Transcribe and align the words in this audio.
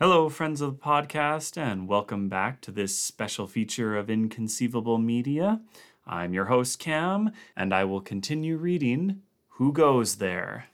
Hello, 0.00 0.28
friends 0.28 0.60
of 0.60 0.78
the 0.78 0.84
podcast, 0.84 1.56
and 1.56 1.86
welcome 1.86 2.28
back 2.28 2.60
to 2.62 2.72
this 2.72 2.98
special 2.98 3.46
feature 3.46 3.96
of 3.96 4.10
Inconceivable 4.10 4.98
Media. 4.98 5.60
I'm 6.04 6.34
your 6.34 6.46
host, 6.46 6.80
Cam, 6.80 7.30
and 7.56 7.72
I 7.72 7.84
will 7.84 8.00
continue 8.00 8.56
reading 8.56 9.20
Who 9.50 9.72
Goes 9.72 10.16
There? 10.16 10.66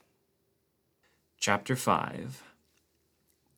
Chapter 1.37 1.75
5 1.75 2.41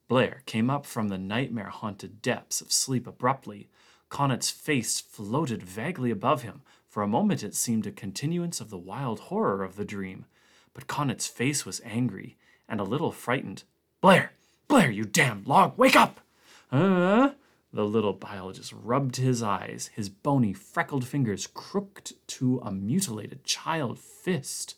Blair 0.09 0.41
came 0.45 0.69
up 0.69 0.85
from 0.85 1.07
the 1.07 1.17
nightmare 1.17 1.69
haunted 1.69 2.21
depths 2.21 2.59
of 2.59 2.73
sleep 2.73 3.07
abruptly. 3.07 3.69
Conant's 4.09 4.49
face 4.49 4.99
floated 4.99 5.63
vaguely 5.63 6.11
above 6.11 6.41
him. 6.41 6.63
For 6.89 7.01
a 7.01 7.07
moment, 7.07 7.43
it 7.43 7.55
seemed 7.55 7.87
a 7.87 7.91
continuance 7.91 8.59
of 8.59 8.71
the 8.71 8.77
wild 8.77 9.21
horror 9.21 9.63
of 9.63 9.77
the 9.77 9.85
dream. 9.85 10.25
But 10.73 10.87
Conant's 10.87 11.27
face 11.27 11.65
was 11.65 11.81
angry 11.85 12.35
and 12.67 12.81
a 12.81 12.83
little 12.83 13.13
frightened. 13.13 13.63
Blair! 14.01 14.33
Blair, 14.71 14.89
you 14.89 15.03
damned 15.03 15.47
log, 15.47 15.77
wake 15.77 15.97
up! 15.97 16.21
Uh? 16.71 17.31
The 17.73 17.83
little 17.83 18.13
biologist 18.13 18.71
rubbed 18.71 19.17
his 19.17 19.43
eyes, 19.43 19.89
his 19.93 20.07
bony, 20.07 20.53
freckled 20.53 21.05
fingers 21.05 21.45
crooked 21.45 22.13
to 22.27 22.61
a 22.63 22.71
mutilated 22.71 23.43
child 23.43 23.99
fist. 23.99 24.75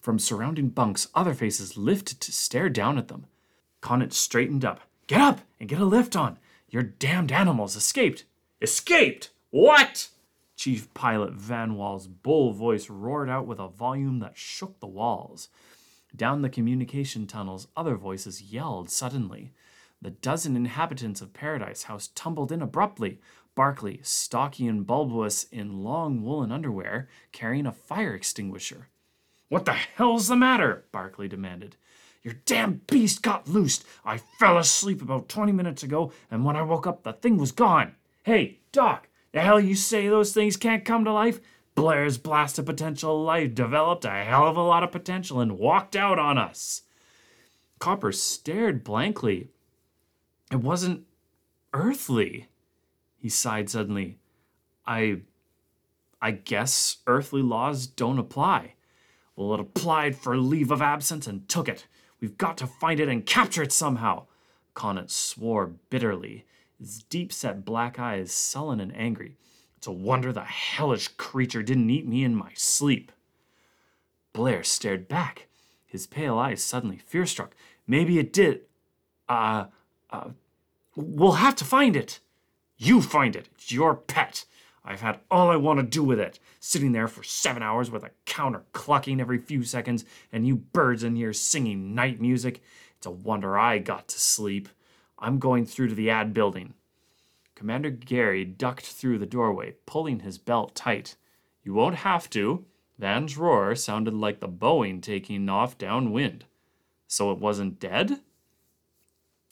From 0.00 0.18
surrounding 0.18 0.70
bunks, 0.70 1.06
other 1.14 1.32
faces 1.32 1.76
lifted 1.76 2.20
to 2.22 2.32
stare 2.32 2.68
down 2.68 2.98
at 2.98 3.06
them. 3.06 3.26
Conant 3.80 4.12
straightened 4.12 4.64
up. 4.64 4.80
Get 5.06 5.20
up 5.20 5.42
and 5.60 5.68
get 5.68 5.78
a 5.78 5.84
lift 5.84 6.16
on. 6.16 6.36
Your 6.68 6.82
damned 6.82 7.30
animals 7.30 7.76
escaped. 7.76 8.24
Escaped? 8.60 9.30
What? 9.50 10.08
Chief 10.56 10.92
Pilot 10.92 11.34
Van 11.34 11.76
Wall's 11.76 12.08
bull 12.08 12.52
voice 12.52 12.90
roared 12.90 13.30
out 13.30 13.46
with 13.46 13.60
a 13.60 13.68
volume 13.68 14.18
that 14.18 14.36
shook 14.36 14.80
the 14.80 14.88
walls. 14.88 15.50
Down 16.14 16.42
the 16.42 16.48
communication 16.48 17.26
tunnels, 17.26 17.66
other 17.76 17.96
voices 17.96 18.40
yelled 18.42 18.88
suddenly. 18.88 19.52
The 20.00 20.10
dozen 20.10 20.54
inhabitants 20.54 21.20
of 21.20 21.32
Paradise 21.32 21.84
House 21.84 22.08
tumbled 22.14 22.52
in 22.52 22.62
abruptly. 22.62 23.20
Barclay, 23.54 24.00
stocky 24.02 24.66
and 24.66 24.86
bulbous 24.86 25.44
in 25.44 25.82
long 25.82 26.22
woolen 26.22 26.52
underwear, 26.52 27.08
carrying 27.32 27.66
a 27.66 27.72
fire 27.72 28.14
extinguisher. 28.14 28.88
What 29.48 29.64
the 29.64 29.72
hell's 29.72 30.28
the 30.28 30.36
matter? 30.36 30.84
Barclay 30.92 31.28
demanded. 31.28 31.76
Your 32.22 32.34
damn 32.46 32.80
beast 32.86 33.22
got 33.22 33.48
loosed. 33.48 33.84
I 34.04 34.18
fell 34.18 34.58
asleep 34.58 35.02
about 35.02 35.28
20 35.28 35.52
minutes 35.52 35.82
ago, 35.82 36.12
and 36.30 36.44
when 36.44 36.56
I 36.56 36.62
woke 36.62 36.86
up, 36.86 37.02
the 37.02 37.12
thing 37.12 37.36
was 37.36 37.52
gone. 37.52 37.96
Hey, 38.22 38.60
Doc, 38.72 39.08
the 39.32 39.40
hell 39.40 39.60
you 39.60 39.74
say 39.74 40.08
those 40.08 40.32
things 40.32 40.56
can't 40.56 40.84
come 40.84 41.04
to 41.04 41.12
life? 41.12 41.40
Blair's 41.74 42.18
blasted 42.18 42.66
potential 42.66 43.22
life 43.22 43.54
developed 43.54 44.04
a 44.04 44.10
hell 44.10 44.46
of 44.46 44.56
a 44.56 44.62
lot 44.62 44.84
of 44.84 44.92
potential 44.92 45.40
and 45.40 45.58
walked 45.58 45.96
out 45.96 46.18
on 46.18 46.38
us. 46.38 46.82
Copper 47.78 48.12
stared 48.12 48.84
blankly. 48.84 49.48
It 50.50 50.56
wasn't 50.56 51.04
earthly. 51.72 52.48
He 53.18 53.28
sighed 53.28 53.68
suddenly. 53.68 54.18
I. 54.86 55.22
I 56.22 56.30
guess 56.30 56.98
earthly 57.06 57.42
laws 57.42 57.86
don't 57.86 58.18
apply. 58.18 58.74
Well, 59.36 59.52
it 59.52 59.60
applied 59.60 60.16
for 60.16 60.38
leave 60.38 60.70
of 60.70 60.80
absence 60.80 61.26
and 61.26 61.46
took 61.48 61.68
it. 61.68 61.86
We've 62.20 62.38
got 62.38 62.56
to 62.58 62.66
find 62.66 63.00
it 63.00 63.08
and 63.08 63.26
capture 63.26 63.62
it 63.62 63.72
somehow. 63.72 64.26
Conant 64.72 65.10
swore 65.10 65.66
bitterly, 65.90 66.46
his 66.78 67.02
deep 67.02 67.32
set 67.32 67.64
black 67.64 67.98
eyes 67.98 68.32
sullen 68.32 68.80
and 68.80 68.96
angry. 68.96 69.36
It's 69.84 69.88
a 69.90 69.92
wonder 69.92 70.32
the 70.32 70.44
hellish 70.44 71.08
creature 71.08 71.62
didn't 71.62 71.90
eat 71.90 72.08
me 72.08 72.24
in 72.24 72.34
my 72.34 72.52
sleep. 72.54 73.12
Blair 74.32 74.64
stared 74.64 75.08
back, 75.08 75.46
his 75.84 76.06
pale 76.06 76.38
eyes 76.38 76.62
suddenly 76.62 76.96
fear 76.96 77.26
struck. 77.26 77.54
Maybe 77.86 78.18
it 78.18 78.32
did. 78.32 78.62
Uh, 79.28 79.66
uh, 80.08 80.30
we'll 80.96 81.32
have 81.32 81.54
to 81.56 81.66
find 81.66 81.96
it. 81.96 82.20
You 82.78 83.02
find 83.02 83.36
it. 83.36 83.50
It's 83.56 83.72
your 83.72 83.94
pet. 83.94 84.46
I've 84.86 85.02
had 85.02 85.20
all 85.30 85.50
I 85.50 85.56
want 85.56 85.80
to 85.80 85.82
do 85.82 86.02
with 86.02 86.18
it, 86.18 86.38
sitting 86.60 86.92
there 86.92 87.06
for 87.06 87.22
seven 87.22 87.62
hours 87.62 87.90
with 87.90 88.04
a 88.04 88.10
counter 88.24 88.62
clucking 88.72 89.20
every 89.20 89.36
few 89.36 89.64
seconds, 89.64 90.06
and 90.32 90.46
you 90.46 90.56
birds 90.56 91.04
in 91.04 91.14
here 91.14 91.34
singing 91.34 91.94
night 91.94 92.22
music. 92.22 92.62
It's 92.96 93.06
a 93.06 93.10
wonder 93.10 93.58
I 93.58 93.80
got 93.80 94.08
to 94.08 94.18
sleep. 94.18 94.70
I'm 95.18 95.38
going 95.38 95.66
through 95.66 95.88
to 95.88 95.94
the 95.94 96.08
ad 96.08 96.32
building. 96.32 96.72
Commander 97.64 97.88
Gary 97.88 98.44
ducked 98.44 98.84
through 98.84 99.16
the 99.16 99.24
doorway, 99.24 99.72
pulling 99.86 100.20
his 100.20 100.36
belt 100.36 100.74
tight. 100.74 101.16
You 101.62 101.72
won't 101.72 101.94
have 101.94 102.28
to. 102.28 102.66
Van's 102.98 103.38
roar 103.38 103.74
sounded 103.74 104.12
like 104.12 104.40
the 104.40 104.48
Boeing 104.50 105.00
taking 105.00 105.48
off 105.48 105.78
downwind. 105.78 106.44
So 107.08 107.32
it 107.32 107.38
wasn't 107.38 107.80
dead? 107.80 108.20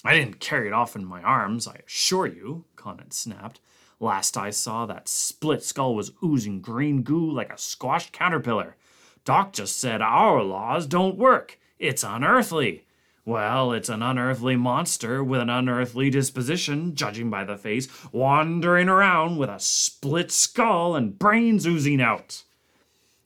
I 0.05 0.13
didn't 0.13 0.41
carry 0.41 0.67
it 0.67 0.75
off 0.75 0.95
in 0.95 1.07
my 1.07 1.23
arms, 1.23 1.67
I 1.67 1.77
assure 1.87 2.27
you, 2.27 2.67
Conant 2.77 3.15
snapped. 3.15 3.61
Last 3.99 4.37
I 4.37 4.51
saw, 4.51 4.85
that 4.85 5.09
split 5.09 5.63
skull 5.63 5.95
was 5.95 6.13
oozing 6.23 6.61
green 6.61 7.01
goo 7.01 7.31
like 7.31 7.51
a 7.51 7.57
squashed 7.57 8.13
caterpillar. 8.13 8.77
Doc 9.25 9.55
just 9.55 9.81
said 9.81 10.03
our 10.03 10.43
laws 10.43 10.87
don't 10.87 11.17
work. 11.17 11.59
It's 11.79 12.05
unearthly. 12.05 12.85
Well, 13.25 13.73
it's 13.73 13.89
an 13.89 14.03
unearthly 14.03 14.57
monster 14.57 15.23
with 15.23 15.41
an 15.41 15.49
unearthly 15.49 16.11
disposition, 16.11 16.97
judging 16.97 17.31
by 17.31 17.45
the 17.45 17.57
face, 17.57 17.87
wandering 18.11 18.89
around 18.89 19.37
with 19.37 19.49
a 19.49 19.61
split 19.61 20.33
skull 20.33 20.97
and 20.97 21.17
brains 21.17 21.65
oozing 21.65 22.01
out. 22.01 22.43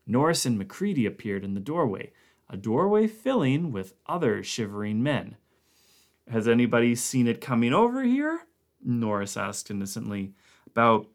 Norris 0.07 0.45
and 0.45 0.59
McCready 0.59 1.07
appeared 1.07 1.45
in 1.45 1.55
the 1.55 1.61
doorway, 1.61 2.13
a 2.51 2.59
doorway 2.59 3.07
filling 3.07 3.73
with 3.73 3.95
other 4.07 4.43
shivering 4.43 5.03
men. 5.03 5.37
Has 6.31 6.47
anybody 6.47 6.95
seen 6.95 7.27
it 7.27 7.41
coming 7.41 7.73
over 7.73 8.03
here? 8.03 8.41
Norris 8.85 9.37
asked 9.37 9.71
innocently. 9.71 10.35
About 10.67 11.09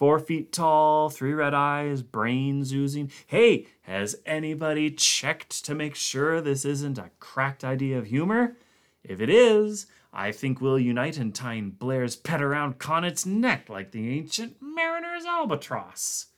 four 0.00 0.18
feet 0.18 0.50
tall, 0.50 1.10
three 1.10 1.34
red 1.34 1.52
eyes, 1.52 2.00
brains 2.00 2.72
oozing. 2.72 3.12
Hey, 3.26 3.66
has 3.82 4.16
anybody 4.24 4.90
checked 4.90 5.62
to 5.66 5.74
make 5.74 5.94
sure 5.94 6.40
this 6.40 6.64
isn't 6.64 6.96
a 6.96 7.10
cracked 7.20 7.64
idea 7.64 7.98
of 7.98 8.06
humor? 8.06 8.56
If 9.04 9.20
it 9.20 9.28
is, 9.28 9.88
I 10.10 10.32
think 10.32 10.58
we'll 10.58 10.78
unite 10.78 11.18
in 11.18 11.32
tying 11.32 11.72
Blair's 11.72 12.16
pet 12.16 12.40
around 12.40 12.78
Conant's 12.78 13.26
neck 13.26 13.68
like 13.68 13.90
the 13.90 14.16
ancient 14.16 14.56
mariner's 14.62 15.26
albatross. 15.26 16.28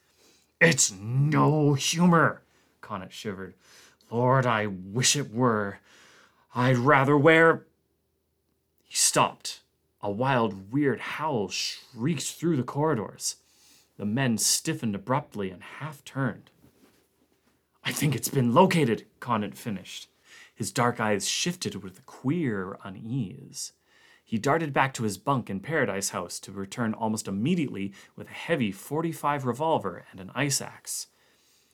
It's 0.60 0.90
no 0.90 1.74
humor, 1.74 2.42
Conant 2.80 3.12
shivered. 3.12 3.54
Lord, 4.10 4.44
I 4.44 4.66
wish 4.66 5.14
it 5.14 5.32
were. 5.32 5.78
I'd 6.52 6.78
rather 6.78 7.16
wear. 7.16 7.64
He 8.82 8.96
stopped. 8.96 9.60
A 10.00 10.10
wild, 10.10 10.72
weird 10.72 10.98
howl 10.98 11.48
shrieked 11.48 12.24
through 12.24 12.56
the 12.56 12.64
corridors. 12.64 13.36
The 14.02 14.06
men 14.06 14.36
stiffened 14.36 14.96
abruptly 14.96 15.52
and 15.52 15.62
half 15.62 16.04
turned. 16.04 16.50
I 17.84 17.92
think 17.92 18.16
it's 18.16 18.28
been 18.28 18.52
located, 18.52 19.06
Conant 19.20 19.56
finished. 19.56 20.08
His 20.52 20.72
dark 20.72 20.98
eyes 20.98 21.28
shifted 21.28 21.84
with 21.84 22.00
a 22.00 22.02
queer 22.02 22.76
unease. 22.82 23.74
He 24.24 24.38
darted 24.38 24.72
back 24.72 24.92
to 24.94 25.04
his 25.04 25.18
bunk 25.18 25.48
in 25.48 25.60
Paradise 25.60 26.08
House 26.08 26.40
to 26.40 26.50
return 26.50 26.94
almost 26.94 27.28
immediately 27.28 27.92
with 28.16 28.26
a 28.26 28.32
heavy 28.32 28.72
45 28.72 29.46
revolver 29.46 30.04
and 30.10 30.18
an 30.18 30.32
ice 30.34 30.60
axe. 30.60 31.06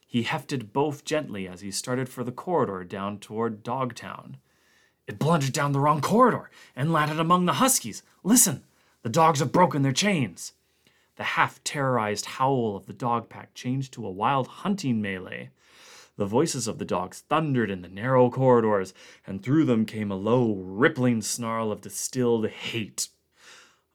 He 0.07 0.25
hefted 0.25 0.75
both 0.75 1.07
gently 1.07 1.49
as 1.49 1.63
he 1.63 1.71
started 1.71 2.11
for 2.11 2.25
the 2.25 2.31
corridor 2.31 2.85
down 2.85 3.21
toward 3.21 3.63
Dogtown. 3.63 4.37
It 5.07 5.19
blundered 5.19 5.55
down 5.55 5.73
the 5.73 5.81
wrong 5.81 6.03
corridor 6.03 6.51
and 6.77 6.93
landed 6.93 7.21
among 7.21 7.47
the 7.47 7.55
Huskies. 7.55 8.03
Listen, 8.23 8.65
the 9.01 9.09
dogs 9.09 9.39
have 9.39 9.51
broken 9.51 9.81
their 9.81 9.93
chains. 9.93 10.53
The 11.19 11.25
half 11.25 11.63
terrorized 11.65 12.27
howl 12.27 12.77
of 12.77 12.87
the 12.87 12.93
dog 12.93 13.29
pack 13.29 13.53
changed 13.53 13.93
to 13.95 14.07
a 14.07 14.11
wild 14.11 14.47
hunting 14.47 15.03
melee. 15.03 15.51
The 16.17 16.27
voices 16.27 16.69
of 16.69 16.79
the 16.79 16.85
dogs 16.85 17.25
thundered 17.29 17.71
in 17.73 17.83
the 17.83 17.89
narrow 17.89 18.31
corridors, 18.31 18.95
and 19.27 19.43
through 19.43 19.65
them 19.65 19.85
came 19.85 20.13
a 20.13 20.17
low, 20.17 20.55
rippling 20.55 21.23
snarl 21.23 21.73
of 21.73 21.81
distilled 21.81 22.49
hate. 22.49 23.09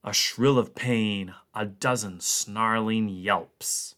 A 0.04 0.12
shrill 0.12 0.60
of 0.60 0.76
pain, 0.76 1.34
a 1.56 1.66
dozen 1.66 2.20
snarling 2.20 3.08
yelps. 3.08 3.96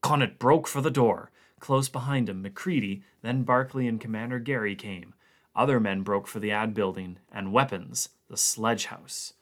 Conant 0.00 0.38
broke 0.38 0.68
for 0.68 0.80
the 0.80 0.92
door. 0.92 1.32
Close 1.58 1.88
behind 1.88 2.28
him, 2.28 2.40
McCready, 2.40 3.02
then 3.20 3.42
Barclay 3.42 3.88
and 3.88 4.00
Commander 4.00 4.38
Gary 4.38 4.76
came. 4.76 5.12
Other 5.56 5.80
men 5.80 6.02
broke 6.02 6.28
for 6.28 6.38
the 6.38 6.52
ad 6.52 6.72
building, 6.72 7.18
and 7.32 7.52
weapons, 7.52 8.10
the 8.28 8.36
sledge 8.36 8.86
house. 8.86 9.32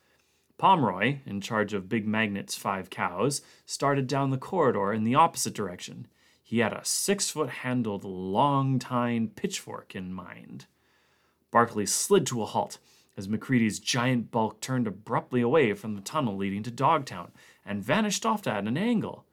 Pomeroy, 0.59 1.19
in 1.27 1.41
charge 1.41 1.75
of 1.75 1.89
Big 1.89 2.07
Magnet's 2.07 2.55
five 2.55 2.89
cows, 2.89 3.43
started 3.67 4.07
down 4.07 4.31
the 4.31 4.39
corridor 4.39 4.93
in 4.93 5.05
the 5.05 5.15
opposite 5.15 5.55
direction. 5.55 6.07
He 6.43 6.61
had 6.61 6.73
a 6.73 6.85
six 6.85 7.31
foot 7.31 7.51
handled, 7.51 8.05
long 8.05 8.79
tined 8.79 9.37
pitchfork 9.37 9.95
in 9.95 10.13
mind. 10.13 10.67
Barclay 11.51 11.87
slid 11.87 12.27
to 12.27 12.43
a 12.43 12.47
halt 12.47 12.79
as 13.17 13.29
McCready's 13.29 13.79
giant 13.79 14.31
bulk 14.31 14.61
turned 14.61 14.87
abruptly 14.87 15.41
away 15.41 15.73
from 15.73 15.95
the 15.95 16.03
tunnel 16.03 16.37
leading 16.37 16.63
to 16.63 16.71
Dogtown 16.71 17.33
and 17.65 17.83
vanished 17.83 18.27
off 18.27 18.47
at 18.47 18.67
an 18.67 18.77
angle. 18.77 19.25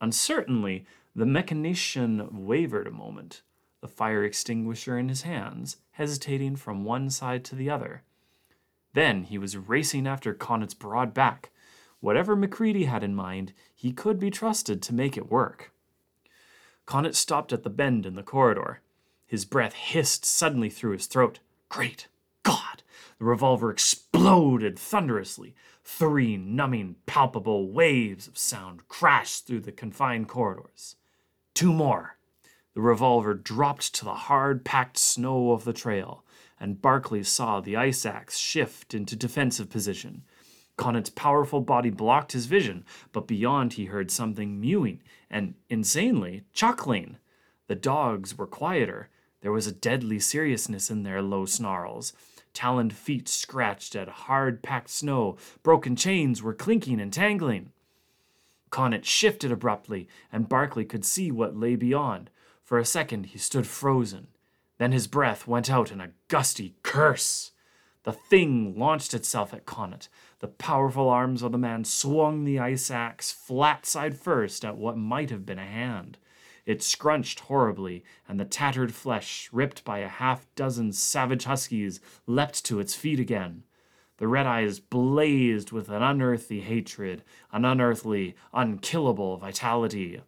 Uncertainly, 0.00 0.86
the 1.14 1.26
mechanician 1.26 2.46
wavered 2.46 2.86
a 2.86 2.92
moment, 2.92 3.42
the 3.80 3.88
fire 3.88 4.24
extinguisher 4.24 4.98
in 4.98 5.08
his 5.08 5.22
hands, 5.22 5.76
hesitating 5.92 6.56
from 6.56 6.84
one 6.84 7.10
side 7.10 7.44
to 7.44 7.54
the 7.54 7.70
other. 7.70 8.02
Then 8.94 9.24
he 9.24 9.38
was 9.38 9.56
racing 9.56 10.06
after 10.06 10.32
Conant's 10.32 10.74
broad 10.74 11.12
back. 11.12 11.50
Whatever 12.00 12.36
MacCready 12.36 12.86
had 12.86 13.04
in 13.04 13.14
mind, 13.14 13.52
he 13.74 13.92
could 13.92 14.18
be 14.18 14.30
trusted 14.30 14.80
to 14.82 14.94
make 14.94 15.16
it 15.16 15.30
work. 15.30 15.72
Conant 16.86 17.14
stopped 17.14 17.52
at 17.52 17.62
the 17.62 17.70
bend 17.70 18.06
in 18.06 18.14
the 18.14 18.22
corridor. 18.22 18.80
His 19.26 19.44
breath 19.44 19.74
hissed 19.74 20.24
suddenly 20.24 20.70
through 20.70 20.92
his 20.92 21.06
throat. 21.06 21.40
Great 21.68 22.08
God! 22.42 22.82
The 23.18 23.24
revolver 23.24 23.70
exploded 23.70 24.78
thunderously. 24.78 25.54
Three 25.82 26.36
numbing, 26.36 26.96
palpable 27.06 27.70
waves 27.70 28.28
of 28.28 28.38
sound 28.38 28.86
crashed 28.88 29.46
through 29.46 29.60
the 29.60 29.72
confined 29.72 30.28
corridors. 30.28 30.96
Two 31.52 31.72
more. 31.72 32.16
The 32.74 32.80
revolver 32.80 33.34
dropped 33.34 33.94
to 33.94 34.04
the 34.04 34.14
hard 34.14 34.64
packed 34.64 34.98
snow 34.98 35.52
of 35.52 35.64
the 35.64 35.72
trail, 35.72 36.23
and 36.58 36.80
Barclay 36.80 37.22
saw 37.22 37.60
the 37.60 37.76
ice 37.76 38.06
axe 38.06 38.38
shift 38.38 38.94
into 38.94 39.16
defensive 39.16 39.70
position. 39.70 40.22
Conant's 40.76 41.10
powerful 41.10 41.60
body 41.60 41.90
blocked 41.90 42.32
his 42.32 42.46
vision, 42.46 42.84
but 43.12 43.26
beyond 43.26 43.74
he 43.74 43.86
heard 43.86 44.10
something 44.10 44.60
mewing 44.60 45.00
and, 45.30 45.54
insanely, 45.68 46.44
chuckling. 46.52 47.16
The 47.68 47.74
dogs 47.74 48.36
were 48.36 48.46
quieter. 48.46 49.08
There 49.40 49.52
was 49.52 49.66
a 49.66 49.72
deadly 49.72 50.18
seriousness 50.18 50.90
in 50.90 51.02
their 51.02 51.22
low 51.22 51.44
snarls. 51.44 52.12
Taloned 52.52 52.92
feet 52.92 53.28
scratched 53.28 53.96
at 53.96 54.08
hard 54.08 54.62
packed 54.62 54.90
snow. 54.90 55.36
Broken 55.62 55.96
chains 55.96 56.42
were 56.42 56.54
clinking 56.54 57.00
and 57.00 57.12
tangling. 57.12 57.72
Conant 58.70 59.04
shifted 59.04 59.52
abruptly, 59.52 60.08
and 60.32 60.48
Barclay 60.48 60.84
could 60.84 61.04
see 61.04 61.30
what 61.30 61.56
lay 61.56 61.76
beyond. 61.76 62.30
For 62.64 62.78
a 62.78 62.84
second 62.84 63.26
he 63.26 63.38
stood 63.38 63.66
frozen. 63.66 64.28
Then 64.78 64.92
his 64.92 65.06
breath 65.06 65.46
went 65.46 65.70
out 65.70 65.92
in 65.92 66.00
a 66.00 66.10
gusty 66.28 66.76
curse. 66.82 67.52
The 68.02 68.12
thing 68.12 68.78
launched 68.78 69.14
itself 69.14 69.54
at 69.54 69.66
Conant. 69.66 70.08
The 70.40 70.48
powerful 70.48 71.08
arms 71.08 71.42
of 71.42 71.52
the 71.52 71.58
man 71.58 71.84
swung 71.84 72.44
the 72.44 72.58
ice 72.58 72.90
axe 72.90 73.32
flat 73.32 73.86
side 73.86 74.18
first 74.18 74.64
at 74.64 74.76
what 74.76 74.98
might 74.98 75.30
have 75.30 75.46
been 75.46 75.58
a 75.58 75.66
hand. 75.66 76.18
It 76.66 76.82
scrunched 76.82 77.40
horribly, 77.40 78.04
and 78.28 78.40
the 78.40 78.44
tattered 78.44 78.94
flesh, 78.94 79.48
ripped 79.52 79.84
by 79.84 79.98
a 79.98 80.08
half 80.08 80.46
dozen 80.54 80.92
savage 80.92 81.44
huskies, 81.44 82.00
leapt 82.26 82.64
to 82.66 82.80
its 82.80 82.94
feet 82.94 83.20
again. 83.20 83.64
The 84.16 84.28
red 84.28 84.46
eyes 84.46 84.80
blazed 84.80 85.72
with 85.72 85.88
an 85.88 86.02
unearthly 86.02 86.60
hatred, 86.60 87.22
an 87.52 87.64
unearthly, 87.64 88.34
unkillable 88.52 89.36
vitality. 89.36 90.20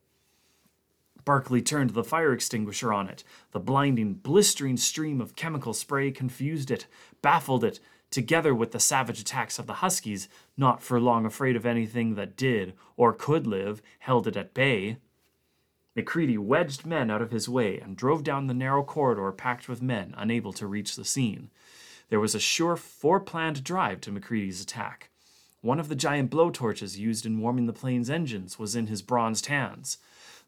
Barclay 1.27 1.61
turned 1.61 1.91
the 1.91 2.05
fire 2.05 2.33
extinguisher 2.33 2.93
on 2.93 3.09
it. 3.09 3.25
The 3.51 3.59
blinding, 3.59 4.15
blistering 4.15 4.77
stream 4.77 5.21
of 5.21 5.35
chemical 5.35 5.75
spray 5.75 6.13
confused 6.13 6.71
it, 6.71 6.87
baffled 7.21 7.65
it, 7.65 7.81
together 8.11 8.55
with 8.55 8.71
the 8.71 8.79
savage 8.79 9.21
attacks 9.21 9.59
of 9.59 9.67
the 9.67 9.75
huskies, 9.75 10.29
not 10.57 10.85
for 10.85 11.01
long 11.01 11.27
afraid 11.27 11.57
of 11.57 11.67
anything 11.67 12.15
that 12.15 12.37
did 12.37 12.75
or 12.97 13.13
could 13.13 13.45
live, 13.45 13.83
held 13.99 14.29
it 14.29 14.37
at 14.37 14.55
bay. 14.55 14.99
MacCready 15.97 16.39
wedged 16.39 16.87
men 16.87 17.11
out 17.11 17.23
of 17.23 17.33
his 17.33 17.49
way 17.49 17.81
and 17.81 17.97
drove 17.97 18.23
down 18.23 18.47
the 18.47 18.55
narrow 18.55 18.85
corridor 18.85 19.33
packed 19.33 19.69
with 19.69 19.83
men 19.83 20.15
unable 20.17 20.53
to 20.53 20.67
reach 20.69 20.95
the 20.95 21.05
scene. 21.05 21.51
There 22.09 22.21
was 22.21 22.37
a 22.37 22.41
sure 22.41 22.77
foreplanned 22.77 23.65
drive 23.65 24.01
to 24.03 24.13
MacCready's 24.13 24.63
attack. 24.63 25.11
One 25.61 25.81
of 25.81 25.89
the 25.89 25.97
giant 25.97 26.31
blowtorches 26.31 26.97
used 26.97 27.27
in 27.27 27.41
warming 27.41 27.67
the 27.67 27.73
plane's 27.73 28.11
engines 28.11 28.61
was 28.61 28.77
in 28.77 28.87
his 28.87 29.03
bronzed 29.03 29.47
hands 29.47 29.99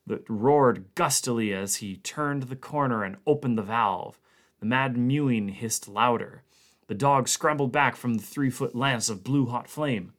that 0.09 0.29
roared 0.29 0.85
gustily 0.95 1.53
as 1.55 1.77
he 1.77 1.97
turned 1.97 2.45
the 2.45 2.57
corner 2.57 3.05
and 3.05 3.17
opened 3.27 3.57
the 3.57 3.63
valve. 3.63 4.19
The 4.61 4.67
mad 4.67 4.97
mewing 4.97 5.49
hissed 5.51 5.89
louder. 5.89 6.43
The 6.89 6.95
dog 6.95 7.29
scrambled 7.29 7.71
back 7.71 7.97
from 7.97 8.15
the 8.15 8.23
three 8.23 8.51
foot 8.51 8.75
lance 8.75 9.09
of 9.09 9.23
blue 9.23 9.47
hot 9.47 9.69
flame. 9.69 10.13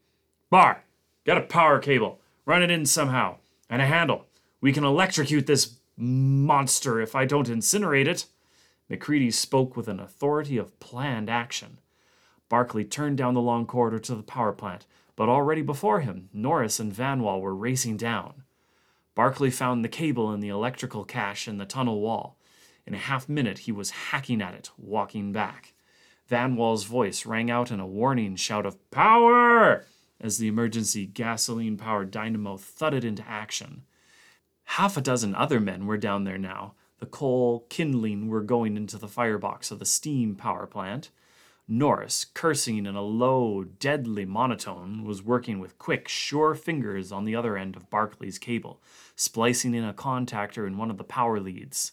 Bar, 0.49 0.83
get 1.25 1.37
a 1.37 1.41
power 1.41 1.79
cable. 1.79 2.21
Run 2.45 2.63
it 2.63 2.71
in 2.71 2.85
somehow. 2.85 3.37
And 3.69 3.81
a 3.81 3.85
handle. 3.85 4.25
We 4.61 4.73
can 4.73 4.83
electrocute 4.83 5.45
this 5.45 5.75
monster 5.97 7.01
if 7.01 7.15
I 7.15 7.25
don't 7.25 7.49
incinerate 7.49 8.07
it. 8.07 8.25
MacCready 8.89 9.31
spoke 9.31 9.77
with 9.77 9.87
an 9.87 9.99
authority 9.99 10.57
of 10.57 10.79
planned 10.79 11.29
action. 11.29 11.79
Barclay 12.49 12.83
turned 12.83 13.17
down 13.17 13.35
the 13.35 13.41
long 13.41 13.67
corridor 13.67 13.99
to 13.99 14.15
the 14.15 14.23
power 14.23 14.51
plant, 14.51 14.87
but 15.15 15.29
already 15.29 15.61
before 15.61 15.99
him, 15.99 16.29
Norris 16.33 16.79
and 16.79 16.91
Van 16.91 17.21
Wall 17.21 17.41
were 17.41 17.53
racing 17.53 17.97
down. 17.97 18.38
Barclay 19.19 19.49
found 19.49 19.83
the 19.83 19.89
cable 19.89 20.31
in 20.31 20.39
the 20.39 20.47
electrical 20.47 21.03
cache 21.03 21.49
in 21.49 21.57
the 21.57 21.65
tunnel 21.65 21.99
wall. 21.99 22.37
In 22.87 22.93
a 22.93 22.97
half 22.97 23.27
minute, 23.27 23.57
he 23.57 23.71
was 23.73 23.89
hacking 23.89 24.41
at 24.41 24.53
it, 24.53 24.71
walking 24.77 25.33
back. 25.33 25.73
Van 26.27 26.55
Wall's 26.55 26.85
voice 26.85 27.25
rang 27.25 27.51
out 27.51 27.69
in 27.69 27.81
a 27.81 27.85
warning 27.85 28.37
shout 28.37 28.65
of 28.65 28.77
power 28.91 29.85
as 30.21 30.37
the 30.37 30.47
emergency 30.47 31.05
gasoline 31.05 31.75
powered 31.75 32.11
dynamo 32.11 32.55
thudded 32.55 33.03
into 33.03 33.27
action. 33.27 33.83
Half 34.63 34.95
a 34.95 35.01
dozen 35.01 35.35
other 35.35 35.59
men 35.59 35.85
were 35.85 35.97
down 35.97 36.23
there 36.23 36.37
now. 36.37 36.75
The 36.99 37.05
coal 37.05 37.65
kindling 37.67 38.29
were 38.29 38.41
going 38.41 38.77
into 38.77 38.97
the 38.97 39.09
firebox 39.09 39.69
of 39.69 39.79
the 39.79 39.85
steam 39.85 40.35
power 40.35 40.65
plant. 40.65 41.09
Norris, 41.71 42.25
cursing 42.25 42.87
in 42.87 42.95
a 42.95 43.01
low, 43.03 43.63
deadly 43.63 44.25
monotone, 44.25 45.03
was 45.03 45.21
working 45.21 45.59
with 45.59 45.77
quick, 45.77 46.07
sure 46.07 46.55
fingers 46.55 47.11
on 47.11 47.25
the 47.25 47.35
other 47.35 47.55
end 47.55 47.75
of 47.75 47.91
Barclay's 47.91 48.39
cable, 48.39 48.81
splicing 49.15 49.75
in 49.75 49.83
a 49.83 49.93
contactor 49.93 50.65
in 50.65 50.79
one 50.79 50.89
of 50.89 50.97
the 50.97 51.03
power 51.03 51.39
leads. 51.39 51.91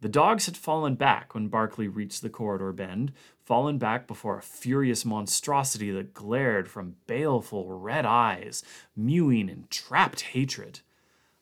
The 0.00 0.08
dogs 0.08 0.46
had 0.46 0.56
fallen 0.56 0.94
back 0.94 1.34
when 1.34 1.48
Barclay 1.48 1.86
reached 1.86 2.22
the 2.22 2.30
corridor 2.30 2.72
bend, 2.72 3.12
fallen 3.44 3.76
back 3.76 4.06
before 4.06 4.38
a 4.38 4.42
furious 4.42 5.04
monstrosity 5.04 5.90
that 5.90 6.14
glared 6.14 6.66
from 6.66 6.96
baleful 7.06 7.70
red 7.78 8.06
eyes, 8.06 8.64
mewing 8.96 9.50
in 9.50 9.66
trapped 9.68 10.22
hatred. 10.22 10.80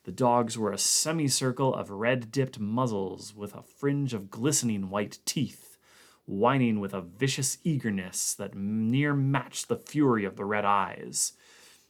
The 0.02 0.10
dogs 0.10 0.58
were 0.58 0.72
a 0.72 0.78
semicircle 0.78 1.76
of 1.76 1.90
red 1.90 2.32
dipped 2.32 2.58
muzzles 2.58 3.36
with 3.36 3.54
a 3.54 3.62
fringe 3.62 4.14
of 4.14 4.32
glistening 4.32 4.90
white 4.90 5.20
teeth 5.24 5.73
whining 6.26 6.80
with 6.80 6.94
a 6.94 7.00
vicious 7.00 7.58
eagerness 7.64 8.34
that 8.34 8.54
near 8.54 9.14
matched 9.14 9.68
the 9.68 9.76
fury 9.76 10.24
of 10.24 10.36
the 10.36 10.44
red 10.44 10.64
eyes. 10.64 11.32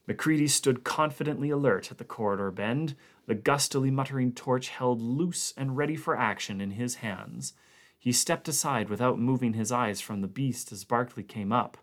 MacCready 0.07 0.47
stood 0.47 0.83
confidently 0.83 1.49
alert 1.49 1.91
at 1.91 1.97
the 1.97 2.03
corridor 2.03 2.51
bend, 2.51 2.95
the 3.25 3.35
gustily 3.35 3.89
muttering 3.89 4.31
torch 4.31 4.69
held 4.69 5.01
loose 5.01 5.53
and 5.57 5.77
ready 5.77 5.95
for 5.95 6.15
action 6.15 6.61
in 6.61 6.71
his 6.71 6.95
hands. 6.95 7.53
He 7.97 8.11
stepped 8.11 8.47
aside 8.47 8.89
without 8.89 9.17
moving 9.17 9.53
his 9.53 9.71
eyes 9.71 9.99
from 9.99 10.21
the 10.21 10.27
beast 10.27 10.71
as 10.71 10.83
Barclay 10.83 11.23
came 11.23 11.51
up. 11.51 11.77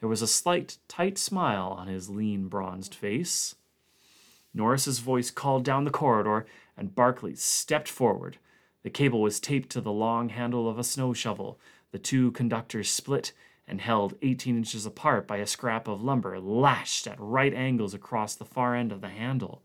There 0.00 0.08
was 0.08 0.20
a 0.20 0.26
slight, 0.26 0.78
tight 0.88 1.16
smile 1.16 1.68
on 1.78 1.86
his 1.86 2.10
lean, 2.10 2.48
bronzed 2.48 2.94
face. 2.94 3.54
Norris's 4.52 4.98
voice 4.98 5.30
called 5.30 5.64
down 5.64 5.84
the 5.84 5.90
corridor, 5.90 6.44
and 6.76 6.94
Barclay 6.94 7.36
stepped 7.36 7.88
forward. 7.88 8.36
The 8.82 8.90
cable 8.90 9.22
was 9.22 9.40
taped 9.40 9.70
to 9.70 9.80
the 9.80 9.92
long 9.92 10.28
handle 10.28 10.68
of 10.68 10.78
a 10.78 10.84
snow 10.84 11.14
shovel, 11.14 11.58
the 11.92 11.98
two 11.98 12.32
conductors 12.32 12.90
split 12.90 13.32
and 13.68 13.80
held 13.80 14.14
18 14.22 14.56
inches 14.56 14.84
apart 14.84 15.26
by 15.26 15.36
a 15.36 15.46
scrap 15.46 15.86
of 15.86 16.02
lumber 16.02 16.40
lashed 16.40 17.06
at 17.06 17.20
right 17.20 17.54
angles 17.54 17.94
across 17.94 18.34
the 18.34 18.44
far 18.44 18.74
end 18.74 18.90
of 18.90 19.00
the 19.00 19.08
handle. 19.08 19.62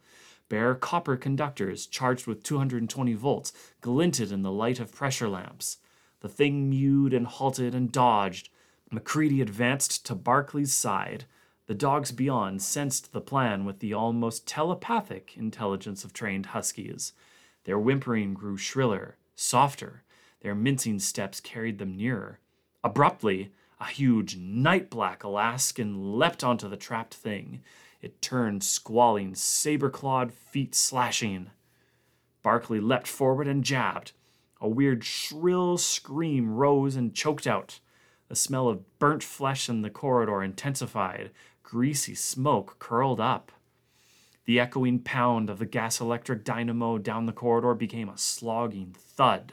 Bare 0.49 0.75
copper 0.75 1.17
conductors, 1.17 1.87
charged 1.87 2.27
with 2.27 2.43
220 2.43 3.13
volts, 3.15 3.51
glinted 3.81 4.31
in 4.31 4.43
the 4.43 4.51
light 4.51 4.79
of 4.79 4.93
pressure 4.93 5.27
lamps. 5.27 5.77
The 6.21 6.29
thing 6.29 6.69
mewed 6.69 7.13
and 7.13 7.27
halted 7.27 7.75
and 7.75 7.91
dodged. 7.91 8.49
MacCready 8.91 9.41
advanced 9.41 10.05
to 10.05 10.15
Barclay's 10.15 10.73
side. 10.73 11.25
The 11.65 11.75
dogs 11.75 12.13
beyond 12.13 12.61
sensed 12.61 13.11
the 13.11 13.19
plan 13.19 13.65
with 13.65 13.79
the 13.79 13.93
almost 13.93 14.47
telepathic 14.47 15.35
intelligence 15.35 16.05
of 16.05 16.13
trained 16.13 16.47
huskies. 16.47 17.11
Their 17.65 17.77
whimpering 17.77 18.33
grew 18.33 18.55
shriller, 18.55 19.17
softer, 19.35 20.03
their 20.47 20.55
mincing 20.55 20.97
steps 20.97 21.41
carried 21.41 21.77
them 21.77 21.97
nearer. 21.97 22.39
Abruptly, 22.81 23.51
a 23.81 23.85
huge 23.87 24.37
night 24.37 24.89
black 24.89 25.25
Alaskan 25.25 26.17
leapt 26.17 26.41
onto 26.41 26.69
the 26.69 26.77
trapped 26.77 27.13
thing. 27.13 27.59
It 28.01 28.21
turned, 28.21 28.63
squalling, 28.63 29.35
saber 29.35 29.89
clawed 29.89 30.31
feet 30.31 30.73
slashing. 30.73 31.49
Barclay 32.43 32.79
leapt 32.79 33.07
forward 33.07 33.45
and 33.45 33.61
jabbed. 33.61 34.13
A 34.61 34.69
weird, 34.69 35.03
shrill 35.03 35.77
scream 35.77 36.55
rose 36.55 36.95
and 36.95 37.13
choked 37.13 37.45
out. 37.45 37.81
The 38.29 38.35
smell 38.37 38.69
of 38.69 38.99
burnt 38.99 39.23
flesh 39.23 39.67
in 39.67 39.81
the 39.81 39.89
corridor 39.89 40.41
intensified. 40.41 41.31
Greasy 41.61 42.15
smoke 42.15 42.77
curled 42.79 43.19
up. 43.19 43.51
The 44.45 44.61
echoing 44.61 44.99
pound 44.99 45.49
of 45.49 45.59
the 45.59 45.65
gas 45.65 45.99
electric 45.99 46.45
dynamo 46.45 46.99
down 46.99 47.25
the 47.25 47.33
corridor 47.33 47.73
became 47.73 48.07
a 48.07 48.17
slogging 48.17 48.95
thud. 48.97 49.51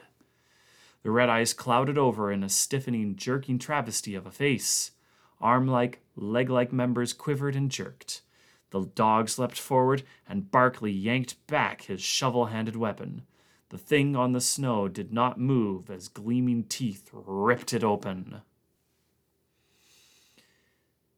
The 1.05 1.11
red 1.11 1.29
eyes 1.29 1.53
clouded 1.53 1.99
over 1.99 2.33
in 2.33 2.43
a 2.43 2.49
stiffening, 2.49 3.15
jerking 3.15 3.59
travesty 3.59 4.15
of 4.15 4.27
a 4.27 4.31
face. 4.31 4.93
Arm 5.39 5.69
like, 5.69 6.01
leg 6.17 6.49
like 6.49 6.73
members 6.73 7.13
quivered 7.13 7.55
and 7.55 7.71
jerked. 7.71 8.23
The 8.71 8.87
dogs 8.87 9.39
leapt 9.39 9.59
forward, 9.61 10.03
and 10.27 10.51
Barclay 10.51 10.91
yanked 10.91 11.47
back 11.47 11.83
his 11.83 12.01
shovel 12.01 12.47
handed 12.47 12.75
weapon. 12.75 13.27
The 13.69 13.77
thing 13.77 14.17
on 14.17 14.33
the 14.33 14.41
snow 14.41 14.89
did 14.89 15.13
not 15.13 15.39
move 15.39 15.91
as 15.91 16.09
gleaming 16.09 16.65
teeth 16.65 17.11
ripped 17.13 17.75
it 17.75 17.85
open. 17.85 18.41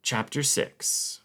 Chapter 0.02 0.42
6 0.42 1.20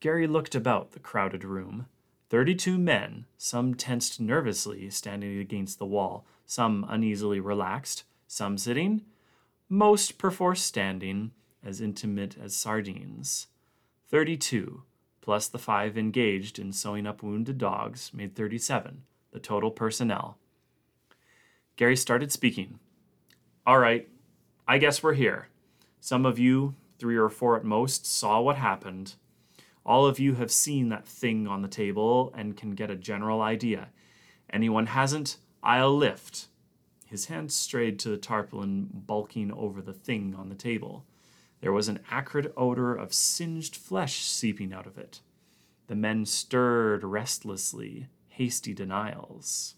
Gary 0.00 0.26
looked 0.26 0.54
about 0.54 0.92
the 0.92 1.00
crowded 1.00 1.44
room. 1.44 1.88
Thirty 2.30 2.54
two 2.54 2.78
men, 2.78 3.26
some 3.36 3.74
tensed 3.74 4.20
nervously, 4.20 4.88
standing 4.90 5.38
against 5.38 5.78
the 5.78 5.86
wall, 5.86 6.26
some 6.48 6.84
uneasily 6.88 7.38
relaxed, 7.38 8.04
some 8.26 8.56
sitting, 8.56 9.02
most 9.68 10.16
perforce 10.16 10.62
standing, 10.62 11.30
as 11.62 11.82
intimate 11.82 12.36
as 12.42 12.56
sardines. 12.56 13.48
Thirty 14.08 14.38
two, 14.38 14.84
plus 15.20 15.46
the 15.46 15.58
five 15.58 15.98
engaged 15.98 16.58
in 16.58 16.72
sewing 16.72 17.06
up 17.06 17.22
wounded 17.22 17.58
dogs, 17.58 18.10
made 18.14 18.34
thirty 18.34 18.56
seven, 18.56 19.02
the 19.30 19.38
total 19.38 19.70
personnel. 19.70 20.38
Gary 21.76 21.96
started 21.96 22.32
speaking. 22.32 22.78
All 23.66 23.78
right, 23.78 24.08
I 24.66 24.78
guess 24.78 25.02
we're 25.02 25.12
here. 25.12 25.48
Some 26.00 26.24
of 26.24 26.38
you, 26.38 26.74
three 26.98 27.16
or 27.16 27.28
four 27.28 27.56
at 27.56 27.64
most, 27.64 28.06
saw 28.06 28.40
what 28.40 28.56
happened. 28.56 29.16
All 29.84 30.06
of 30.06 30.18
you 30.18 30.36
have 30.36 30.50
seen 30.50 30.88
that 30.88 31.06
thing 31.06 31.46
on 31.46 31.60
the 31.60 31.68
table 31.68 32.32
and 32.34 32.56
can 32.56 32.70
get 32.70 32.90
a 32.90 32.96
general 32.96 33.42
idea. 33.42 33.88
Anyone 34.50 34.86
hasn't, 34.86 35.36
I'll 35.62 35.96
lift. 35.96 36.46
His 37.06 37.26
hand 37.26 37.50
strayed 37.52 37.98
to 38.00 38.10
the 38.10 38.16
tarpaulin 38.16 38.88
bulking 39.06 39.50
over 39.52 39.80
the 39.80 39.92
thing 39.92 40.34
on 40.36 40.48
the 40.48 40.54
table. 40.54 41.04
There 41.60 41.72
was 41.72 41.88
an 41.88 42.00
acrid 42.10 42.52
odor 42.56 42.94
of 42.94 43.12
singed 43.12 43.74
flesh 43.74 44.22
seeping 44.24 44.72
out 44.72 44.86
of 44.86 44.98
it. 44.98 45.20
The 45.88 45.96
men 45.96 46.26
stirred 46.26 47.02
restlessly, 47.02 48.08
hasty 48.28 48.74
denials. 48.74 49.74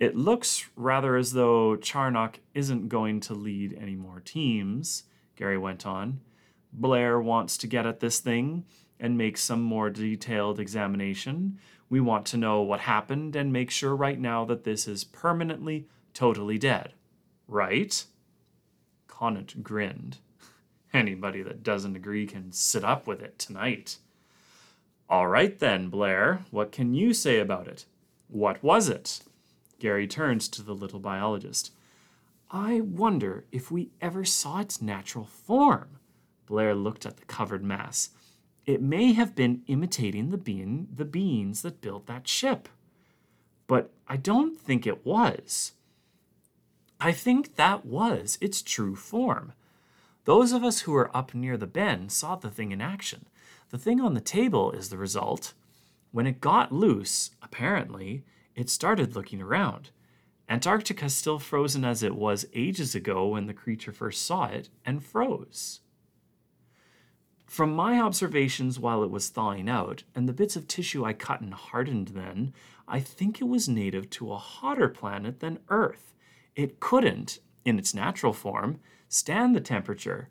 It 0.00 0.16
looks 0.16 0.66
rather 0.76 1.16
as 1.16 1.32
though 1.32 1.76
Charnock 1.76 2.40
isn't 2.54 2.88
going 2.88 3.20
to 3.20 3.34
lead 3.34 3.78
any 3.80 3.94
more 3.94 4.20
teams, 4.20 5.04
Gary 5.36 5.58
went 5.58 5.86
on. 5.86 6.20
Blair 6.72 7.20
wants 7.20 7.56
to 7.58 7.66
get 7.66 7.86
at 7.86 8.00
this 8.00 8.18
thing 8.18 8.64
and 8.98 9.16
make 9.16 9.36
some 9.36 9.62
more 9.62 9.90
detailed 9.90 10.58
examination. 10.60 11.58
We 11.90 12.00
want 12.00 12.24
to 12.26 12.36
know 12.36 12.62
what 12.62 12.80
happened 12.80 13.36
and 13.36 13.52
make 13.52 13.70
sure 13.70 13.94
right 13.94 14.18
now 14.18 14.44
that 14.46 14.64
this 14.64 14.86
is 14.88 15.04
permanently, 15.04 15.86
totally 16.14 16.56
dead. 16.56 16.92
Right? 17.48 18.04
Conant 19.08 19.62
grinned. 19.62 20.18
Anybody 20.94 21.42
that 21.42 21.62
doesn't 21.62 21.96
agree 21.96 22.26
can 22.26 22.52
sit 22.52 22.84
up 22.84 23.06
with 23.06 23.20
it 23.20 23.38
tonight. 23.38 23.98
All 25.08 25.26
right 25.26 25.58
then, 25.58 25.88
Blair, 25.88 26.44
what 26.52 26.70
can 26.70 26.94
you 26.94 27.12
say 27.12 27.40
about 27.40 27.66
it? 27.66 27.84
What 28.28 28.62
was 28.62 28.88
it? 28.88 29.20
Gary 29.80 30.06
turned 30.06 30.40
to 30.42 30.62
the 30.62 30.74
little 30.74 31.00
biologist. 31.00 31.72
I 32.52 32.80
wonder 32.80 33.44
if 33.50 33.72
we 33.72 33.90
ever 34.00 34.24
saw 34.24 34.60
its 34.60 34.80
natural 34.80 35.24
form. 35.24 35.98
Blair 36.46 36.74
looked 36.74 37.06
at 37.06 37.16
the 37.16 37.24
covered 37.24 37.64
mass. 37.64 38.10
It 38.66 38.82
may 38.82 39.12
have 39.12 39.34
been 39.34 39.62
imitating 39.66 40.30
the 40.30 40.38
being 40.38 40.88
the 40.94 41.04
beings 41.04 41.62
that 41.62 41.80
built 41.80 42.06
that 42.06 42.28
ship. 42.28 42.68
But 43.66 43.90
I 44.08 44.16
don't 44.16 44.58
think 44.58 44.86
it 44.86 45.04
was. 45.04 45.72
I 47.00 47.12
think 47.12 47.56
that 47.56 47.86
was 47.86 48.36
its 48.40 48.62
true 48.62 48.96
form. 48.96 49.52
Those 50.24 50.52
of 50.52 50.62
us 50.62 50.80
who 50.80 50.92
were 50.92 51.16
up 51.16 51.34
near 51.34 51.56
the 51.56 51.66
bend 51.66 52.12
saw 52.12 52.36
the 52.36 52.50
thing 52.50 52.72
in 52.72 52.80
action. 52.80 53.26
The 53.70 53.78
thing 53.78 54.00
on 54.00 54.14
the 54.14 54.20
table 54.20 54.72
is 54.72 54.90
the 54.90 54.98
result. 54.98 55.54
When 56.12 56.26
it 56.26 56.40
got 56.40 56.72
loose, 56.72 57.30
apparently, 57.40 58.24
it 58.54 58.68
started 58.68 59.14
looking 59.14 59.40
around. 59.40 59.90
Antarctica 60.48 61.08
still 61.08 61.38
frozen 61.38 61.84
as 61.84 62.02
it 62.02 62.16
was 62.16 62.44
ages 62.52 62.94
ago 62.94 63.28
when 63.28 63.46
the 63.46 63.54
creature 63.54 63.92
first 63.92 64.26
saw 64.26 64.46
it, 64.46 64.68
and 64.84 65.02
froze. 65.02 65.80
From 67.50 67.74
my 67.74 68.00
observations 68.00 68.78
while 68.78 69.02
it 69.02 69.10
was 69.10 69.28
thawing 69.28 69.68
out, 69.68 70.04
and 70.14 70.28
the 70.28 70.32
bits 70.32 70.54
of 70.54 70.68
tissue 70.68 71.04
I 71.04 71.12
cut 71.12 71.40
and 71.40 71.52
hardened 71.52 72.12
then, 72.14 72.54
I 72.86 73.00
think 73.00 73.40
it 73.40 73.48
was 73.48 73.68
native 73.68 74.08
to 74.10 74.30
a 74.30 74.38
hotter 74.38 74.88
planet 74.88 75.40
than 75.40 75.58
Earth. 75.68 76.14
It 76.54 76.78
couldn't, 76.78 77.40
in 77.64 77.76
its 77.76 77.92
natural 77.92 78.32
form, 78.32 78.78
stand 79.08 79.56
the 79.56 79.60
temperature. 79.60 80.28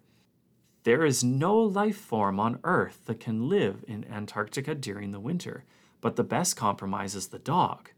There 0.83 1.03
is 1.03 1.21
no 1.21 1.57
life 1.57 1.97
form 1.97 2.39
on 2.39 2.59
Earth 2.63 3.01
that 3.07 3.19
can 3.19 3.49
live 3.49 3.83
in 3.85 4.05
Antarctica 4.09 4.73
during 4.73 5.11
the 5.11 5.19
winter, 5.19 5.65
but 5.99 6.15
the 6.15 6.23
best 6.23 6.55
compromise 6.55 7.15
is 7.15 7.27
the 7.27 7.38
dog. 7.38 7.89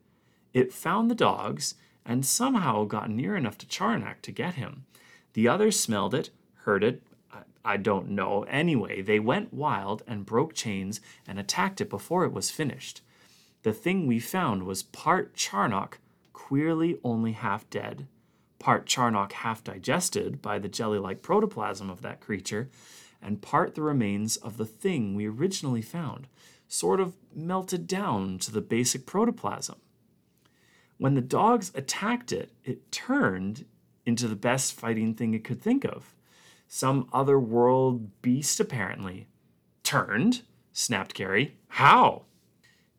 It 0.51 0.73
found 0.73 1.11
the 1.11 1.15
dogs 1.15 1.75
and 2.03 2.25
somehow 2.25 2.85
got 2.85 3.11
near 3.11 3.35
enough 3.35 3.59
to 3.59 3.67
Charnock 3.67 4.23
to 4.23 4.31
get 4.31 4.55
him. 4.55 4.85
The 5.33 5.47
others 5.47 5.79
smelled 5.79 6.15
it, 6.15 6.31
heard 6.63 6.83
it, 6.83 7.03
I 7.63 7.77
don't 7.77 8.09
know. 8.09 8.43
Anyway, 8.43 9.01
they 9.01 9.19
went 9.19 9.53
wild 9.53 10.03
and 10.07 10.25
broke 10.25 10.53
chains 10.53 10.99
and 11.27 11.39
attacked 11.39 11.81
it 11.81 11.89
before 11.89 12.25
it 12.25 12.33
was 12.33 12.49
finished. 12.49 13.01
The 13.63 13.73
thing 13.73 14.07
we 14.07 14.19
found 14.19 14.63
was 14.63 14.83
part 14.83 15.35
Charnock, 15.35 15.99
queerly 16.33 16.97
only 17.03 17.33
half 17.33 17.69
dead, 17.69 18.07
part 18.57 18.87
Charnock 18.87 19.33
half 19.33 19.63
digested 19.63 20.41
by 20.41 20.57
the 20.57 20.69
jelly 20.69 20.97
like 20.97 21.21
protoplasm 21.21 21.89
of 21.89 22.01
that 22.01 22.19
creature, 22.19 22.69
and 23.21 23.41
part 23.41 23.75
the 23.75 23.83
remains 23.83 24.37
of 24.37 24.57
the 24.57 24.65
thing 24.65 25.13
we 25.13 25.27
originally 25.27 25.81
found, 25.83 26.27
sort 26.67 26.99
of 26.99 27.15
melted 27.35 27.85
down 27.85 28.39
to 28.39 28.51
the 28.51 28.61
basic 28.61 29.05
protoplasm. 29.05 29.75
When 30.97 31.13
the 31.13 31.21
dogs 31.21 31.71
attacked 31.75 32.31
it, 32.31 32.51
it 32.63 32.91
turned 32.91 33.65
into 34.05 34.27
the 34.27 34.35
best 34.35 34.73
fighting 34.73 35.13
thing 35.13 35.33
it 35.35 35.43
could 35.43 35.61
think 35.61 35.85
of 35.85 36.15
some 36.73 37.05
other 37.11 37.37
world 37.37 38.21
beast, 38.21 38.57
apparently. 38.57 39.27
Turned? 39.83 40.41
snapped 40.71 41.13
Gary. 41.13 41.57
How? 41.67 42.23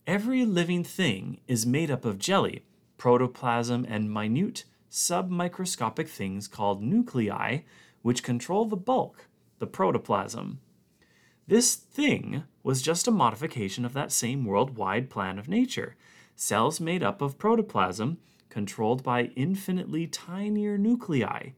Every 0.07 0.45
living 0.45 0.85
thing 0.85 1.41
is 1.49 1.64
made 1.64 1.91
up 1.91 2.05
of 2.05 2.19
jelly, 2.19 2.67
protoplasm, 2.99 3.87
and 3.88 4.12
minute 4.12 4.67
submicroscopic 4.91 6.07
things 6.07 6.49
called 6.49 6.83
nuclei, 6.83 7.61
which 8.02 8.23
control 8.23 8.67
the 8.67 8.76
bulk, 8.76 9.25
the 9.59 9.67
protoplasm. 9.67 10.61
This 11.47 11.75
thing 11.75 12.45
was 12.62 12.83
just 12.83 13.09
a 13.09 13.11
modification 13.11 13.87
of 13.87 13.95
that 13.95 14.12
same 14.12 14.45
worldwide 14.45 15.09
plan 15.09 15.38
of 15.38 15.49
nature 15.49 15.97
cells 16.37 16.79
made 16.79 17.02
up 17.02 17.23
of 17.23 17.38
protoplasm, 17.38 18.19
controlled 18.50 19.02
by 19.02 19.31
infinitely 19.35 20.07
tinier 20.07 20.76
nuclei, 20.76 21.52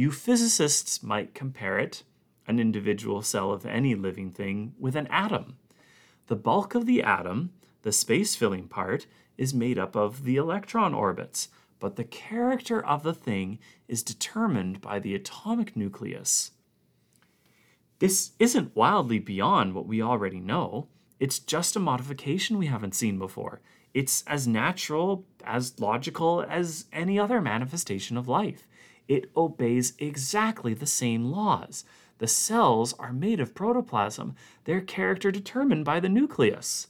you 0.00 0.10
physicists 0.10 1.02
might 1.02 1.34
compare 1.34 1.78
it, 1.78 2.04
an 2.46 2.58
individual 2.58 3.20
cell 3.20 3.52
of 3.52 3.66
any 3.66 3.94
living 3.94 4.30
thing, 4.30 4.72
with 4.78 4.96
an 4.96 5.06
atom. 5.08 5.58
The 6.26 6.36
bulk 6.36 6.74
of 6.74 6.86
the 6.86 7.02
atom, 7.02 7.52
the 7.82 7.92
space 7.92 8.34
filling 8.34 8.66
part, 8.66 9.06
is 9.36 9.52
made 9.52 9.78
up 9.78 9.94
of 9.94 10.24
the 10.24 10.36
electron 10.36 10.94
orbits, 10.94 11.48
but 11.78 11.96
the 11.96 12.04
character 12.04 12.82
of 12.82 13.02
the 13.02 13.12
thing 13.12 13.58
is 13.88 14.02
determined 14.02 14.80
by 14.80 15.00
the 15.00 15.14
atomic 15.14 15.76
nucleus. 15.76 16.52
This 17.98 18.30
isn't 18.38 18.74
wildly 18.74 19.18
beyond 19.18 19.74
what 19.74 19.86
we 19.86 20.00
already 20.00 20.40
know. 20.40 20.88
It's 21.18 21.38
just 21.38 21.76
a 21.76 21.80
modification 21.80 22.56
we 22.56 22.68
haven't 22.68 22.94
seen 22.94 23.18
before. 23.18 23.60
It's 23.92 24.24
as 24.26 24.48
natural, 24.48 25.26
as 25.44 25.78
logical 25.78 26.42
as 26.48 26.86
any 26.90 27.18
other 27.18 27.42
manifestation 27.42 28.16
of 28.16 28.28
life 28.28 28.66
it 29.10 29.28
obeys 29.36 29.94
exactly 29.98 30.72
the 30.72 30.86
same 30.86 31.24
laws. 31.24 31.84
The 32.18 32.28
cells 32.28 32.94
are 32.96 33.12
made 33.12 33.40
of 33.40 33.56
protoplasm, 33.56 34.36
their 34.66 34.80
character 34.80 35.32
determined 35.32 35.84
by 35.84 35.98
the 35.98 36.08
nucleus. 36.08 36.86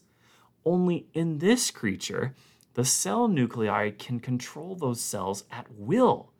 Only 0.62 1.06
in 1.14 1.38
this 1.38 1.70
creature, 1.70 2.34
the 2.74 2.84
cell 2.84 3.26
nuclei 3.26 3.92
can 3.92 4.20
control 4.20 4.74
those 4.74 5.00
cells 5.00 5.44
at 5.50 5.72
will. 5.72 6.30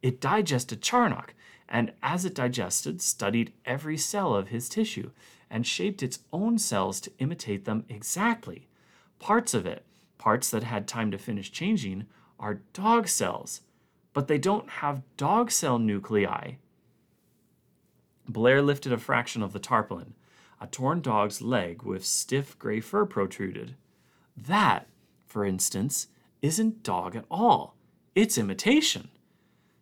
It 0.00 0.18
digested 0.18 0.80
Charnock, 0.80 1.34
and 1.68 1.92
as 2.02 2.24
it 2.24 2.34
digested, 2.34 3.02
studied 3.02 3.52
every 3.66 3.98
cell 3.98 4.34
of 4.34 4.48
his 4.48 4.70
tissue 4.70 5.10
and 5.50 5.66
shaped 5.66 6.02
its 6.02 6.20
own 6.32 6.56
cells 6.56 7.02
to 7.02 7.12
imitate 7.18 7.66
them 7.66 7.84
exactly. 7.90 8.66
Parts 9.18 9.52
of 9.52 9.66
it, 9.66 9.84
parts 10.16 10.48
that 10.50 10.64
had 10.64 10.88
time 10.88 11.10
to 11.10 11.18
finish 11.18 11.52
changing, 11.52 12.06
are 12.40 12.62
dog 12.72 13.08
cells 13.08 13.60
but 14.18 14.26
they 14.26 14.36
don't 14.36 14.68
have 14.68 15.04
dog 15.16 15.48
cell 15.48 15.78
nuclei. 15.78 16.54
Blair 18.28 18.60
lifted 18.60 18.92
a 18.92 18.98
fraction 18.98 19.44
of 19.44 19.52
the 19.52 19.60
tarpaulin, 19.60 20.14
a 20.60 20.66
torn 20.66 21.00
dog's 21.00 21.40
leg 21.40 21.84
with 21.84 22.04
stiff 22.04 22.58
gray 22.58 22.80
fur 22.80 23.06
protruded. 23.06 23.76
That, 24.36 24.88
for 25.24 25.44
instance, 25.44 26.08
isn't 26.42 26.82
dog 26.82 27.14
at 27.14 27.26
all. 27.30 27.76
It's 28.16 28.36
imitation. 28.36 29.08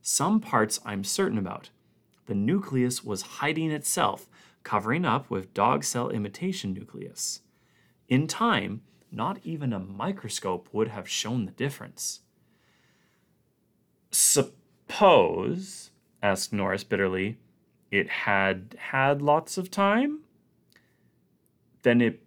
Some 0.02 0.40
parts 0.40 0.80
I'm 0.84 1.02
certain 1.02 1.38
about. 1.38 1.70
The 2.26 2.34
nucleus 2.34 3.02
was 3.02 3.40
hiding 3.40 3.70
itself, 3.70 4.28
covering 4.64 5.06
up 5.06 5.30
with 5.30 5.54
dog 5.54 5.82
cell 5.82 6.10
imitation 6.10 6.74
nucleus. 6.74 7.40
In 8.06 8.26
time, 8.26 8.82
not 9.10 9.38
even 9.44 9.72
a 9.72 9.78
microscope 9.78 10.68
would 10.72 10.88
have 10.88 11.08
shown 11.08 11.46
the 11.46 11.52
difference. 11.52 12.20
Suppose, 14.10 15.90
asked 16.22 16.52
Norris 16.52 16.84
bitterly, 16.84 17.38
it 17.90 18.08
had 18.08 18.76
had 18.78 19.22
lots 19.22 19.58
of 19.58 19.70
time, 19.70 20.20
then 21.82 22.00
it 22.00 22.22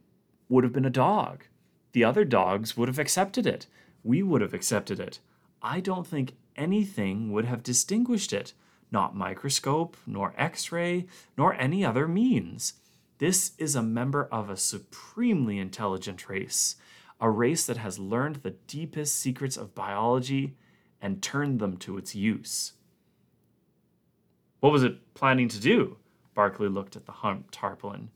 would 0.47 0.63
have 0.63 0.73
been 0.73 0.85
a 0.85 0.89
dog. 0.89 1.45
The 1.91 2.03
other 2.03 2.23
dogs 2.25 2.77
would 2.77 2.87
have 2.87 2.99
accepted 2.99 3.45
it. 3.45 3.67
We 4.03 4.23
would 4.23 4.41
have 4.41 4.53
accepted 4.53 4.99
it. 4.99 5.19
I 5.61 5.79
don't 5.79 6.07
think 6.07 6.33
anything 6.55 7.31
would 7.31 7.45
have 7.45 7.63
distinguished 7.63 8.31
it, 8.31 8.53
not 8.91 9.15
microscope, 9.15 9.97
nor 10.05 10.33
x 10.37 10.71
ray, 10.71 11.07
nor 11.37 11.53
any 11.53 11.83
other 11.83 12.07
means. 12.07 12.73
This 13.17 13.51
is 13.57 13.75
a 13.75 13.83
member 13.83 14.25
of 14.31 14.49
a 14.49 14.57
supremely 14.57 15.59
intelligent 15.59 16.29
race, 16.29 16.77
a 17.19 17.29
race 17.29 17.65
that 17.65 17.77
has 17.77 17.99
learned 17.99 18.37
the 18.37 18.55
deepest 18.67 19.15
secrets 19.15 19.57
of 19.57 19.75
biology 19.75 20.55
and 21.01 21.21
turned 21.21 21.59
them 21.59 21.77
to 21.77 21.97
its 21.97 22.15
use. 22.15 22.73
What 24.59 24.71
was 24.71 24.83
it 24.83 25.13
planning 25.13 25.47
to 25.49 25.59
do? 25.59 25.97
Barclay 26.33 26.67
looked 26.67 26.95
at 26.95 27.05
the 27.05 27.11
humped 27.11 27.53
tarpaulin. 27.53 28.09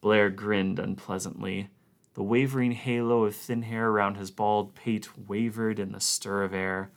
Blair 0.00 0.30
grinned 0.30 0.78
unpleasantly. 0.78 1.68
The 2.14 2.22
wavering 2.22 2.72
halo 2.72 3.24
of 3.24 3.36
thin 3.36 3.62
hair 3.62 3.88
around 3.88 4.16
his 4.16 4.30
bald 4.30 4.74
pate 4.74 5.08
wavered 5.28 5.78
in 5.78 5.92
the 5.92 6.00
stir 6.00 6.42
of 6.42 6.52
air. 6.52 6.90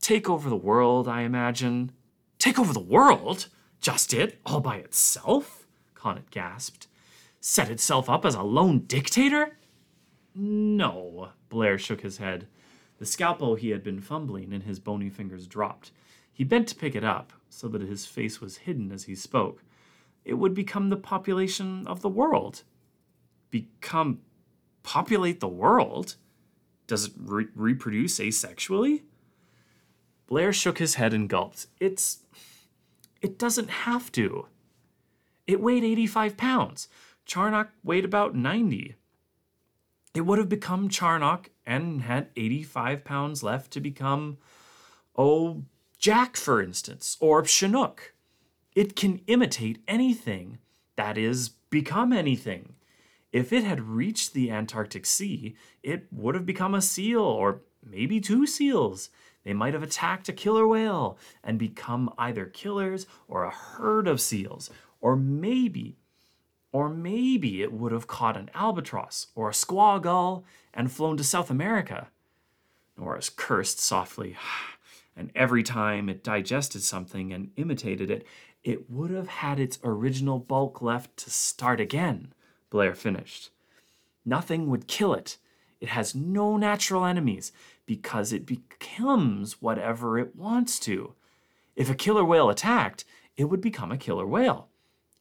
Take 0.00 0.28
over 0.28 0.48
the 0.48 0.56
world, 0.56 1.06
I 1.06 1.22
imagine. 1.22 1.92
Take 2.38 2.58
over 2.58 2.72
the 2.72 2.80
world? 2.80 3.48
Just 3.80 4.12
it, 4.12 4.40
all 4.44 4.60
by 4.60 4.76
itself? 4.76 5.66
Conant 5.94 6.30
gasped. 6.30 6.88
Set 7.40 7.70
itself 7.70 8.10
up 8.10 8.24
as 8.24 8.34
a 8.34 8.42
lone 8.42 8.80
dictator? 8.80 9.58
No, 10.34 11.28
Blair 11.48 11.78
shook 11.78 12.00
his 12.00 12.16
head. 12.16 12.48
The 12.98 13.06
scalpel 13.06 13.54
he 13.54 13.70
had 13.70 13.82
been 13.82 14.00
fumbling 14.00 14.52
in 14.52 14.62
his 14.62 14.78
bony 14.78 15.10
fingers 15.10 15.46
dropped. 15.46 15.90
He 16.32 16.44
bent 16.44 16.68
to 16.68 16.74
pick 16.74 16.94
it 16.94 17.04
up, 17.04 17.32
so 17.48 17.68
that 17.68 17.82
his 17.82 18.06
face 18.06 18.40
was 18.40 18.58
hidden 18.58 18.90
as 18.92 19.04
he 19.04 19.14
spoke. 19.14 19.62
It 20.24 20.34
would 20.34 20.54
become 20.54 20.88
the 20.88 20.96
population 20.96 21.86
of 21.86 22.00
the 22.00 22.08
world 22.08 22.62
become 23.54 24.18
populate 24.82 25.38
the 25.38 25.46
world? 25.46 26.16
Does 26.88 27.06
it 27.06 27.12
re- 27.16 27.46
reproduce 27.54 28.18
asexually? 28.18 29.02
Blair 30.26 30.52
shook 30.52 30.78
his 30.78 30.96
head 30.96 31.14
and 31.14 31.28
gulped. 31.28 31.68
It's. 31.78 32.18
It 33.22 33.38
doesn't 33.38 33.70
have 33.70 34.10
to. 34.12 34.48
It 35.46 35.60
weighed 35.60 35.84
85 35.84 36.36
pounds. 36.36 36.88
Charnock 37.26 37.70
weighed 37.84 38.04
about 38.04 38.34
90. 38.34 38.96
It 40.14 40.22
would 40.22 40.38
have 40.38 40.48
become 40.48 40.88
Charnock 40.88 41.50
and 41.66 42.02
had 42.02 42.28
85 42.36 43.04
pounds 43.04 43.42
left 43.42 43.72
to 43.72 43.80
become, 43.80 44.38
oh, 45.16 45.64
Jack, 45.98 46.36
for 46.36 46.62
instance, 46.62 47.16
or 47.20 47.44
Chinook. 47.44 48.14
It 48.76 48.94
can 48.94 49.22
imitate 49.26 49.82
anything, 49.88 50.58
that 50.96 51.18
is, 51.18 51.48
become 51.48 52.12
anything. 52.12 52.74
If 53.32 53.52
it 53.52 53.64
had 53.64 53.80
reached 53.80 54.32
the 54.32 54.52
Antarctic 54.52 55.04
Sea, 55.04 55.56
it 55.82 56.06
would 56.12 56.36
have 56.36 56.46
become 56.46 56.74
a 56.74 56.82
seal, 56.82 57.20
or 57.20 57.62
maybe 57.84 58.20
two 58.20 58.46
seals. 58.46 59.10
They 59.42 59.52
might 59.52 59.74
have 59.74 59.82
attacked 59.82 60.28
a 60.28 60.32
killer 60.32 60.68
whale 60.68 61.18
and 61.42 61.58
become 61.58 62.12
either 62.16 62.46
killers 62.46 63.06
or 63.26 63.42
a 63.42 63.50
herd 63.50 64.06
of 64.06 64.20
seals. 64.20 64.70
Or 65.00 65.16
maybe, 65.16 65.96
or 66.74 66.88
maybe 66.88 67.62
it 67.62 67.72
would 67.72 67.92
have 67.92 68.08
caught 68.08 68.36
an 68.36 68.50
albatross 68.52 69.28
or 69.36 69.48
a 69.48 69.54
skua 69.54 70.00
gull 70.00 70.44
and 70.74 70.90
flown 70.90 71.16
to 71.16 71.22
South 71.22 71.48
America. 71.48 72.08
Norris 72.98 73.30
cursed 73.30 73.78
softly, 73.78 74.36
and 75.16 75.30
every 75.36 75.62
time 75.62 76.08
it 76.08 76.24
digested 76.24 76.82
something 76.82 77.32
and 77.32 77.52
imitated 77.54 78.10
it, 78.10 78.26
it 78.64 78.90
would 78.90 79.12
have 79.12 79.28
had 79.28 79.60
its 79.60 79.78
original 79.84 80.40
bulk 80.40 80.82
left 80.82 81.16
to 81.16 81.30
start 81.30 81.80
again. 81.80 82.34
Blair 82.70 82.92
finished. 82.92 83.50
Nothing 84.24 84.68
would 84.68 84.88
kill 84.88 85.14
it. 85.14 85.38
It 85.80 85.90
has 85.90 86.12
no 86.12 86.56
natural 86.56 87.04
enemies 87.04 87.52
because 87.86 88.32
it 88.32 88.46
becomes 88.46 89.62
whatever 89.62 90.18
it 90.18 90.34
wants 90.34 90.80
to. 90.80 91.14
If 91.76 91.88
a 91.88 91.94
killer 91.94 92.24
whale 92.24 92.50
attacked, 92.50 93.04
it 93.36 93.44
would 93.44 93.60
become 93.60 93.92
a 93.92 93.96
killer 93.96 94.26
whale. 94.26 94.70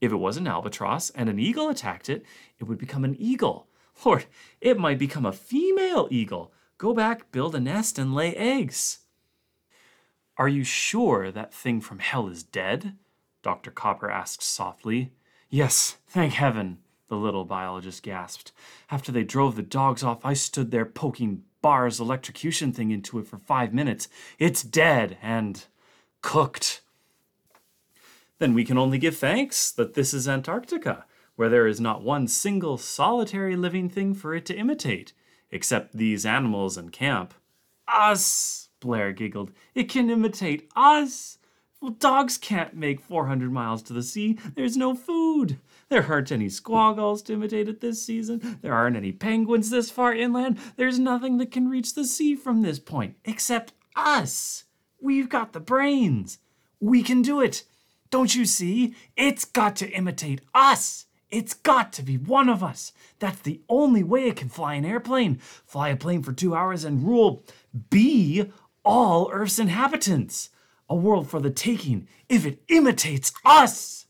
If 0.04 0.12
it 0.12 0.18
was 0.18 0.36
an 0.36 0.48
albatross 0.48 1.12
and 1.12 1.30
an 1.30 1.39
eagle 1.39 1.70
attacked 1.70 2.10
it, 2.10 2.26
it 2.60 2.66
would 2.66 2.78
become 2.78 3.06
an 3.06 3.16
eagle. 3.18 3.70
Lord, 4.04 4.26
it 4.60 4.78
might 4.78 5.00
become 5.00 5.26
a 5.26 5.32
female 5.32 6.10
eagle. 6.12 6.52
Go 6.78 6.94
back, 6.94 7.32
build 7.32 7.56
a 7.56 7.62
nest, 7.62 7.98
and 7.98 8.13
lay 8.13 8.36
eggs. 8.36 9.00
Are 10.36 10.50
you 10.50 10.66
sure 10.66 11.32
that 11.32 11.54
thing 11.54 11.80
from 11.80 12.00
hell 12.00 12.28
is 12.28 12.44
dead? 12.44 12.98
Dr. 13.44 13.72
Copper 13.72 14.12
asked 14.12 14.44
softly. 14.44 15.13
Yes, 15.50 15.96
thank 16.06 16.34
heaven 16.34 16.80
the 17.08 17.16
little 17.16 17.46
biologist 17.46 18.04
gasped. 18.04 18.52
After 18.92 19.10
they 19.10 19.24
drove 19.24 19.56
the 19.56 19.62
dogs 19.62 20.04
off, 20.04 20.26
I 20.26 20.34
stood 20.34 20.72
there 20.72 20.86
poking 20.86 21.44
Barr's 21.62 22.02
electrocution 22.02 22.74
thing 22.74 22.92
into 22.92 23.20
it 23.20 23.28
for 23.28 23.38
five 23.38 23.74
minutes. 23.74 24.10
It's 24.38 24.63
dead 24.63 25.18
and 25.22 25.63
cooked. 26.22 26.82
Then 28.43 28.53
we 28.53 28.65
can 28.65 28.77
only 28.77 28.97
give 28.97 29.15
thanks 29.15 29.71
that 29.71 29.93
this 29.93 30.13
is 30.13 30.27
Antarctica, 30.27 31.06
where 31.38 31.47
there 31.47 31.65
is 31.65 31.79
not 31.79 32.03
one 32.03 32.27
single 32.27 32.77
solitary 32.77 33.56
living 33.56 33.88
thing 33.88 34.13
for 34.13 34.36
it 34.36 34.45
to 34.47 34.53
imitate, 34.53 35.13
except 35.49 35.95
these 35.95 36.25
animals 36.25 36.77
in 36.77 36.89
camp. 36.89 37.34
Us, 37.88 38.67
Blair 38.82 39.13
giggled. 39.13 39.53
It 39.73 39.88
can 39.88 40.10
imitate 40.10 40.69
us. 40.75 41.38
Well, 41.79 41.91
dogs 41.91 42.38
can't 42.38 42.75
make 42.75 42.99
400 42.99 43.49
miles 43.49 43.82
to 43.84 43.93
the 43.93 44.03
sea. 44.03 44.38
There's 44.56 44.75
no 44.75 44.93
food. 44.93 45.58
There 45.88 46.06
aren't 46.06 46.34
any 46.34 46.49
skua 46.49 46.95
gulls 46.97 47.21
to 47.21 47.36
imitate 47.36 47.69
it 47.69 47.79
this 47.79 48.03
season. 48.03 48.60
There 48.62 48.73
aren't 48.73 48.97
any 48.97 49.13
penguins 49.13 49.69
this 49.69 49.89
far 49.89 50.13
inland. 50.13 50.58
There's 50.75 50.99
nothing 50.99 51.38
that 51.38 51.51
can 51.53 51.69
reach 51.69 51.93
the 51.93 52.03
sea 52.03 52.36
from 52.36 52.62
this 52.62 52.79
point 52.79 53.15
except 53.23 53.71
us. 53.95 54.65
We've 54.99 55.29
got 55.29 55.53
the 55.53 55.62
brains. 55.62 56.39
We 56.82 57.03
can 57.03 57.21
do 57.21 57.39
it. 57.39 57.63
Don't 58.13 58.36
you 58.36 58.45
see? 58.45 58.93
It's 59.17 59.43
got 59.43 59.76
to 59.78 59.89
imitate 59.89 60.41
us. 60.54 61.08
It's 61.32 61.56
got 61.56 61.91
to 61.93 62.04
be 62.04 62.15
one 62.15 62.47
of 62.47 62.63
us. 62.63 62.93
That's 63.17 63.39
the 63.39 63.62
only 63.67 64.04
way 64.04 64.28
it 64.28 64.36
can 64.36 64.49
fly 64.49 64.76
an 64.76 64.86
airplane, 64.86 65.38
fly 65.65 65.89
a 65.89 65.95
plane 65.95 66.21
for 66.21 66.32
two 66.32 66.54
hours, 66.54 66.84
and 66.84 67.04
rule, 67.04 67.43
be 67.89 68.52
all 68.86 69.32
Earth's 69.34 69.58
inhabitants 69.58 70.52
a 70.88 70.93
world 70.95 71.28
for 71.28 71.39
the 71.39 71.49
taking 71.49 72.08
if 72.30 72.45
it 72.45 72.62
imitates 72.67 73.32
us. 73.43 74.06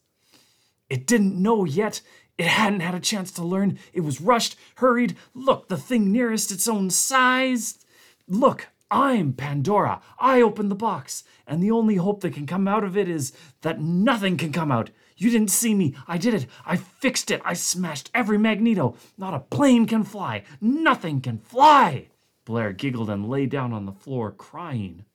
It 0.90 1.08
didn't 1.08 1.42
know 1.42 1.64
yet. 1.64 2.02
It 2.38 2.48
hadn't 2.48 2.82
had 2.82 2.96
a 2.96 3.00
chance 3.00 3.32
to 3.32 3.42
learn. 3.42 3.80
It 3.94 4.02
was 4.02 4.20
rushed, 4.20 4.58
hurried. 4.76 5.16
Look, 5.34 5.70
the 5.70 5.78
thing 5.78 6.12
nearest 6.12 6.52
its 6.52 6.68
own 6.68 6.90
size. 6.90 7.80
Look, 8.28 8.68
I'm 8.94 9.34
Pandora. 9.34 10.02
I 10.20 10.40
opened 10.40 10.70
the 10.70 10.76
box, 10.76 11.24
and 11.48 11.64
the 11.64 11.72
only 11.72 11.96
hope 11.96 12.22
that 12.22 12.36
can 12.36 12.46
come 12.46 12.68
out 12.68 12.84
of 12.84 12.96
it 12.96 13.10
is 13.10 13.34
that 13.62 13.82
nothing 13.82 14.38
can 14.38 14.52
come 14.52 14.72
out. 14.72 14.92
You 15.18 15.32
didn't 15.32 15.50
see 15.50 15.74
me. 15.74 15.96
I 16.08 16.20
did 16.20 16.36
it. 16.36 16.46
I 16.64 16.76
fixed 16.76 17.32
it. 17.32 17.42
I 17.44 17.54
smashed 17.56 18.12
every 18.14 18.38
magneto. 18.38 18.96
Not 19.18 19.34
a 19.34 19.40
plane 19.40 19.88
can 19.88 20.04
fly. 20.04 20.44
Nothing 20.62 21.22
can 21.22 21.40
fly. 21.40 22.10
Blair 22.46 22.72
giggled 22.72 23.10
and 23.10 23.28
lay 23.28 23.48
down 23.48 23.74
on 23.74 23.88
the 23.88 23.92
floor, 23.92 24.30
crying. 24.30 25.06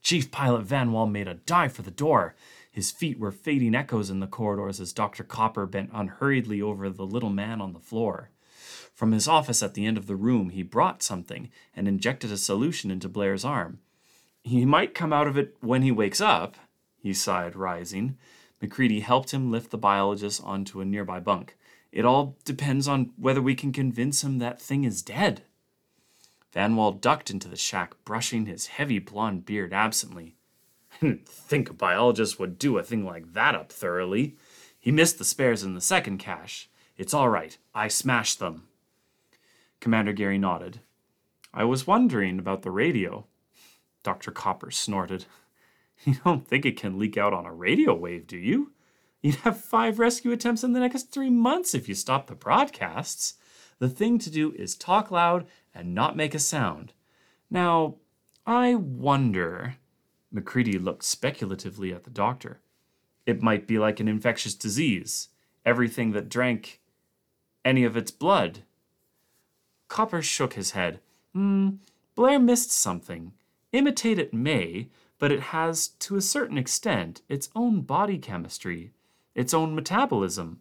Chief 0.00 0.30
Pilot 0.30 0.62
Van 0.62 0.92
Wall 0.92 1.08
made 1.08 1.26
a 1.26 1.34
dive 1.34 1.72
for 1.72 1.82
the 1.82 1.90
door. 1.90 2.36
His 2.70 2.92
feet 2.92 3.18
were 3.18 3.32
fading 3.32 3.74
echoes 3.74 4.08
in 4.08 4.20
the 4.20 4.28
corridors 4.28 4.78
as 4.78 4.92
Dr. 4.92 5.24
Copper 5.24 5.66
bent 5.66 5.90
unhurriedly 5.92 6.62
over 6.62 6.88
the 6.88 7.06
little 7.06 7.30
man 7.30 7.60
on 7.60 7.72
the 7.72 7.80
floor. 7.80 8.30
From 8.94 9.12
his 9.12 9.26
office 9.26 9.62
at 9.62 9.74
the 9.74 9.86
end 9.86 9.96
of 9.96 10.06
the 10.06 10.16
room, 10.16 10.50
he 10.50 10.62
brought 10.62 11.02
something 11.02 11.50
and 11.74 11.88
injected 11.88 12.30
a 12.30 12.36
solution 12.36 12.90
into 12.90 13.08
Blair's 13.08 13.44
arm. 13.44 13.80
He 14.42 14.64
might 14.64 14.94
come 14.94 15.12
out 15.12 15.26
of 15.26 15.38
it 15.38 15.56
when 15.60 15.82
he 15.82 15.90
wakes 15.90 16.20
up, 16.20 16.56
he 16.98 17.14
sighed, 17.14 17.56
rising. 17.56 18.16
McCready 18.60 19.00
helped 19.00 19.32
him 19.32 19.50
lift 19.50 19.70
the 19.70 19.78
biologist 19.78 20.42
onto 20.44 20.80
a 20.80 20.84
nearby 20.84 21.20
bunk. 21.20 21.56
It 21.90 22.04
all 22.04 22.36
depends 22.44 22.86
on 22.86 23.12
whether 23.16 23.42
we 23.42 23.54
can 23.54 23.72
convince 23.72 24.22
him 24.22 24.38
that 24.38 24.60
thing 24.60 24.84
is 24.84 25.02
dead. 25.02 25.42
Van 26.52 26.76
Wall 26.76 26.92
ducked 26.92 27.30
into 27.30 27.48
the 27.48 27.56
shack, 27.56 27.94
brushing 28.04 28.46
his 28.46 28.66
heavy 28.68 28.98
blond 28.98 29.44
beard 29.46 29.72
absently. 29.72 30.36
I 30.92 31.06
didn't 31.06 31.28
think 31.28 31.70
a 31.70 31.74
biologist 31.74 32.38
would 32.38 32.58
do 32.58 32.78
a 32.78 32.82
thing 32.82 33.04
like 33.04 33.32
that 33.32 33.54
up 33.54 33.72
thoroughly. 33.72 34.36
He 34.78 34.90
missed 34.90 35.18
the 35.18 35.24
spares 35.24 35.62
in 35.62 35.74
the 35.74 35.80
second 35.80 36.18
cache. 36.18 36.68
It's 36.96 37.14
all 37.14 37.28
right. 37.28 37.56
I 37.74 37.88
smashed 37.88 38.38
them. 38.38 38.68
Commander 39.82 40.12
Gary 40.12 40.38
nodded. 40.38 40.80
I 41.52 41.64
was 41.64 41.88
wondering 41.88 42.38
about 42.38 42.62
the 42.62 42.70
radio. 42.70 43.26
Dr. 44.04 44.30
Copper 44.30 44.70
snorted. 44.70 45.26
You 46.04 46.14
don't 46.24 46.48
think 46.48 46.66
it 46.66 46.76
can 46.76 46.98
leak 46.98 47.16
out 47.16 47.32
on 47.32 47.46
a 47.46 47.54
radio 47.54 47.94
wave, 47.94 48.26
do 48.26 48.36
you? 48.36 48.72
You'd 49.20 49.36
have 49.36 49.60
five 49.60 50.00
rescue 50.00 50.32
attempts 50.32 50.64
in 50.64 50.72
the 50.72 50.80
next 50.80 51.12
three 51.12 51.30
months 51.30 51.74
if 51.74 51.88
you 51.88 51.94
stopped 51.94 52.26
the 52.26 52.34
broadcasts. 52.34 53.34
The 53.78 53.88
thing 53.88 54.18
to 54.18 54.30
do 54.30 54.52
is 54.54 54.74
talk 54.74 55.12
loud 55.12 55.46
and 55.72 55.94
not 55.94 56.16
make 56.16 56.34
a 56.34 56.40
sound. 56.40 56.92
Now, 57.50 57.98
I 58.44 58.74
wonder. 58.74 59.76
McCready 60.32 60.76
looked 60.76 61.04
speculatively 61.04 61.92
at 61.92 62.02
the 62.02 62.10
doctor. 62.10 62.60
It 63.24 63.42
might 63.42 63.68
be 63.68 63.78
like 63.78 64.00
an 64.00 64.08
infectious 64.08 64.56
disease. 64.56 65.28
Everything 65.64 66.10
that 66.12 66.28
drank 66.28 66.80
any 67.64 67.84
of 67.84 67.96
its 67.96 68.10
blood. 68.10 68.64
Copper 69.92 70.22
shook 70.22 70.54
his 70.54 70.70
head. 70.70 71.00
Hmm, 71.34 71.72
Blair 72.14 72.38
missed 72.38 72.72
something. 72.72 73.34
Imitate 73.72 74.18
it 74.18 74.32
may, 74.32 74.88
but 75.18 75.30
it 75.30 75.52
has, 75.52 75.88
to 75.88 76.16
a 76.16 76.22
certain 76.22 76.56
extent, 76.56 77.20
its 77.28 77.50
own 77.54 77.82
body 77.82 78.16
chemistry, 78.16 78.94
its 79.34 79.52
own 79.52 79.74
metabolism. 79.74 80.60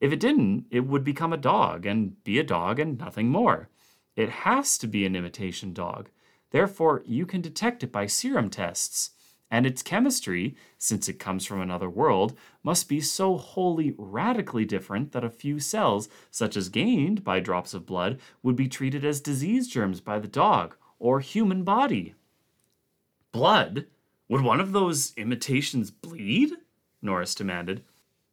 If 0.00 0.12
it 0.12 0.18
didn't, 0.18 0.66
it 0.72 0.88
would 0.88 1.04
become 1.04 1.32
a 1.32 1.36
dog 1.36 1.86
and 1.86 2.20
be 2.24 2.40
a 2.40 2.42
dog 2.42 2.80
and 2.80 2.98
nothing 2.98 3.28
more. 3.28 3.68
It 4.16 4.28
has 4.28 4.76
to 4.78 4.88
be 4.88 5.06
an 5.06 5.14
imitation 5.14 5.72
dog. 5.72 6.08
Therefore, 6.50 7.04
you 7.06 7.26
can 7.26 7.42
detect 7.42 7.84
it 7.84 7.92
by 7.92 8.08
serum 8.08 8.50
tests. 8.50 9.10
And 9.50 9.66
its 9.66 9.82
chemistry, 9.82 10.56
since 10.78 11.08
it 11.08 11.18
comes 11.18 11.46
from 11.46 11.60
another 11.60 11.88
world, 11.88 12.36
must 12.62 12.88
be 12.88 13.00
so 13.00 13.36
wholly 13.36 13.94
radically 13.96 14.64
different 14.64 15.12
that 15.12 15.24
a 15.24 15.30
few 15.30 15.60
cells, 15.60 16.08
such 16.30 16.56
as 16.56 16.68
gained 16.68 17.22
by 17.22 17.40
drops 17.40 17.74
of 17.74 17.86
blood, 17.86 18.20
would 18.42 18.56
be 18.56 18.68
treated 18.68 19.04
as 19.04 19.20
disease 19.20 19.68
germs 19.68 20.00
by 20.00 20.18
the 20.18 20.28
dog 20.28 20.76
or 20.98 21.20
human 21.20 21.62
body. 21.62 22.14
Blood? 23.32 23.86
Would 24.28 24.42
one 24.42 24.60
of 24.60 24.72
those 24.72 25.12
imitations 25.16 25.90
bleed? 25.90 26.52
Norris 27.02 27.34
demanded. 27.34 27.84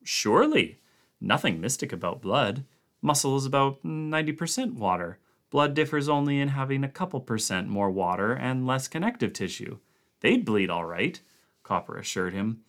Surely. 0.04 0.80
Nothing 1.20 1.60
mystic 1.60 1.92
about 1.92 2.22
blood. 2.22 2.66
Muscle 3.02 3.36
is 3.36 3.46
about 3.46 3.84
90% 3.84 4.74
water. 4.74 5.20
Blood 5.50 5.74
differs 5.74 6.08
only 6.08 6.40
in 6.40 6.48
having 6.50 6.84
a 6.84 6.90
couple 6.90 7.20
percent 7.20 7.68
more 7.68 7.92
water 7.92 8.34
and 8.34 8.66
less 8.66 8.88
connective 8.88 9.34
tissue. 9.34 9.80
They'd 10.22 10.46
bleed 10.46 10.70
all 10.70 10.86
right, 10.86 11.20
Copper 11.64 11.98
assured 11.98 12.34
him. 12.34 12.62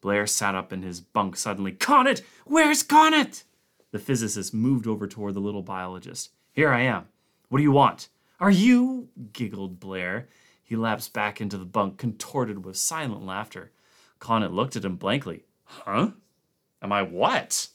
Blair 0.00 0.26
sat 0.26 0.54
up 0.54 0.72
in 0.72 0.82
his 0.82 1.00
bunk 1.00 1.36
suddenly. 1.36 1.72
Conant! 1.72 2.22
Where's 2.44 2.82
Conant? 2.82 3.44
The 3.92 3.98
physicist 3.98 4.52
moved 4.52 4.86
over 4.86 5.06
toward 5.06 5.34
the 5.34 5.40
little 5.40 5.62
biologist. 5.62 6.30
Here 6.52 6.70
I 6.70 6.82
am. 6.82 7.06
What 7.48 7.58
do 7.58 7.64
you 7.64 7.72
want? 7.72 8.08
Are 8.38 8.50
you? 8.50 9.08
giggled 9.32 9.80
Blair. 9.80 10.28
He 10.62 10.76
lapsed 10.76 11.12
back 11.12 11.40
into 11.40 11.56
the 11.56 11.64
bunk, 11.64 11.96
contorted 11.96 12.64
with 12.64 12.76
silent 12.76 13.24
laughter. 13.24 13.70
Conant 14.18 14.52
looked 14.52 14.76
at 14.76 14.84
him 14.84 14.96
blankly. 14.96 15.44
Huh? 15.64 16.10
Am 16.82 16.92
I 16.92 17.02
what? 17.02 17.68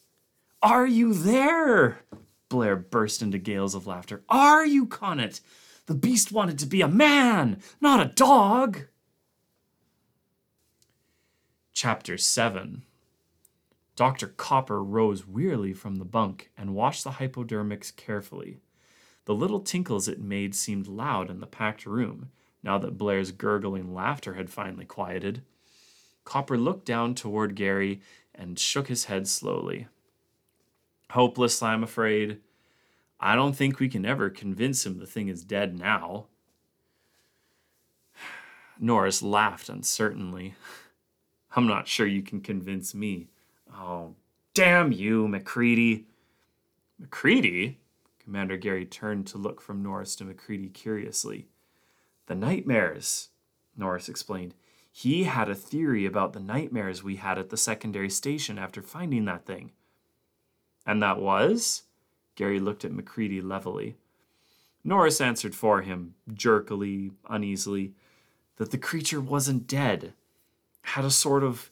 Are 0.61 0.85
you 0.85 1.13
there? 1.13 2.01
Blair 2.49 2.75
burst 2.75 3.21
into 3.21 3.37
gales 3.37 3.73
of 3.73 3.87
laughter. 3.87 4.23
Are 4.29 4.65
you, 4.65 4.85
Conant? 4.85 5.39
The 5.85 5.95
beast 5.95 6.31
wanted 6.31 6.59
to 6.59 6.65
be 6.65 6.81
a 6.81 6.87
man, 6.87 7.61
not 7.79 8.05
a 8.05 8.13
dog. 8.13 8.87
Chapter 11.83 12.15
7 12.15 12.83
Dr. 13.95 14.27
Copper 14.27 14.83
rose 14.83 15.25
wearily 15.25 15.73
from 15.73 15.95
the 15.95 16.05
bunk 16.05 16.51
and 16.55 16.75
washed 16.75 17.03
the 17.03 17.13
hypodermics 17.13 17.89
carefully. 17.89 18.59
The 19.25 19.33
little 19.33 19.61
tinkles 19.61 20.07
it 20.07 20.21
made 20.21 20.53
seemed 20.53 20.85
loud 20.85 21.31
in 21.31 21.39
the 21.39 21.47
packed 21.47 21.87
room, 21.87 22.29
now 22.61 22.77
that 22.77 22.99
Blair's 22.99 23.31
gurgling 23.31 23.95
laughter 23.95 24.35
had 24.35 24.51
finally 24.51 24.85
quieted. 24.85 25.41
Copper 26.23 26.55
looked 26.55 26.85
down 26.85 27.15
toward 27.15 27.55
Gary 27.55 27.99
and 28.35 28.59
shook 28.59 28.87
his 28.87 29.05
head 29.05 29.27
slowly. 29.27 29.87
Hopeless, 31.09 31.63
I'm 31.63 31.83
afraid. 31.83 32.41
I 33.19 33.35
don't 33.35 33.55
think 33.55 33.79
we 33.79 33.89
can 33.89 34.05
ever 34.05 34.29
convince 34.29 34.85
him 34.85 34.99
the 34.99 35.07
thing 35.07 35.29
is 35.29 35.43
dead 35.43 35.79
now. 35.79 36.27
Norris 38.79 39.23
laughed 39.23 39.67
uncertainly. 39.67 40.53
I'm 41.55 41.67
not 41.67 41.87
sure 41.87 42.07
you 42.07 42.21
can 42.21 42.41
convince 42.41 42.95
me. 42.95 43.27
Oh, 43.73 44.15
damn 44.53 44.91
you, 44.91 45.27
MacReady. 45.27 46.05
MacReady? 46.99 47.77
Commander 48.19 48.57
Gary 48.57 48.85
turned 48.85 49.27
to 49.27 49.37
look 49.37 49.61
from 49.61 49.83
Norris 49.83 50.15
to 50.17 50.23
MacReady 50.23 50.69
curiously. 50.69 51.47
The 52.27 52.35
nightmares, 52.35 53.29
Norris 53.75 54.07
explained. 54.07 54.53
He 54.91 55.23
had 55.23 55.49
a 55.49 55.55
theory 55.55 56.05
about 56.05 56.33
the 56.33 56.39
nightmares 56.39 57.03
we 57.03 57.17
had 57.17 57.37
at 57.37 57.49
the 57.49 57.57
secondary 57.57 58.09
station 58.09 58.57
after 58.57 58.81
finding 58.81 59.25
that 59.25 59.45
thing. 59.45 59.71
And 60.85 61.01
that 61.01 61.19
was? 61.19 61.83
Gary 62.35 62.59
looked 62.59 62.85
at 62.85 62.91
MacReady 62.91 63.41
levelly. 63.41 63.95
Norris 64.83 65.21
answered 65.21 65.55
for 65.55 65.81
him, 65.81 66.15
jerkily, 66.33 67.11
uneasily, 67.29 67.93
that 68.57 68.71
the 68.71 68.77
creature 68.77 69.21
wasn't 69.21 69.67
dead 69.67 70.13
had 70.81 71.05
a 71.05 71.11
sort 71.11 71.43
of 71.43 71.71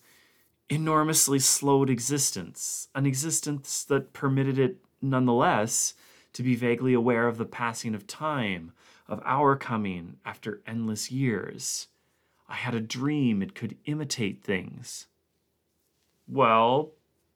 enormously 0.69 1.39
slowed 1.39 1.89
existence, 1.89 2.87
an 2.93 3.05
existence 3.05 3.83
that 3.83 4.13
permitted 4.13 4.59
it, 4.59 4.77
nonetheless, 5.01 5.95
to 6.33 6.43
be 6.43 6.55
vaguely 6.55 6.93
aware 6.93 7.27
of 7.27 7.37
the 7.37 7.45
passing 7.45 7.95
of 7.95 8.05
time, 8.05 8.71
of 9.07 9.21
our 9.25 9.55
coming 9.55 10.17
after 10.23 10.61
endless 10.67 11.11
years. 11.11 11.87
I 12.47 12.55
had 12.55 12.75
a 12.75 12.81
dream 12.81 13.41
it 13.41 13.55
could 13.55 13.77
imitate 13.85 14.43
things. 14.43 15.07
Well, 16.27 16.91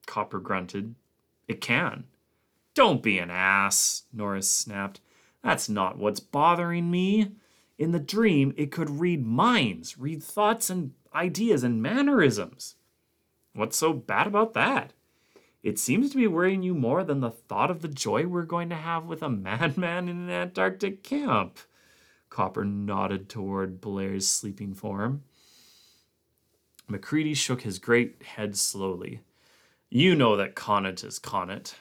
Copper 0.06 0.40
grunted, 0.40 0.96
it 1.48 1.62
can. 1.62 2.06
Don't 2.76 3.04
be 3.04 3.20
an 3.20 3.32
ass, 3.32 4.04
Norris 4.12 4.50
snapped. 4.50 5.02
That's 5.44 5.70
not 5.70 5.98
what's 5.98 6.20
bothering 6.20 6.90
me. 6.90 7.32
In 7.78 7.92
the 7.92 8.00
dream, 8.00 8.54
it 8.56 8.72
could 8.72 8.90
read 8.90 9.26
minds, 9.26 9.98
read 9.98 10.24
thoughts 10.24 10.70
and 10.70 10.94
ideas 11.16 11.64
and 11.64 11.82
mannerisms. 11.82 12.76
What's 13.54 13.78
so 13.78 13.94
bad 13.94 14.28
about 14.28 14.54
that? 14.54 14.94
It 15.62 15.80
seems 15.80 16.10
to 16.12 16.18
be 16.18 16.28
worrying 16.28 16.62
you 16.62 16.74
more 16.74 17.04
than 17.04 17.22
the 17.22 17.32
thought 17.32 17.72
of 17.72 17.82
the 17.82 17.88
joy 17.88 18.28
we're 18.28 18.44
going 18.44 18.70
to 18.70 18.76
have 18.76 19.06
with 19.06 19.24
a 19.24 19.30
madman 19.30 20.10
in 20.10 20.18
an 20.18 20.30
Antarctic 20.30 21.04
camp. 21.04 21.60
Copper 22.30 22.66
nodded 22.66 23.30
toward 23.30 23.80
Blair's 23.80 24.28
sleeping 24.28 24.74
form. 24.74 25.24
MacReady 26.88 27.34
shook 27.34 27.62
his 27.62 27.80
great 27.80 28.24
head 28.24 28.58
slowly. 28.58 29.22
You 29.90 30.16
know 30.16 30.36
that 30.36 30.56
Conant 30.56 31.04
is 31.04 31.20
Conant, 31.20 31.76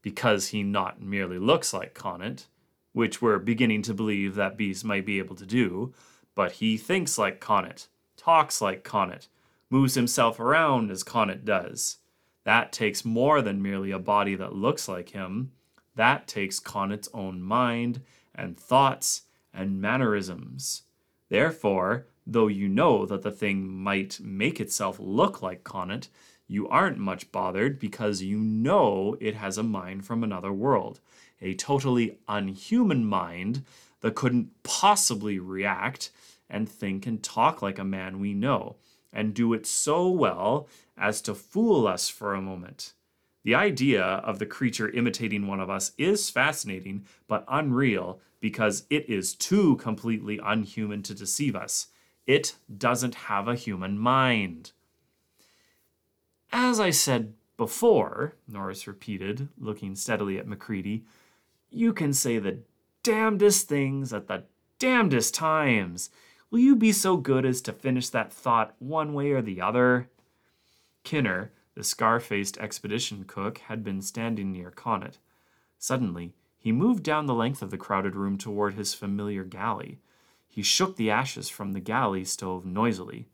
because 0.00 0.48
he 0.48 0.62
not 0.62 1.02
merely 1.02 1.38
looks 1.38 1.74
like 1.74 1.92
Conant, 1.92 2.46
which 2.92 3.20
we're 3.20 3.38
beginning 3.38 3.82
to 3.82 3.94
believe 3.94 4.36
that 4.36 4.56
beast 4.56 4.84
might 4.84 5.04
be 5.04 5.18
able 5.18 5.36
to 5.36 5.44
do, 5.44 5.92
but 6.34 6.52
he 6.52 6.76
thinks 6.76 7.18
like 7.18 7.40
Conant 7.40 7.88
talks 8.28 8.60
like 8.60 8.84
Conant, 8.84 9.26
moves 9.70 9.94
himself 9.94 10.38
around 10.38 10.90
as 10.90 11.02
Conant 11.02 11.46
does. 11.46 11.96
That 12.44 12.72
takes 12.72 13.02
more 13.02 13.40
than 13.40 13.62
merely 13.62 13.90
a 13.90 13.98
body 13.98 14.34
that 14.34 14.54
looks 14.54 14.86
like 14.86 15.08
him. 15.08 15.52
That 15.96 16.28
takes 16.28 16.60
Conant's 16.60 17.08
own 17.14 17.40
mind 17.40 18.02
and 18.34 18.54
thoughts 18.54 19.22
and 19.54 19.80
mannerisms. 19.80 20.82
Therefore, 21.30 22.06
though 22.26 22.48
you 22.48 22.68
know 22.68 23.06
that 23.06 23.22
the 23.22 23.30
thing 23.30 23.66
might 23.66 24.20
make 24.20 24.60
itself 24.60 24.98
look 25.00 25.40
like 25.40 25.64
Conant, 25.64 26.10
you 26.46 26.68
aren't 26.68 26.98
much 26.98 27.32
bothered 27.32 27.78
because 27.78 28.20
you 28.20 28.36
know 28.36 29.16
it 29.20 29.36
has 29.36 29.56
a 29.56 29.62
mind 29.62 30.04
from 30.04 30.22
another 30.22 30.52
world, 30.52 31.00
a 31.40 31.54
totally 31.54 32.18
unhuman 32.28 33.06
mind 33.06 33.64
that 34.00 34.14
couldn't 34.14 34.50
possibly 34.62 35.38
react 35.38 36.10
and 36.48 36.68
think 36.68 37.06
and 37.06 37.22
talk 37.22 37.60
like 37.62 37.78
a 37.78 37.84
man 37.84 38.20
we 38.20 38.34
know, 38.34 38.76
and 39.12 39.34
do 39.34 39.52
it 39.52 39.66
so 39.66 40.08
well 40.08 40.68
as 40.96 41.20
to 41.22 41.34
fool 41.34 41.86
us 41.86 42.08
for 42.08 42.34
a 42.34 42.42
moment. 42.42 42.94
The 43.44 43.54
idea 43.54 44.02
of 44.02 44.38
the 44.38 44.46
creature 44.46 44.90
imitating 44.90 45.46
one 45.46 45.60
of 45.60 45.70
us 45.70 45.92
is 45.96 46.30
fascinating, 46.30 47.04
but 47.26 47.44
unreal 47.48 48.20
because 48.40 48.84
it 48.90 49.08
is 49.08 49.34
too 49.34 49.76
completely 49.76 50.40
unhuman 50.42 51.02
to 51.04 51.14
deceive 51.14 51.56
us. 51.56 51.88
It 52.26 52.56
doesn't 52.76 53.14
have 53.14 53.48
a 53.48 53.54
human 53.54 53.98
mind. 53.98 54.72
As 56.52 56.78
I 56.78 56.90
said 56.90 57.34
before, 57.56 58.34
Norris 58.46 58.86
repeated, 58.86 59.48
looking 59.58 59.94
steadily 59.94 60.38
at 60.38 60.46
MacReady, 60.46 61.04
you 61.70 61.92
can 61.92 62.12
say 62.12 62.38
the 62.38 62.58
damnedest 63.08 63.66
things 63.66 64.12
at 64.12 64.28
the 64.28 64.42
damnedest 64.78 65.32
times. 65.32 66.10
Will 66.50 66.58
you 66.58 66.76
be 66.76 66.92
so 66.92 67.16
good 67.16 67.46
as 67.46 67.62
to 67.62 67.72
finish 67.72 68.10
that 68.10 68.30
thought 68.30 68.74
one 68.80 69.14
way 69.14 69.32
or 69.32 69.40
the 69.40 69.62
other? 69.62 70.10
Kinner, 71.04 71.50
the 71.74 71.82
scar 71.82 72.20
faced 72.20 72.58
expedition 72.58 73.24
cook, 73.26 73.60
had 73.60 73.82
been 73.82 74.02
standing 74.02 74.52
near 74.52 74.70
Conant. 74.70 75.16
Suddenly, 75.78 76.34
he 76.58 76.70
moved 76.70 77.02
down 77.02 77.24
the 77.24 77.34
length 77.34 77.62
of 77.62 77.70
the 77.70 77.78
crowded 77.78 78.14
room 78.14 78.36
toward 78.36 78.74
his 78.74 78.92
familiar 78.92 79.42
galley. 79.42 80.00
He 80.46 80.62
shook 80.62 80.96
the 80.96 81.10
ashes 81.10 81.48
from 81.48 81.72
the 81.72 81.80
galley 81.80 82.26
stove 82.26 82.66
noisily. 82.66 83.26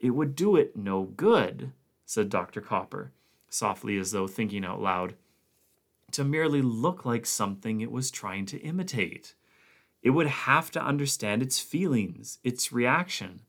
It 0.00 0.10
would 0.10 0.34
do 0.34 0.56
it 0.56 0.74
no 0.74 1.02
good, 1.02 1.72
said 2.06 2.30
Dr. 2.30 2.62
Copper, 2.62 3.12
softly 3.50 3.98
as 3.98 4.12
though 4.12 4.26
thinking 4.26 4.64
out 4.64 4.80
loud, 4.80 5.16
to 6.14 6.24
merely 6.24 6.62
look 6.62 7.04
like 7.04 7.26
something 7.26 7.80
it 7.80 7.90
was 7.92 8.10
trying 8.10 8.46
to 8.46 8.58
imitate. 8.60 9.34
It 10.02 10.10
would 10.10 10.26
have 10.26 10.70
to 10.72 10.84
understand 10.84 11.42
its 11.42 11.60
feelings, 11.60 12.38
its 12.42 12.72
reaction. 12.72 13.42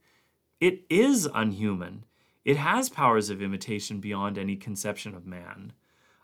It 0.60 0.86
is 0.90 1.28
unhuman. 1.34 2.06
It 2.44 2.58
has 2.58 2.90
powers 2.90 3.30
of 3.30 3.42
imitation 3.42 4.00
beyond 4.00 4.38
any 4.38 4.56
conception 4.56 5.16
of 5.16 5.26
man. 5.26 5.74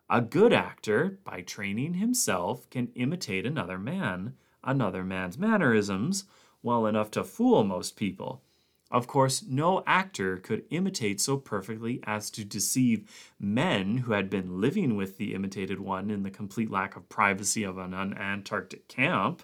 A 0.09 0.21
good 0.21 0.53
actor, 0.53 1.19
by 1.23 1.41
training 1.41 1.95
himself, 1.95 2.69
can 2.69 2.91
imitate 2.95 3.45
another 3.45 3.77
man, 3.77 4.35
another 4.63 5.03
man's 5.03 5.37
mannerisms, 5.37 6.25
well 6.61 6.85
enough 6.85 7.11
to 7.11 7.23
fool 7.23 7.63
most 7.63 7.95
people. 7.95 8.43
Of 8.91 9.07
course, 9.07 9.41
no 9.47 9.83
actor 9.87 10.35
could 10.35 10.65
imitate 10.69 11.21
so 11.21 11.37
perfectly 11.37 12.01
as 12.03 12.29
to 12.31 12.43
deceive 12.43 13.09
men 13.39 13.99
who 13.99 14.11
had 14.11 14.29
been 14.29 14.59
living 14.59 14.97
with 14.97 15.17
the 15.17 15.33
imitated 15.33 15.79
one 15.79 16.11
in 16.11 16.23
the 16.23 16.29
complete 16.29 16.69
lack 16.69 16.97
of 16.97 17.07
privacy 17.07 17.63
of 17.63 17.77
an 17.77 17.93
Antarctic 17.93 18.89
camp. 18.89 19.43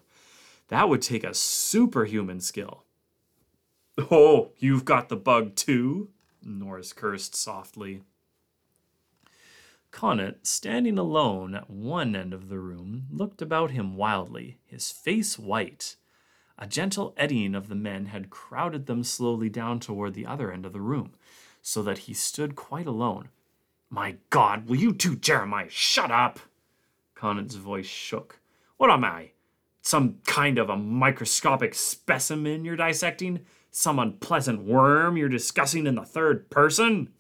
That 0.68 0.90
would 0.90 1.02
take 1.02 1.24
a 1.24 1.34
superhuman 1.34 2.42
skill. 2.42 2.84
Oh, 3.98 4.52
you've 4.58 4.84
got 4.84 5.08
the 5.08 5.16
bug 5.16 5.56
too? 5.56 6.10
Norris 6.44 6.92
cursed 6.92 7.34
softly. 7.34 8.02
Conant, 9.92 10.46
standing 10.46 11.00
alone 11.00 11.56
at 11.56 11.70
one 11.70 12.16
end 12.16 12.34
of 12.34 12.50
the 12.50 12.60
room, 12.60 13.08
looked 13.10 13.42
about 13.42 13.72
him 13.72 13.96
wildly, 13.96 14.60
his 14.66 14.92
face 14.92 15.40
white. 15.40 15.96
A 16.60 16.66
gentle 16.66 17.14
eddying 17.18 17.54
of 17.54 17.68
the 17.68 17.76
men 17.76 18.08
had 18.08 18.30
crowded 18.30 18.88
them 18.88 19.04
slowly 19.04 19.50
down 19.50 19.80
toward 19.80 20.14
the 20.14 20.26
other 20.26 20.52
end 20.52 20.66
of 20.66 20.74
the 20.74 20.82
room, 20.82 21.14
so 21.62 21.84
that 21.84 22.00
he 22.00 22.14
stood 22.14 22.56
quite 22.56 22.88
alone. 22.88 23.30
My 23.90 24.18
God, 24.30 24.68
will 24.68 24.78
you 24.78 24.94
two, 24.94 25.16
Jeremiah, 25.16 25.70
shut 25.70 26.12
up? 26.12 26.40
Conant's 27.14 27.56
voice 27.56 27.86
shook. 27.86 28.40
What 28.78 28.90
am 28.90 29.06
I? 29.06 29.32
Some 29.82 30.18
kind 30.26 30.58
of 30.58 30.70
a 30.70 30.76
microscopic 30.76 31.74
specimen 31.74 32.66
you're 32.66 32.76
dissecting? 32.76 33.46
Some 33.72 34.00
unpleasant 34.00 34.64
worm 34.64 35.16
you're 35.16 35.30
discussing 35.30 35.88
in 35.88 35.96
the 35.96 36.04
third 36.04 36.50
person? 36.50 37.14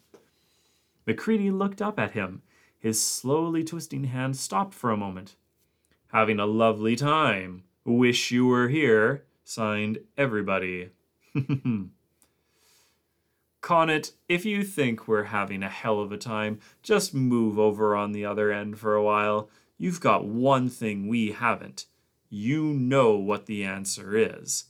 Macready 1.06 1.52
looked 1.52 1.82
up 1.82 2.00
at 2.00 2.12
him. 2.12 2.42
His 2.80 3.02
slowly 3.04 3.64
twisting 3.64 4.06
hand 4.06 4.36
stopped 4.36 4.74
for 4.74 4.92
a 4.92 4.98
moment. 4.98 5.36
Having 6.12 6.40
a 6.40 6.46
lovely 6.46 6.96
time. 6.96 7.64
Wish 7.88 8.32
you 8.32 8.48
were 8.48 8.68
here. 8.68 9.24
Signed, 9.46 10.00
everybody. 10.18 10.90
Conant, 13.62 14.12
if 14.28 14.44
you 14.44 14.66
think 14.66 15.08
we're 15.08 15.24
having 15.24 15.64
a 15.64 15.70
hell 15.70 16.02
of 16.02 16.12
a 16.12 16.18
time, 16.18 16.60
just 16.84 17.14
move 17.14 17.58
over 17.58 17.96
on 17.96 18.12
the 18.12 18.26
other 18.26 18.52
end 18.52 18.78
for 18.78 18.94
a 18.94 19.02
while. 19.02 19.50
You've 19.78 20.02
got 20.02 20.26
one 20.26 20.68
thing 20.68 21.08
we 21.08 21.32
haven't. 21.32 21.86
You 22.30 22.74
know 22.74 23.16
what 23.16 23.46
the 23.46 23.64
answer 23.64 24.18
is. 24.18 24.66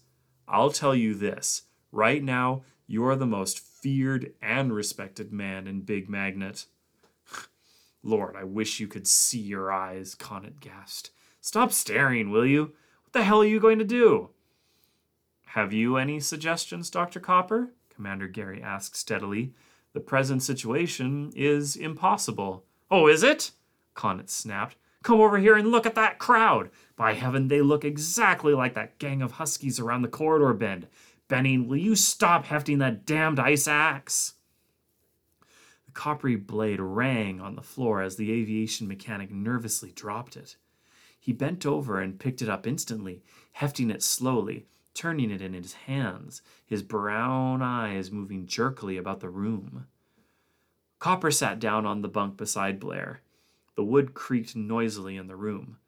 I'll 0.48 0.70
tell 0.70 0.94
you 0.94 1.16
this 1.16 1.64
right 1.92 2.22
now, 2.22 2.62
you're 2.86 3.16
the 3.16 3.26
most 3.26 3.60
feared 3.60 4.34
and 4.44 4.72
respected 4.72 5.34
man 5.34 5.66
in 5.66 5.82
Big 5.82 6.08
Magnet. 6.08 6.68
Lord, 8.04 8.36
I 8.36 8.44
wish 8.44 8.80
you 8.80 8.88
could 8.88 9.08
see 9.08 9.40
your 9.40 9.72
eyes, 9.72 10.14
Conant 10.14 10.60
gasped. 10.60 11.10
Stop 11.42 11.72
staring, 11.72 12.30
will 12.30 12.46
you? 12.46 12.74
What 13.08 13.14
the 13.14 13.24
hell 13.24 13.42
are 13.42 13.46
you 13.46 13.62
going 13.62 13.80
to 13.80 13.86
do? 13.86 14.32
Have 15.46 15.72
you 15.72 15.96
any 15.96 16.20
suggestions, 16.20 16.90
Dr. 16.90 17.22
Copper? 17.22 17.72
Commander 17.90 18.28
Gary 18.28 18.62
asked 18.62 18.98
steadily. 18.98 19.54
The 19.94 20.02
present 20.02 20.44
situation 20.44 21.32
is 21.34 21.78
impossible. 21.78 22.66
Oh, 22.92 23.08
is 23.08 23.24
it? 23.24 23.52
Conant 23.94 24.30
snapped. 24.30 24.76
Come 25.04 25.22
over 25.22 25.38
here 25.38 25.56
and 25.56 25.72
look 25.72 25.86
at 25.86 25.96
that 25.96 26.20
crowd. 26.20 26.70
By 26.98 27.14
heaven, 27.14 27.48
they 27.48 27.62
look 27.62 27.86
exactly 27.86 28.54
like 28.54 28.74
that 28.74 29.00
gang 29.00 29.22
of 29.22 29.32
huskies 29.32 29.80
around 29.80 30.02
the 30.02 30.10
corridor 30.10 30.54
bend. 30.54 30.88
Benning, 31.30 31.70
will 31.70 31.78
you 31.78 31.96
stop 31.96 32.44
hefting 32.44 32.80
that 32.80 33.06
damned 33.06 33.40
ice 33.40 33.70
axe? 33.70 34.34
The 35.86 35.94
coppery 35.94 36.36
blade 36.36 36.82
rang 36.82 37.40
on 37.40 37.56
the 37.56 37.62
floor 37.62 38.02
as 38.02 38.18
the 38.18 38.34
aviation 38.34 38.86
mechanic 38.86 39.32
nervously 39.32 39.94
dropped 39.94 40.36
it. 40.36 40.58
He 41.28 41.34
bent 41.34 41.66
over 41.66 42.00
and 42.00 42.18
picked 42.18 42.42
it 42.42 42.48
up 42.48 42.66
instantly, 42.66 43.22
hefting 43.52 43.92
it 43.92 44.02
slowly, 44.02 44.66
turning 44.94 45.30
it 45.30 45.42
in 45.42 45.52
his 45.52 45.74
hands, 45.74 46.42
his 46.66 46.82
brown 46.82 47.62
eyes 47.62 48.10
moving 48.10 48.48
jerkily 48.48 48.96
about 48.96 49.20
the 49.20 49.30
room. 49.30 49.88
Copper 51.00 51.30
sat 51.30 51.60
down 51.60 51.86
on 51.86 52.02
the 52.02 52.08
bunk 52.08 52.38
beside 52.38 52.80
Blair. 52.80 53.20
The 53.76 53.84
wood 53.84 54.14
creaked 54.14 54.56
noisily 54.56 55.18
in 55.18 55.28
the 55.28 55.36
room. 55.36 55.80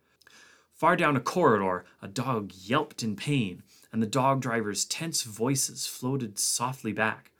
Far 0.73 0.97
down 0.97 1.15
a 1.15 1.21
corridor, 1.21 1.85
a 2.01 2.09
dog 2.09 2.51
yelped 2.53 3.01
in 3.01 3.15
pain, 3.15 3.63
and 3.93 4.03
the 4.03 4.07
dog 4.07 4.41
driver's 4.41 4.83
tense 4.83 5.23
voices 5.23 5.87
floated 5.87 6.37
softly 6.37 6.91
back. 6.91 7.31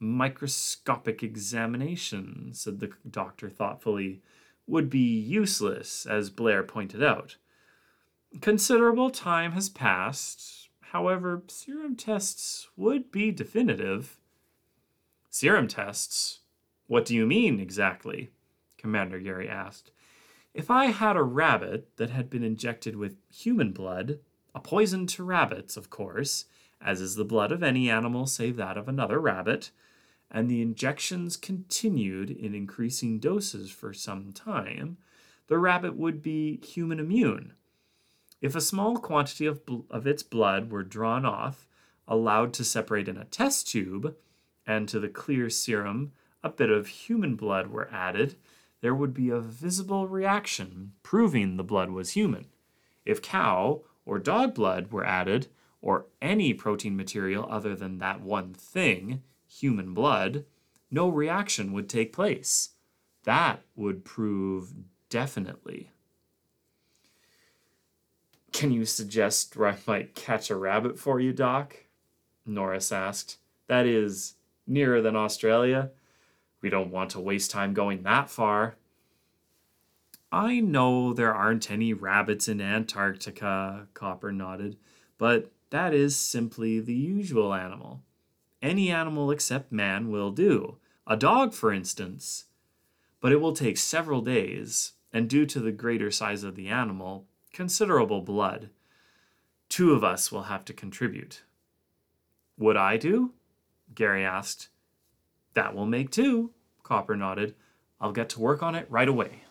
Microscopic 0.00 1.22
examination, 1.22 2.50
said 2.54 2.80
the 2.80 2.90
doctor 3.08 3.48
thoughtfully, 3.48 4.20
would 4.70 4.88
be 4.88 5.18
useless, 5.18 6.06
as 6.06 6.30
Blair 6.30 6.62
pointed 6.62 7.02
out. 7.02 7.36
Considerable 8.40 9.10
time 9.10 9.52
has 9.52 9.68
passed, 9.68 10.60
However, 10.90 11.44
serum 11.46 11.94
tests 11.94 12.68
would 12.76 13.12
be 13.12 13.30
definitive. 13.30 14.18
Serum 15.30 15.68
tests? 15.68 16.40
What 16.88 17.04
do 17.04 17.14
you 17.14 17.28
mean 17.28 17.60
exactly? 17.60 18.30
Commander 18.76 19.20
Gary 19.20 19.48
asked. 19.48 19.92
If 20.52 20.68
I 20.68 20.86
had 20.86 21.16
a 21.16 21.22
rabbit 21.22 21.96
that 21.96 22.10
had 22.10 22.28
been 22.28 22.42
injected 22.42 22.96
with 22.96 23.18
human 23.32 23.70
blood, 23.70 24.18
a 24.52 24.58
poison 24.58 25.06
to 25.08 25.22
rabbits, 25.22 25.76
of 25.76 25.90
course, 25.90 26.46
as 26.80 27.00
is 27.00 27.14
the 27.14 27.24
blood 27.24 27.52
of 27.52 27.62
any 27.62 27.88
animal 27.88 28.26
save 28.26 28.56
that 28.56 28.76
of 28.76 28.88
another 28.88 29.20
rabbit, 29.20 29.70
and 30.30 30.48
the 30.48 30.62
injections 30.62 31.36
continued 31.36 32.30
in 32.30 32.54
increasing 32.54 33.18
doses 33.18 33.70
for 33.70 33.92
some 33.92 34.32
time, 34.32 34.96
the 35.48 35.58
rabbit 35.58 35.96
would 35.96 36.22
be 36.22 36.60
human 36.64 37.00
immune, 37.00 37.54
if 38.40 38.54
a 38.54 38.60
small 38.60 38.96
quantity 38.96 39.44
of, 39.46 39.66
bl- 39.66 39.80
of 39.90 40.06
its 40.06 40.22
blood 40.22 40.70
were 40.70 40.82
drawn 40.82 41.26
off, 41.26 41.68
allowed 42.08 42.52
to 42.54 42.64
separate 42.64 43.08
in 43.08 43.16
a 43.16 43.24
test 43.24 43.68
tube, 43.68 44.16
and 44.66 44.88
to 44.88 44.98
the 44.98 45.08
clear 45.08 45.50
serum 45.50 46.12
a 46.42 46.48
bit 46.48 46.70
of 46.70 46.86
human 46.86 47.36
blood 47.36 47.66
were 47.66 47.90
added, 47.92 48.36
there 48.80 48.94
would 48.94 49.12
be 49.12 49.28
a 49.28 49.40
visible 49.40 50.08
reaction 50.08 50.92
proving 51.02 51.56
the 51.56 51.64
blood 51.64 51.90
was 51.90 52.12
human. 52.12 52.46
If 53.04 53.20
cow 53.20 53.82
or 54.06 54.18
dog 54.18 54.54
blood 54.54 54.90
were 54.90 55.04
added, 55.04 55.48
or 55.82 56.06
any 56.20 56.52
protein 56.52 56.96
material 56.96 57.46
other 57.50 57.74
than 57.74 57.98
that 57.98 58.20
one 58.20 58.52
thing, 58.54 59.22
human 59.50 59.92
blood, 59.94 60.44
no 60.90 61.08
reaction 61.08 61.72
would 61.72 61.88
take 61.88 62.12
place. 62.12 62.70
That 63.24 63.62
would 63.74 64.04
prove 64.04 64.72
definitely. 65.08 65.90
Can 68.52 68.72
you 68.72 68.84
suggest 68.84 69.56
where 69.56 69.68
I 69.68 69.76
might 69.86 70.14
catch 70.14 70.50
a 70.50 70.56
rabbit 70.56 70.98
for 70.98 71.20
you, 71.20 71.32
Doc? 71.32 71.76
Norris 72.46 72.90
asked. 72.92 73.38
That 73.68 73.86
is, 73.86 74.34
nearer 74.66 75.00
than 75.00 75.16
Australia. 75.16 75.90
We 76.60 76.70
don't 76.70 76.90
want 76.90 77.10
to 77.10 77.20
waste 77.20 77.50
time 77.50 77.74
going 77.74 78.02
that 78.02 78.30
far. 78.30 78.76
I 80.32 80.60
know 80.60 81.12
there 81.12 81.34
aren't 81.34 81.70
any 81.70 81.92
rabbits 81.92 82.48
in 82.48 82.60
Antarctica, 82.60 83.88
Copper 83.94 84.30
nodded, 84.30 84.76
but 85.18 85.50
that 85.70 85.92
is 85.92 86.16
simply 86.16 86.80
the 86.80 86.94
usual 86.94 87.52
animal. 87.52 88.02
Any 88.62 88.90
animal 88.90 89.30
except 89.30 89.72
man 89.72 90.10
will 90.10 90.30
do. 90.30 90.78
A 91.06 91.16
dog, 91.16 91.54
for 91.54 91.72
instance. 91.72 92.44
But 93.20 93.32
it 93.32 93.40
will 93.40 93.52
take 93.52 93.78
several 93.78 94.20
days, 94.20 94.92
and 95.12 95.28
due 95.28 95.46
to 95.46 95.60
the 95.60 95.72
greater 95.72 96.10
size 96.10 96.44
of 96.44 96.56
the 96.56 96.68
animal, 96.68 97.26
considerable 97.52 98.20
blood. 98.20 98.70
Two 99.68 99.92
of 99.92 100.04
us 100.04 100.30
will 100.30 100.44
have 100.44 100.64
to 100.66 100.72
contribute. 100.72 101.42
Would 102.58 102.76
I 102.76 102.96
do? 102.96 103.32
Gary 103.94 104.24
asked. 104.24 104.68
That 105.54 105.74
will 105.74 105.86
make 105.86 106.10
two, 106.10 106.50
Copper 106.82 107.16
nodded. 107.16 107.54
I'll 108.00 108.12
get 108.12 108.28
to 108.30 108.40
work 108.40 108.62
on 108.62 108.74
it 108.74 108.86
right 108.90 109.08
away. 109.08 109.42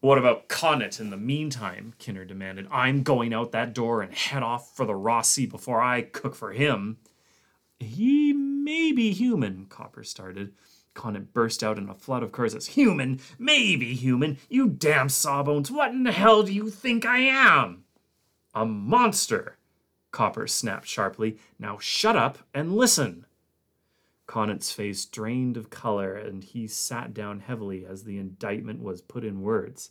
What 0.00 0.18
about 0.18 0.48
Conant 0.48 1.00
in 1.00 1.10
the 1.10 1.16
meantime? 1.16 1.94
Kinner 1.98 2.24
demanded. 2.24 2.68
I'm 2.70 3.02
going 3.02 3.34
out 3.34 3.50
that 3.52 3.74
door 3.74 4.00
and 4.00 4.14
head 4.14 4.44
off 4.44 4.76
for 4.76 4.84
the 4.84 4.94
Ross 4.94 5.28
Sea 5.28 5.46
before 5.46 5.80
I 5.80 6.02
cook 6.02 6.36
for 6.36 6.52
him. 6.52 6.98
He 7.80 8.32
may 8.32 8.92
be 8.92 9.12
human, 9.12 9.66
Copper 9.66 10.04
started. 10.04 10.54
Conant 10.94 11.32
burst 11.32 11.62
out 11.62 11.78
in 11.78 11.88
a 11.88 11.94
flood 11.94 12.22
of 12.22 12.32
curses. 12.32 12.68
Human? 12.68 13.20
Maybe 13.38 13.94
human. 13.94 14.38
You 14.48 14.68
damn 14.68 15.08
sawbones. 15.08 15.70
What 15.70 15.92
in 15.92 16.02
the 16.02 16.12
hell 16.12 16.42
do 16.42 16.52
you 16.52 16.70
think 16.70 17.06
I 17.06 17.18
am? 17.18 17.84
A 18.54 18.66
monster, 18.66 19.58
Copper 20.10 20.48
snapped 20.48 20.88
sharply. 20.88 21.38
Now 21.58 21.78
shut 21.78 22.16
up 22.16 22.38
and 22.52 22.74
listen. 22.74 23.26
Conant's 24.26 24.72
face 24.72 25.04
drained 25.04 25.56
of 25.56 25.70
color, 25.70 26.14
and 26.14 26.42
he 26.42 26.66
sat 26.66 27.14
down 27.14 27.40
heavily 27.40 27.86
as 27.86 28.04
the 28.04 28.18
indictment 28.18 28.82
was 28.82 29.00
put 29.00 29.24
in 29.24 29.40
words. 29.40 29.90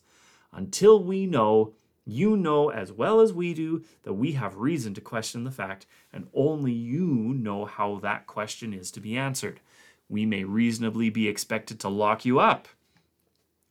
Until 0.52 1.02
we 1.02 1.26
know 1.26 1.74
You 2.10 2.38
know 2.38 2.70
as 2.70 2.94
well 2.94 3.20
as 3.20 3.34
we 3.34 3.54
do 3.54 3.84
that 4.04 4.14
we 4.14 4.32
have 4.32 4.56
reason 4.56 4.94
to 4.94 5.02
question 5.02 5.44
the 5.44 5.52
fact, 5.52 5.86
and 6.14 6.30
only 6.34 6.72
you 6.72 7.06
know 7.06 7.66
how 7.66 8.00
that 8.00 8.28
question 8.28 8.74
is 8.74 8.92
to 8.92 9.02
be 9.02 9.18
answered. 9.18 9.60
We 10.08 10.26
may 10.26 10.46
reasonably 10.46 11.10
be 11.10 11.28
expected 11.28 11.82
to 11.82 11.90
lock 11.90 12.24
you 12.24 12.40
up. 12.40 12.70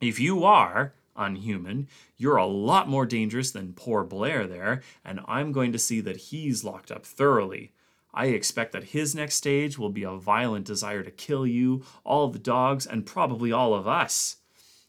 If 0.03 0.21
you 0.21 0.45
are 0.45 0.93
unhuman, 1.17 1.89
you're 2.19 2.37
a 2.37 2.45
lot 2.45 2.91
more 2.91 3.07
dangerous 3.07 3.53
than 3.53 3.73
poor 3.73 4.05
Blair 4.05 4.47
there, 4.47 4.83
and 5.03 5.21
I'm 5.27 5.51
going 5.51 5.73
to 5.73 5.79
see 5.79 6.03
that 6.03 6.19
he's 6.19 6.63
locked 6.63 6.91
up 6.91 7.07
thoroughly. 7.07 7.73
I 8.13 8.27
expect 8.27 8.73
that 8.73 8.85
his 8.85 9.15
next 9.15 9.37
stage 9.37 9.79
will 9.79 9.89
be 9.89 10.03
a 10.03 10.13
violent 10.13 10.67
desire 10.67 11.03
to 11.03 11.11
kill 11.11 11.47
you, 11.47 11.85
all 12.05 12.29
the 12.29 12.39
dogs, 12.39 12.85
and 12.85 13.07
probably 13.07 13.51
all 13.51 13.73
of 13.73 13.89
us. 13.89 14.37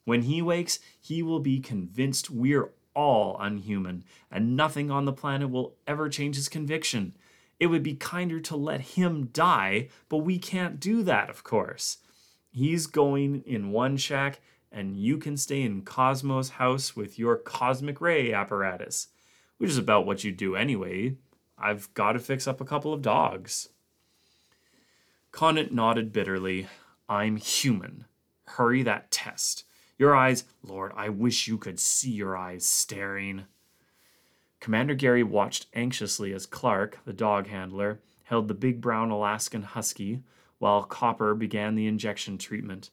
When 0.03 0.23
he 0.23 0.41
wakes, 0.41 0.79
he 0.99 1.23
will 1.23 1.39
be 1.39 1.61
convinced 1.61 2.29
we're 2.29 2.71
all 2.97 3.37
unhuman, 3.39 4.03
and 4.31 4.57
nothing 4.57 4.89
on 4.89 5.05
the 5.05 5.13
planet 5.13 5.51
will 5.51 5.75
ever 5.85 6.09
change 6.09 6.35
his 6.35 6.49
conviction. 6.49 7.15
It 7.59 7.67
would 7.67 7.83
be 7.83 7.93
kinder 7.93 8.39
to 8.39 8.55
let 8.55 8.81
him 8.81 9.27
die, 9.27 9.89
but 10.09 10.17
we 10.17 10.39
can't 10.39 10.79
do 10.79 11.03
that, 11.03 11.29
of 11.29 11.43
course. 11.43 11.99
He's 12.49 12.87
going 12.87 13.43
in 13.45 13.71
one 13.71 13.97
shack, 13.97 14.39
and 14.71 14.97
you 14.97 15.19
can 15.19 15.37
stay 15.37 15.61
in 15.61 15.83
Cosmo's 15.83 16.49
house 16.49 16.95
with 16.95 17.19
your 17.19 17.37
cosmic 17.37 18.01
ray 18.01 18.33
apparatus, 18.33 19.09
which 19.59 19.69
is 19.69 19.77
about 19.77 20.07
what 20.07 20.23
you 20.23 20.31
do 20.31 20.55
anyway. 20.55 21.17
I've 21.55 21.93
got 21.93 22.13
to 22.13 22.19
fix 22.19 22.47
up 22.47 22.59
a 22.59 22.65
couple 22.65 22.93
of 22.93 23.03
dogs. 23.03 23.69
Conant 25.31 25.71
nodded 25.71 26.11
bitterly. 26.11 26.67
I'm 27.07 27.35
human. 27.37 28.05
Hurry 28.45 28.81
that 28.83 29.11
test. 29.11 29.65
Your 29.97 30.15
eyes, 30.15 30.43
Lord, 30.61 30.91
I 30.95 31.09
wish 31.09 31.47
you 31.47 31.57
could 31.57 31.79
see 31.79 32.11
your 32.11 32.37
eyes 32.37 32.65
staring. 32.65 33.45
Commander 34.59 34.93
Gary 34.93 35.23
watched 35.23 35.67
anxiously 35.73 36.33
as 36.33 36.45
Clark, 36.45 36.99
the 37.05 37.13
dog 37.13 37.47
handler, 37.47 37.99
held 38.23 38.47
the 38.47 38.53
big 38.53 38.79
brown 38.79 39.09
Alaskan 39.09 39.63
husky 39.63 40.21
while 40.59 40.83
Copper 40.83 41.33
began 41.33 41.75
the 41.75 41.87
injection 41.87 42.37
treatment. 42.37 42.89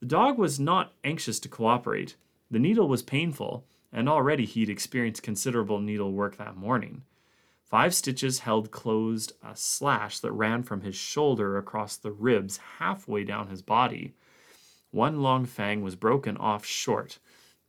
The 0.00 0.06
dog 0.06 0.38
was 0.38 0.58
not 0.58 0.94
anxious 1.04 1.38
to 1.40 1.48
cooperate. 1.48 2.16
The 2.50 2.58
needle 2.58 2.88
was 2.88 3.02
painful, 3.02 3.64
and 3.92 4.08
already 4.08 4.44
he'd 4.44 4.70
experienced 4.70 5.22
considerable 5.22 5.80
needle 5.80 6.12
work 6.12 6.36
that 6.36 6.56
morning. 6.56 7.02
Five 7.64 7.94
stitches 7.94 8.40
held 8.40 8.70
closed 8.70 9.32
a 9.44 9.54
slash 9.54 10.20
that 10.20 10.32
ran 10.32 10.62
from 10.62 10.80
his 10.80 10.96
shoulder 10.96 11.58
across 11.58 11.96
the 11.96 12.12
ribs 12.12 12.58
halfway 12.78 13.24
down 13.24 13.48
his 13.48 13.62
body. 13.62 14.14
One 14.98 15.22
long 15.22 15.46
fang 15.46 15.82
was 15.82 15.94
broken 15.94 16.36
off 16.38 16.66
short. 16.66 17.20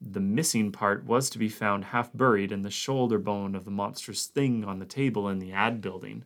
The 0.01 0.19
missing 0.19 0.71
part 0.71 1.05
was 1.05 1.29
to 1.29 1.37
be 1.37 1.47
found 1.47 1.85
half 1.85 2.11
buried 2.11 2.51
in 2.51 2.63
the 2.63 2.71
shoulder 2.71 3.19
bone 3.19 3.53
of 3.53 3.65
the 3.65 3.69
monstrous 3.69 4.25
thing 4.25 4.65
on 4.65 4.79
the 4.79 4.85
table 4.87 5.29
in 5.29 5.37
the 5.37 5.51
ad 5.51 5.79
building. 5.79 6.23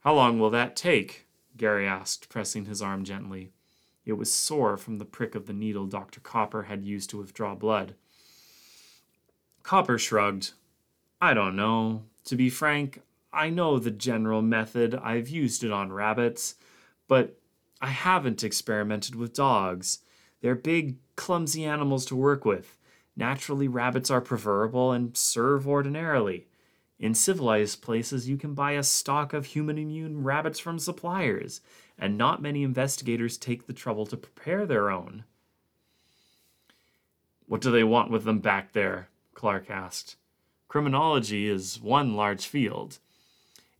How 0.00 0.14
long 0.14 0.38
will 0.38 0.48
that 0.48 0.74
take? 0.74 1.26
Gary 1.58 1.86
asked, 1.86 2.30
pressing 2.30 2.64
his 2.64 2.80
arm 2.80 3.04
gently. 3.04 3.50
It 4.06 4.14
was 4.14 4.32
sore 4.32 4.78
from 4.78 4.96
the 4.96 5.04
prick 5.04 5.34
of 5.34 5.44
the 5.44 5.52
needle 5.52 5.84
Dr. 5.84 6.20
Copper 6.20 6.62
had 6.62 6.82
used 6.82 7.10
to 7.10 7.18
withdraw 7.18 7.54
blood. 7.54 7.94
Copper 9.64 9.98
shrugged. 9.98 10.52
I 11.20 11.34
don't 11.34 11.56
know. 11.56 12.04
To 12.24 12.36
be 12.36 12.48
frank, 12.48 13.02
I 13.34 13.50
know 13.50 13.78
the 13.78 13.90
general 13.90 14.40
method. 14.40 14.94
I've 14.94 15.28
used 15.28 15.62
it 15.62 15.70
on 15.70 15.92
rabbits, 15.92 16.54
but 17.06 17.38
I 17.80 17.88
haven't 17.88 18.44
experimented 18.44 19.14
with 19.14 19.34
dogs. 19.34 20.00
They're 20.40 20.54
big, 20.54 20.96
clumsy 21.16 21.64
animals 21.64 22.04
to 22.06 22.16
work 22.16 22.44
with. 22.44 22.76
Naturally, 23.16 23.68
rabbits 23.68 24.10
are 24.10 24.20
preferable 24.20 24.92
and 24.92 25.16
serve 25.16 25.66
ordinarily. 25.66 26.46
In 26.98 27.14
civilized 27.14 27.82
places, 27.82 28.28
you 28.28 28.36
can 28.36 28.54
buy 28.54 28.72
a 28.72 28.82
stock 28.82 29.32
of 29.32 29.46
human 29.46 29.78
immune 29.78 30.24
rabbits 30.24 30.58
from 30.58 30.78
suppliers, 30.78 31.60
and 31.96 32.18
not 32.18 32.42
many 32.42 32.62
investigators 32.62 33.36
take 33.36 33.66
the 33.66 33.72
trouble 33.72 34.06
to 34.06 34.16
prepare 34.16 34.66
their 34.66 34.90
own. 34.90 35.24
What 37.46 37.60
do 37.60 37.70
they 37.70 37.84
want 37.84 38.10
with 38.10 38.24
them 38.24 38.40
back 38.40 38.72
there? 38.72 39.08
Clark 39.34 39.70
asked. 39.70 40.16
Criminology 40.66 41.48
is 41.48 41.80
one 41.80 42.14
large 42.14 42.46
field. 42.46 42.98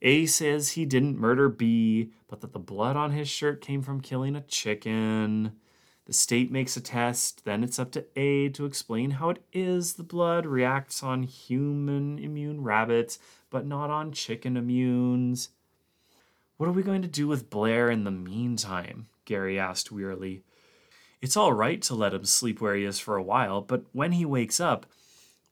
A 0.01 0.27
says 0.27 0.71
he 0.71 0.85
didn't 0.85 1.19
murder 1.19 1.49
B, 1.49 2.13
but 2.29 2.41
that 2.41 2.53
the 2.53 2.59
blood 2.59 2.97
on 2.97 3.13
his 3.13 3.29
shirt 3.29 3.61
came 3.61 3.83
from 3.83 4.01
killing 4.01 4.37
a 4.37 4.43
chicken. 4.43 5.53
The 6.07 6.13
state 6.13 6.51
makes 6.51 6.77
a 6.77 6.81
test, 6.81 7.45
then 7.45 7.63
it's 7.63 7.79
up 7.79 7.91
to 7.93 8.05
A 8.17 8.49
to 8.51 8.65
explain 8.65 9.13
how 9.13 9.31
it 9.31 9.43
is 9.53 9.95
the 9.95 10.03
blood 10.03 10.47
reacts 10.47 11.03
on 11.03 11.25
human 11.25 12.19
immune 12.19 12.63
rabbits, 12.63 13.19
but 13.51 13.67
not 13.67 13.91
on 13.91 14.13
chicken 14.13 14.55
immunes. 14.55 15.49
What 16.57 16.69
are 16.69 16.73
we 16.73 16.83
going 16.83 17.03
to 17.03 17.09
do 17.09 17.29
with 17.29 17.51
Blair 17.51 17.91
in 17.91 18.05
the 18.05 18.11
meantime? 18.11 19.09
Gary 19.25 19.59
asked 19.59 19.93
wearily. 19.93 20.43
It's 21.21 21.37
all 21.37 21.53
right 21.53 21.83
to 21.83 21.95
let 21.95 22.15
him 22.15 22.25
sleep 22.25 22.61
where 22.61 22.75
he 22.75 22.85
is 22.85 22.99
for 22.99 23.17
a 23.17 23.23
while, 23.23 23.61
but 23.61 23.85
when 23.93 24.13
he 24.13 24.25
wakes 24.25 24.61
up, 24.61 24.87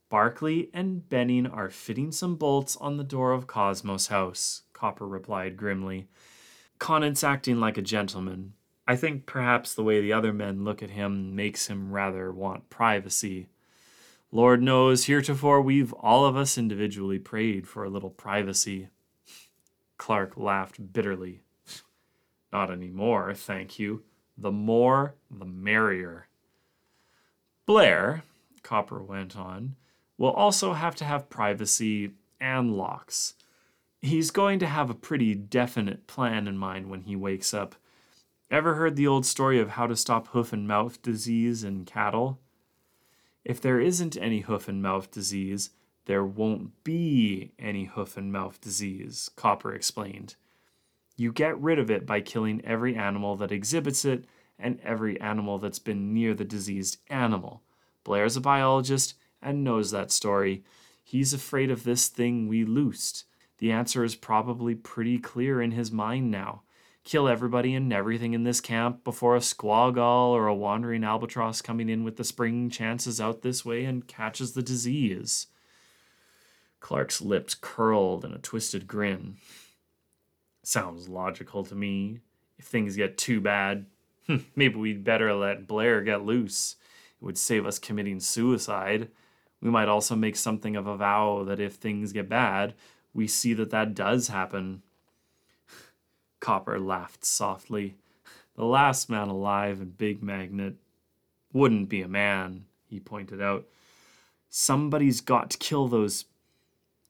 Barclay 0.08 0.68
and 0.72 1.08
Benning 1.08 1.46
are 1.46 1.68
fitting 1.68 2.12
some 2.12 2.36
bolts 2.36 2.76
on 2.76 2.96
the 2.96 3.04
door 3.04 3.32
of 3.32 3.46
Cosmos' 3.46 4.06
house, 4.06 4.62
Copper 4.72 5.06
replied 5.06 5.56
grimly. 5.56 6.06
Conant's 6.78 7.24
acting 7.24 7.58
like 7.58 7.76
a 7.76 7.82
gentleman. 7.82 8.52
I 8.86 8.94
think 8.94 9.26
perhaps 9.26 9.74
the 9.74 9.82
way 9.82 10.00
the 10.00 10.12
other 10.12 10.32
men 10.32 10.62
look 10.64 10.80
at 10.82 10.90
him 10.90 11.34
makes 11.34 11.66
him 11.66 11.90
rather 11.90 12.30
want 12.32 12.70
privacy. 12.70 13.48
Lord 14.30 14.62
knows, 14.62 15.06
heretofore 15.06 15.60
we've 15.60 15.92
all 15.94 16.24
of 16.24 16.36
us 16.36 16.56
individually 16.56 17.18
prayed 17.18 17.66
for 17.66 17.82
a 17.82 17.90
little 17.90 18.10
privacy. 18.10 18.90
Clark 19.98 20.36
laughed 20.36 20.92
bitterly. 20.92 21.40
Not 22.52 22.70
any 22.70 22.90
more, 22.90 23.34
thank 23.34 23.78
you. 23.78 24.04
The 24.38 24.52
more, 24.52 25.16
the 25.30 25.46
merrier. 25.46 26.28
Blair, 27.64 28.22
Copper 28.62 29.02
went 29.02 29.36
on, 29.36 29.74
will 30.18 30.30
also 30.30 30.72
have 30.72 30.94
to 30.96 31.04
have 31.04 31.30
privacy 31.30 32.12
and 32.40 32.76
locks. 32.76 33.34
He's 34.00 34.30
going 34.30 34.58
to 34.60 34.66
have 34.66 34.90
a 34.90 34.94
pretty 34.94 35.34
definite 35.34 36.06
plan 36.06 36.46
in 36.46 36.58
mind 36.58 36.90
when 36.90 37.02
he 37.02 37.16
wakes 37.16 37.52
up. 37.52 37.74
Ever 38.50 38.74
heard 38.74 38.96
the 38.96 39.06
old 39.06 39.26
story 39.26 39.58
of 39.58 39.70
how 39.70 39.86
to 39.86 39.96
stop 39.96 40.28
hoof 40.28 40.52
and 40.52 40.68
mouth 40.68 41.02
disease 41.02 41.64
in 41.64 41.84
cattle? 41.84 42.38
If 43.44 43.60
there 43.60 43.80
isn't 43.80 44.16
any 44.16 44.40
hoof 44.40 44.68
and 44.68 44.82
mouth 44.82 45.10
disease, 45.10 45.70
there 46.06 46.24
won't 46.24 46.84
be 46.84 47.52
any 47.58 47.86
hoof 47.86 48.16
and 48.16 48.32
mouth 48.32 48.60
disease, 48.60 49.30
Copper 49.34 49.74
explained. 49.74 50.36
You 51.16 51.32
get 51.32 51.60
rid 51.60 51.78
of 51.78 51.90
it 51.90 52.06
by 52.06 52.20
killing 52.20 52.64
every 52.64 52.94
animal 52.94 53.36
that 53.36 53.50
exhibits 53.50 54.04
it 54.04 54.26
and 54.58 54.80
every 54.82 55.20
animal 55.20 55.58
that's 55.58 55.78
been 55.78 56.14
near 56.14 56.34
the 56.34 56.44
diseased 56.44 56.98
animal. 57.08 57.62
Blair's 58.04 58.36
a 58.36 58.40
biologist 58.40 59.14
and 59.46 59.64
knows 59.64 59.92
that 59.92 60.10
story. 60.10 60.64
He's 61.02 61.32
afraid 61.32 61.70
of 61.70 61.84
this 61.84 62.08
thing 62.08 62.48
we 62.48 62.64
loosed. 62.64 63.24
The 63.58 63.70
answer 63.70 64.04
is 64.04 64.16
probably 64.16 64.74
pretty 64.74 65.18
clear 65.18 65.62
in 65.62 65.70
his 65.70 65.90
mind 65.92 66.30
now. 66.30 66.62
Kill 67.04 67.28
everybody 67.28 67.72
and 67.74 67.92
everything 67.92 68.34
in 68.34 68.42
this 68.42 68.60
camp 68.60 69.04
before 69.04 69.36
a 69.36 69.40
skua 69.40 69.92
gull 69.92 70.32
or 70.32 70.48
a 70.48 70.54
wandering 70.54 71.04
albatross 71.04 71.62
coming 71.62 71.88
in 71.88 72.02
with 72.02 72.16
the 72.16 72.24
spring 72.24 72.68
chances 72.68 73.20
out 73.20 73.42
this 73.42 73.64
way 73.64 73.84
and 73.84 74.08
catches 74.08 74.52
the 74.52 74.62
disease. 74.62 75.46
Clark's 76.80 77.20
lips 77.20 77.54
curled 77.54 78.24
in 78.24 78.32
a 78.32 78.38
twisted 78.38 78.88
grin. 78.88 79.36
Sounds 80.64 81.08
logical 81.08 81.64
to 81.64 81.76
me. 81.76 82.18
If 82.58 82.64
things 82.64 82.96
get 82.96 83.16
too 83.16 83.40
bad, 83.40 83.86
maybe 84.56 84.74
we'd 84.74 85.04
better 85.04 85.32
let 85.32 85.68
Blair 85.68 86.02
get 86.02 86.24
loose. 86.24 86.74
It 87.20 87.24
would 87.24 87.38
save 87.38 87.64
us 87.64 87.78
committing 87.78 88.18
suicide. 88.18 89.08
We 89.60 89.70
might 89.70 89.88
also 89.88 90.14
make 90.14 90.36
something 90.36 90.76
of 90.76 90.86
a 90.86 90.96
vow 90.96 91.44
that 91.44 91.60
if 91.60 91.74
things 91.74 92.12
get 92.12 92.28
bad, 92.28 92.74
we 93.14 93.26
see 93.26 93.54
that 93.54 93.70
that 93.70 93.94
does 93.94 94.28
happen. 94.28 94.82
Copper 96.40 96.78
laughed 96.78 97.24
softly. 97.24 97.96
The 98.56 98.64
last 98.64 99.10
man 99.10 99.28
alive 99.28 99.80
in 99.80 99.90
Big 99.90 100.22
Magnet 100.22 100.76
wouldn't 101.52 101.88
be 101.88 102.02
a 102.02 102.08
man, 102.08 102.64
he 102.88 103.00
pointed 103.00 103.40
out. 103.40 103.66
Somebody's 104.48 105.20
got 105.20 105.50
to 105.50 105.58
kill 105.58 105.88
those 105.88 106.26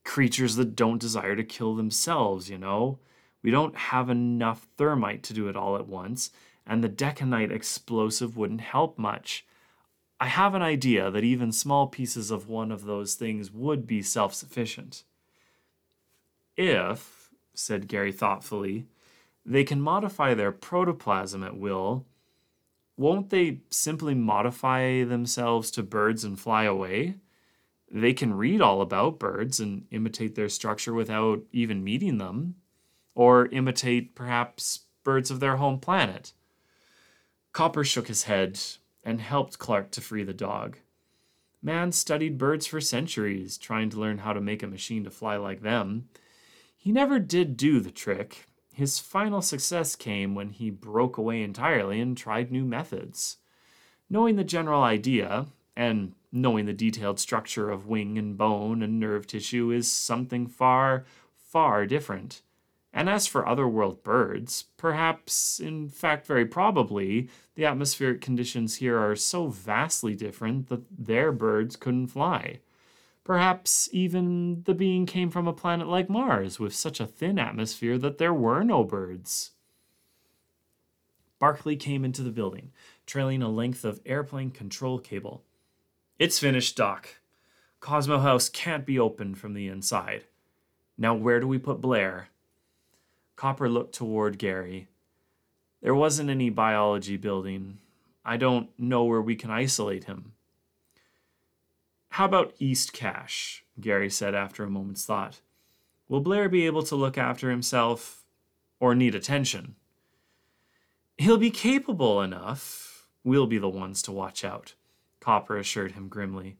creatures 0.04 0.56
that 0.56 0.76
don't 0.76 1.00
desire 1.00 1.36
to 1.36 1.44
kill 1.44 1.74
themselves, 1.74 2.48
you 2.48 2.58
know? 2.58 2.98
We 3.42 3.50
don't 3.50 3.76
have 3.76 4.08
enough 4.08 4.66
thermite 4.76 5.22
to 5.24 5.34
do 5.34 5.48
it 5.48 5.56
all 5.56 5.76
at 5.76 5.86
once, 5.86 6.30
and 6.66 6.82
the 6.82 6.88
deconite 6.88 7.52
explosive 7.52 8.36
wouldn't 8.36 8.60
help 8.60 8.98
much. 8.98 9.44
I 10.18 10.26
have 10.26 10.54
an 10.54 10.62
idea 10.62 11.10
that 11.10 11.24
even 11.24 11.52
small 11.52 11.86
pieces 11.88 12.30
of 12.30 12.48
one 12.48 12.72
of 12.72 12.84
those 12.84 13.14
things 13.14 13.50
would 13.50 13.86
be 13.86 14.02
self 14.02 14.32
sufficient. 14.32 15.04
If, 16.56 17.30
said 17.52 17.88
Gary 17.88 18.12
thoughtfully, 18.12 18.86
they 19.44 19.62
can 19.62 19.80
modify 19.80 20.34
their 20.34 20.52
protoplasm 20.52 21.42
at 21.42 21.56
will, 21.56 22.06
won't 22.96 23.28
they 23.28 23.60
simply 23.70 24.14
modify 24.14 25.04
themselves 25.04 25.70
to 25.72 25.82
birds 25.82 26.24
and 26.24 26.40
fly 26.40 26.64
away? 26.64 27.16
They 27.90 28.14
can 28.14 28.34
read 28.34 28.62
all 28.62 28.80
about 28.80 29.18
birds 29.18 29.60
and 29.60 29.86
imitate 29.90 30.34
their 30.34 30.48
structure 30.48 30.94
without 30.94 31.42
even 31.52 31.84
meeting 31.84 32.16
them, 32.16 32.56
or 33.14 33.46
imitate 33.46 34.14
perhaps 34.14 34.80
birds 35.04 35.30
of 35.30 35.40
their 35.40 35.56
home 35.56 35.78
planet. 35.78 36.32
Copper 37.52 37.84
shook 37.84 38.08
his 38.08 38.24
head 38.24 38.58
and 39.06 39.20
helped 39.20 39.60
Clark 39.60 39.92
to 39.92 40.00
free 40.00 40.24
the 40.24 40.34
dog. 40.34 40.76
Man 41.62 41.92
studied 41.92 42.36
birds 42.36 42.66
for 42.66 42.80
centuries, 42.80 43.56
trying 43.56 43.88
to 43.90 44.00
learn 44.00 44.18
how 44.18 44.32
to 44.32 44.40
make 44.40 44.64
a 44.64 44.66
machine 44.66 45.04
to 45.04 45.10
fly 45.10 45.36
like 45.36 45.62
them. 45.62 46.08
He 46.76 46.90
never 46.90 47.20
did 47.20 47.56
do 47.56 47.78
the 47.78 47.92
trick. 47.92 48.48
His 48.74 48.98
final 48.98 49.40
success 49.40 49.94
came 49.94 50.34
when 50.34 50.50
he 50.50 50.70
broke 50.70 51.16
away 51.16 51.42
entirely 51.42 52.00
and 52.00 52.16
tried 52.16 52.50
new 52.50 52.64
methods. 52.64 53.36
Knowing 54.10 54.36
the 54.36 54.44
general 54.44 54.82
idea, 54.82 55.46
and 55.76 56.12
knowing 56.32 56.66
the 56.66 56.72
detailed 56.72 57.20
structure 57.20 57.70
of 57.70 57.86
wing 57.86 58.18
and 58.18 58.36
bone 58.36 58.82
and 58.82 58.98
nerve 58.98 59.26
tissue, 59.26 59.70
is 59.70 59.90
something 59.90 60.48
far, 60.48 61.04
far 61.36 61.86
different. 61.86 62.42
And 62.96 63.10
as 63.10 63.26
for 63.26 63.46
otherworld 63.46 64.02
birds, 64.02 64.64
perhaps, 64.78 65.60
in 65.60 65.90
fact, 65.90 66.26
very 66.26 66.46
probably, 66.46 67.28
the 67.54 67.66
atmospheric 67.66 68.22
conditions 68.22 68.76
here 68.76 68.98
are 68.98 69.14
so 69.14 69.48
vastly 69.48 70.14
different 70.14 70.70
that 70.70 70.80
their 70.90 71.30
birds 71.30 71.76
couldn't 71.76 72.06
fly. 72.06 72.60
Perhaps 73.22 73.90
even 73.92 74.62
the 74.62 74.72
being 74.72 75.04
came 75.04 75.28
from 75.28 75.46
a 75.46 75.52
planet 75.52 75.88
like 75.88 76.08
Mars 76.08 76.58
with 76.58 76.74
such 76.74 76.98
a 76.98 77.06
thin 77.06 77.38
atmosphere 77.38 77.98
that 77.98 78.16
there 78.16 78.32
were 78.32 78.64
no 78.64 78.82
birds. 78.82 79.50
Barclay 81.38 81.76
came 81.76 82.02
into 82.02 82.22
the 82.22 82.30
building, 82.30 82.72
trailing 83.04 83.42
a 83.42 83.50
length 83.50 83.84
of 83.84 84.00
airplane 84.06 84.50
control 84.50 84.98
cable. 84.98 85.44
It's 86.18 86.38
finished, 86.38 86.78
Doc. 86.78 87.10
Cosmo 87.80 88.20
House 88.20 88.48
can't 88.48 88.86
be 88.86 88.98
opened 88.98 89.36
from 89.36 89.52
the 89.52 89.68
inside. 89.68 90.24
Now, 90.96 91.14
where 91.14 91.40
do 91.40 91.46
we 91.46 91.58
put 91.58 91.82
Blair? 91.82 92.30
Copper 93.36 93.68
looked 93.68 93.94
toward 93.94 94.38
Gary. 94.38 94.88
There 95.82 95.94
wasn't 95.94 96.30
any 96.30 96.50
biology 96.50 97.16
building. 97.16 97.78
I 98.24 98.36
don't 98.38 98.70
know 98.78 99.04
where 99.04 99.20
we 99.20 99.36
can 99.36 99.50
isolate 99.50 100.04
him. 100.04 100.32
How 102.10 102.24
about 102.24 102.54
East 102.58 102.94
Cache? 102.94 103.62
Gary 103.78 104.08
said 104.08 104.34
after 104.34 104.64
a 104.64 104.70
moment's 104.70 105.04
thought. 105.04 105.42
Will 106.08 106.20
Blair 106.20 106.48
be 106.48 106.64
able 106.64 106.82
to 106.84 106.96
look 106.96 107.18
after 107.18 107.50
himself 107.50 108.24
or 108.80 108.94
need 108.94 109.14
attention? 109.14 109.76
He'll 111.18 111.36
be 111.36 111.50
capable 111.50 112.22
enough. 112.22 113.06
We'll 113.22 113.46
be 113.46 113.58
the 113.58 113.68
ones 113.68 114.02
to 114.02 114.12
watch 114.12 114.44
out, 114.44 114.74
Copper 115.20 115.58
assured 115.58 115.92
him 115.92 116.08
grimly. 116.08 116.56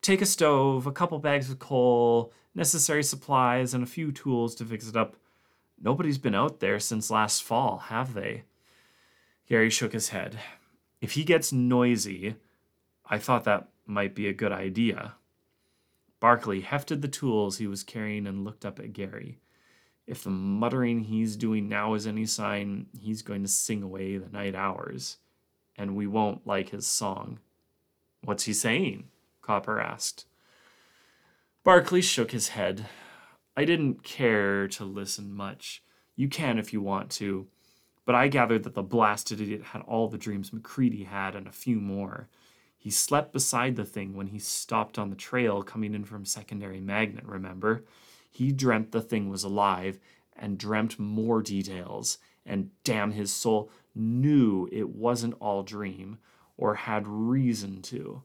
Take 0.00 0.22
a 0.22 0.26
stove, 0.26 0.86
a 0.86 0.92
couple 0.92 1.18
bags 1.18 1.50
of 1.50 1.58
coal, 1.58 2.32
necessary 2.54 3.02
supplies, 3.02 3.74
and 3.74 3.82
a 3.82 3.86
few 3.86 4.12
tools 4.12 4.54
to 4.54 4.64
fix 4.64 4.88
it 4.88 4.96
up. 4.96 5.16
Nobody's 5.80 6.18
been 6.18 6.34
out 6.34 6.60
there 6.60 6.80
since 6.80 7.10
last 7.10 7.42
fall, 7.42 7.78
have 7.88 8.14
they? 8.14 8.44
Gary 9.48 9.70
shook 9.70 9.92
his 9.92 10.08
head. 10.08 10.38
If 11.00 11.12
he 11.12 11.24
gets 11.24 11.52
noisy, 11.52 12.36
I 13.04 13.18
thought 13.18 13.44
that 13.44 13.68
might 13.86 14.14
be 14.14 14.26
a 14.28 14.32
good 14.32 14.52
idea. 14.52 15.14
Barclay 16.18 16.60
hefted 16.60 17.02
the 17.02 17.08
tools 17.08 17.58
he 17.58 17.66
was 17.66 17.82
carrying 17.82 18.26
and 18.26 18.44
looked 18.44 18.64
up 18.64 18.78
at 18.78 18.92
Gary. 18.92 19.38
If 20.06 20.24
the 20.24 20.30
muttering 20.30 21.04
he's 21.04 21.36
doing 21.36 21.68
now 21.68 21.94
is 21.94 22.06
any 22.06 22.26
sign, 22.26 22.86
he's 22.98 23.22
going 23.22 23.42
to 23.42 23.48
sing 23.48 23.82
away 23.82 24.16
the 24.16 24.30
night 24.30 24.54
hours, 24.54 25.18
and 25.76 25.94
we 25.94 26.06
won't 26.06 26.46
like 26.46 26.70
his 26.70 26.86
song. 26.86 27.38
What's 28.22 28.44
he 28.44 28.52
saying? 28.52 29.08
Copper 29.42 29.80
asked. 29.80 30.24
Barclay 31.64 32.00
shook 32.00 32.30
his 32.30 32.48
head. 32.48 32.86
I 33.56 33.64
didn't 33.64 34.02
care 34.02 34.68
to 34.68 34.84
listen 34.84 35.32
much. 35.32 35.82
You 36.14 36.28
can 36.28 36.58
if 36.58 36.72
you 36.72 36.80
want 36.80 37.10
to. 37.12 37.46
But 38.04 38.14
I 38.14 38.28
gathered 38.28 38.62
that 38.64 38.74
the 38.74 38.82
blasted 38.82 39.40
idiot 39.40 39.62
had 39.62 39.82
all 39.82 40.08
the 40.08 40.18
dreams 40.18 40.52
MacReady 40.52 41.04
had 41.04 41.34
and 41.34 41.46
a 41.46 41.52
few 41.52 41.80
more. 41.80 42.28
He 42.76 42.90
slept 42.90 43.32
beside 43.32 43.74
the 43.74 43.84
thing 43.84 44.14
when 44.14 44.28
he 44.28 44.38
stopped 44.38 44.98
on 44.98 45.10
the 45.10 45.16
trail 45.16 45.62
coming 45.62 45.94
in 45.94 46.04
from 46.04 46.24
secondary 46.24 46.80
magnet, 46.80 47.24
remember? 47.24 47.84
He 48.30 48.52
dreamt 48.52 48.92
the 48.92 49.00
thing 49.00 49.28
was 49.28 49.42
alive 49.42 49.98
and 50.36 50.58
dreamt 50.58 50.98
more 50.98 51.42
details, 51.42 52.18
and 52.44 52.70
damn 52.84 53.12
his 53.12 53.32
soul, 53.32 53.70
knew 53.94 54.68
it 54.70 54.90
wasn't 54.90 55.34
all 55.40 55.62
dream, 55.62 56.18
or 56.56 56.74
had 56.74 57.08
reason 57.08 57.82
to. 57.82 58.22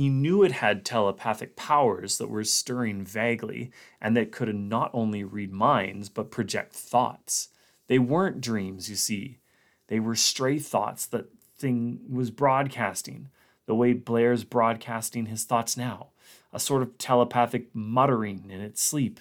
He 0.00 0.08
knew 0.08 0.42
it 0.42 0.52
had 0.52 0.86
telepathic 0.86 1.56
powers 1.56 2.16
that 2.16 2.30
were 2.30 2.42
stirring 2.42 3.04
vaguely 3.04 3.70
and 4.00 4.16
that 4.16 4.32
could 4.32 4.54
not 4.54 4.90
only 4.94 5.24
read 5.24 5.52
minds 5.52 6.08
but 6.08 6.30
project 6.30 6.72
thoughts. 6.72 7.48
They 7.86 7.98
weren't 7.98 8.40
dreams, 8.40 8.88
you 8.88 8.96
see. 8.96 9.40
They 9.88 10.00
were 10.00 10.16
stray 10.16 10.58
thoughts 10.58 11.04
that 11.08 11.26
thing 11.58 12.00
was 12.08 12.30
broadcasting, 12.30 13.28
the 13.66 13.74
way 13.74 13.92
Blair's 13.92 14.42
broadcasting 14.42 15.26
his 15.26 15.44
thoughts 15.44 15.76
now, 15.76 16.06
a 16.50 16.58
sort 16.58 16.80
of 16.80 16.96
telepathic 16.96 17.66
muttering 17.74 18.46
in 18.48 18.62
its 18.62 18.80
sleep. 18.80 19.20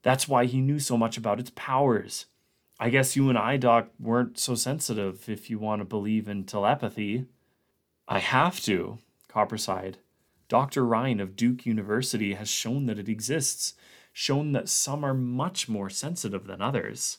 That's 0.00 0.26
why 0.26 0.46
he 0.46 0.62
knew 0.62 0.78
so 0.78 0.96
much 0.96 1.18
about 1.18 1.38
its 1.38 1.52
powers. 1.54 2.24
I 2.80 2.88
guess 2.88 3.14
you 3.14 3.28
and 3.28 3.36
I, 3.36 3.58
Doc, 3.58 3.90
weren't 4.00 4.38
so 4.38 4.54
sensitive 4.54 5.28
if 5.28 5.50
you 5.50 5.58
want 5.58 5.82
to 5.82 5.84
believe 5.84 6.28
in 6.28 6.44
telepathy. 6.44 7.26
I 8.08 8.20
have 8.20 8.58
to, 8.60 9.00
Copper 9.38 9.56
sighed. 9.56 9.98
Dr. 10.48 10.84
Rhine 10.84 11.20
of 11.20 11.36
Duke 11.36 11.64
University 11.64 12.34
has 12.34 12.48
shown 12.48 12.86
that 12.86 12.98
it 12.98 13.08
exists, 13.08 13.74
shown 14.12 14.50
that 14.50 14.68
some 14.68 15.04
are 15.04 15.14
much 15.14 15.68
more 15.68 15.88
sensitive 15.88 16.48
than 16.48 16.60
others. 16.60 17.18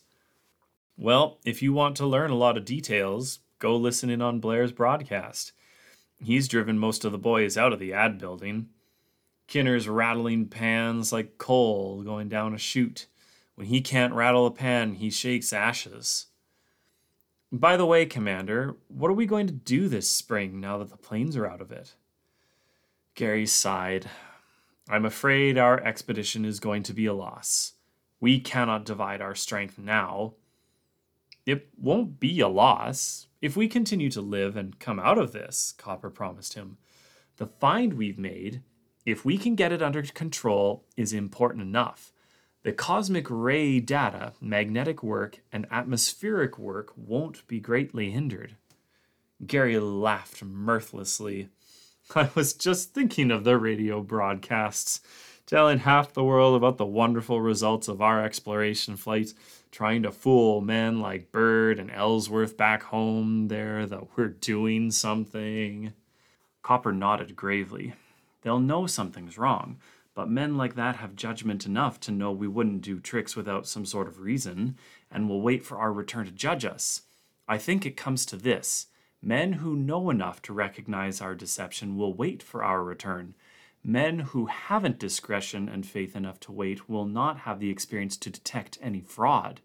Well, 0.97 1.37
if 1.45 1.61
you 1.61 1.71
want 1.71 1.95
to 1.95 2.05
learn 2.05 2.29
a 2.29 2.35
lot 2.35 2.57
of 2.57 2.65
details, 2.65 3.39
go 3.57 3.73
listen 3.77 4.09
in 4.09 4.21
on 4.21 4.41
Blair's 4.41 4.73
broadcast. 4.73 5.53
He's 6.21 6.49
driven 6.49 6.77
most 6.77 7.05
of 7.05 7.13
the 7.13 7.17
boys 7.17 7.55
out 7.55 7.71
of 7.71 7.79
the 7.79 7.93
ad 7.93 8.17
building. 8.17 8.67
Kinner's 9.47 9.87
rattling 9.87 10.47
pans 10.47 11.13
like 11.13 11.37
coal 11.37 12.03
going 12.03 12.27
down 12.27 12.53
a 12.53 12.57
chute. 12.57 13.07
When 13.55 13.67
he 13.67 13.79
can't 13.79 14.13
rattle 14.13 14.45
a 14.45 14.51
pan, 14.51 14.95
he 14.95 15.09
shakes 15.09 15.53
ashes. 15.53 16.25
By 17.49 17.77
the 17.77 17.85
way, 17.85 18.05
Commander, 18.05 18.75
what 18.89 19.09
are 19.09 19.13
we 19.13 19.25
going 19.25 19.47
to 19.47 19.53
do 19.53 19.87
this 19.87 20.09
spring 20.09 20.59
now 20.59 20.77
that 20.79 20.89
the 20.89 20.97
planes 20.97 21.37
are 21.37 21.47
out 21.47 21.61
of 21.61 21.71
it? 21.71 21.95
Gary 23.19 23.45
sighed. 23.45 24.09
I'm 24.87 25.03
afraid 25.03 25.57
our 25.57 25.83
expedition 25.83 26.45
is 26.45 26.61
going 26.61 26.83
to 26.83 26.93
be 26.93 27.05
a 27.05 27.13
loss. 27.13 27.73
We 28.21 28.39
cannot 28.39 28.85
divide 28.85 29.19
our 29.19 29.35
strength 29.35 29.77
now. 29.77 30.35
It 31.45 31.67
won't 31.77 32.21
be 32.21 32.39
a 32.39 32.47
loss. 32.47 33.27
If 33.41 33.57
we 33.57 33.67
continue 33.67 34.09
to 34.11 34.21
live 34.21 34.55
and 34.55 34.79
come 34.79 35.01
out 35.01 35.17
of 35.17 35.33
this, 35.33 35.73
Copper 35.77 36.09
promised 36.09 36.53
him, 36.53 36.77
the 37.35 37.47
find 37.47 37.95
we've 37.95 38.17
made, 38.17 38.61
if 39.05 39.25
we 39.25 39.37
can 39.37 39.55
get 39.55 39.73
it 39.73 39.81
under 39.81 40.01
control, 40.03 40.85
is 40.95 41.11
important 41.11 41.61
enough. 41.61 42.13
The 42.63 42.71
cosmic 42.71 43.27
ray 43.29 43.81
data, 43.81 44.31
magnetic 44.39 45.03
work, 45.03 45.41
and 45.51 45.67
atmospheric 45.69 46.57
work 46.57 46.93
won't 46.95 47.45
be 47.49 47.59
greatly 47.59 48.11
hindered. 48.11 48.55
Gary 49.45 49.77
laughed 49.77 50.41
mirthlessly. 50.41 51.49
I 52.15 52.29
was 52.33 52.53
just 52.53 52.95
thinking 52.95 53.29
of 53.29 53.43
the 53.43 53.55
radio 53.57 54.01
broadcasts, 54.01 54.99
telling 55.45 55.77
half 55.79 56.11
the 56.11 56.23
world 56.23 56.55
about 56.55 56.77
the 56.77 56.85
wonderful 56.85 57.39
results 57.39 57.87
of 57.87 58.01
our 58.01 58.23
exploration 58.23 58.95
flight, 58.95 59.35
trying 59.71 60.01
to 60.01 60.11
fool 60.11 60.59
men 60.59 61.01
like 61.01 61.31
Byrd 61.31 61.77
and 61.77 61.91
Ellsworth 61.91 62.57
back 62.57 62.81
home 62.81 63.47
there 63.47 63.85
that 63.85 64.17
we're 64.17 64.29
doing 64.29 64.89
something. 64.89 65.93
Copper 66.63 66.91
nodded 66.91 67.35
gravely. 67.35 67.93
They'll 68.41 68.59
know 68.59 68.87
something's 68.87 69.37
wrong, 69.37 69.77
but 70.15 70.31
men 70.31 70.57
like 70.57 70.73
that 70.75 70.95
have 70.95 71.15
judgment 71.15 71.67
enough 71.67 71.99
to 72.01 72.11
know 72.11 72.31
we 72.31 72.47
wouldn't 72.47 72.81
do 72.81 72.99
tricks 72.99 73.35
without 73.35 73.67
some 73.67 73.85
sort 73.85 74.07
of 74.07 74.19
reason, 74.19 74.77
and 75.11 75.29
will 75.29 75.41
wait 75.41 75.63
for 75.63 75.77
our 75.77 75.93
return 75.93 76.25
to 76.25 76.31
judge 76.31 76.65
us. 76.65 77.03
I 77.47 77.59
think 77.59 77.85
it 77.85 77.95
comes 77.95 78.25
to 78.27 78.35
this 78.35 78.87
Men 79.21 79.53
who 79.53 79.75
know 79.75 80.09
enough 80.09 80.41
to 80.43 80.53
recognize 80.53 81.19
our 81.21 81.35
deception 81.35 81.97
will 81.97 82.13
wait 82.13 82.41
for 82.41 82.63
our 82.63 82.83
return. 82.83 83.35
Men 83.83 84.19
who 84.19 84.47
haven't 84.47 84.99
discretion 84.99 85.69
and 85.69 85.85
faith 85.85 86.15
enough 86.15 86.39
to 86.41 86.51
wait 86.51 86.89
will 86.89 87.05
not 87.05 87.39
have 87.39 87.59
the 87.59 87.69
experience 87.69 88.17
to 88.17 88.29
detect 88.29 88.77
any 88.81 89.01
fraud. 89.01 89.61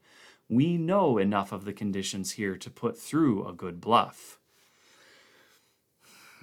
We 0.48 0.76
know 0.76 1.18
enough 1.18 1.52
of 1.52 1.64
the 1.64 1.72
conditions 1.72 2.32
here 2.32 2.56
to 2.56 2.70
put 2.70 2.98
through 2.98 3.46
a 3.46 3.52
good 3.52 3.80
bluff. 3.80 4.38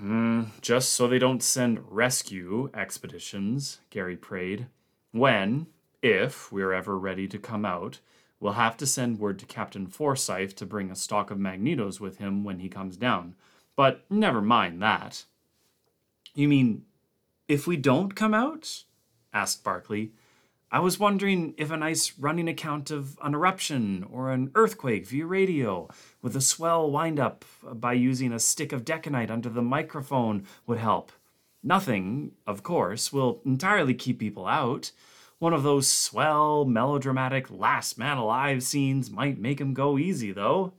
Mm, 0.01 0.47
just 0.62 0.93
so 0.93 1.07
they 1.07 1.20
don't 1.20 1.43
send 1.43 1.91
rescue 1.91 2.70
expeditions, 2.74 3.80
Gary 3.89 4.18
prayed. 4.18 4.68
When, 5.12 5.68
if 6.01 6.51
we're 6.51 6.74
ever 6.74 6.97
ready 6.97 7.28
to 7.28 7.38
come 7.38 7.66
out, 7.66 7.99
We'll 8.42 8.54
have 8.54 8.76
to 8.78 8.88
send 8.88 9.20
word 9.20 9.38
to 9.39 9.46
Captain 9.46 9.86
Forsyth 9.86 10.56
to 10.56 10.66
bring 10.66 10.89
a 10.89 10.96
stock 10.96 11.30
of 11.30 11.38
magnetos 11.38 12.00
with 12.00 12.18
him 12.18 12.44
when 12.44 12.60
he 12.60 12.68
comes 12.68 12.98
down. 12.98 13.36
But 13.76 14.04
never 14.10 14.42
mind 14.42 14.82
that. 14.82 15.26
You 16.34 16.48
mean 16.48 16.84
If 17.48 17.68
we 17.68 17.78
don't 17.78 18.16
come 18.16 18.34
out? 18.34 18.84
asked 19.32 19.64
Barclay. 19.64 20.10
I 20.72 20.80
was 20.80 20.98
wondering 20.98 21.54
if 21.58 21.70
a 21.70 21.78
nice 21.78 22.18
running 22.18 22.48
account 22.48 22.89
of 22.89 23.20
an 23.22 23.36
eruption 23.36 24.06
or 24.10 24.32
an 24.32 24.52
earthquake 24.56 25.06
via 25.06 25.26
radio 25.26 25.89
with 26.22 26.36
a 26.36 26.42
swell 26.42 26.89
wind 26.89 27.20
up 27.20 27.46
by 27.74 27.94
using 27.94 28.32
a 28.32 28.39
stick 28.39 28.72
of 28.72 28.86
deconite 28.86 29.30
under 29.30 29.50
the 29.50 29.62
microphone 29.62 30.48
would 30.66 30.80
help. 30.80 31.12
Nothing, 31.62 32.32
of 32.48 32.64
course, 32.64 33.14
will 33.14 33.42
entirely 33.46 33.94
keep 33.94 34.18
people 34.18 34.48
out. 34.48 34.92
One 35.42 35.54
of 35.54 35.64
those 35.64 35.88
swell, 35.88 36.66
melodramatic 36.66 37.50
last 37.50 37.98
man 37.98 38.18
alive 38.18 38.62
scenes 38.62 39.10
might 39.10 39.39
make 39.39 39.60
him 39.60 39.74
go 39.74 39.98
easy, 39.98 40.32
though. 40.32 40.74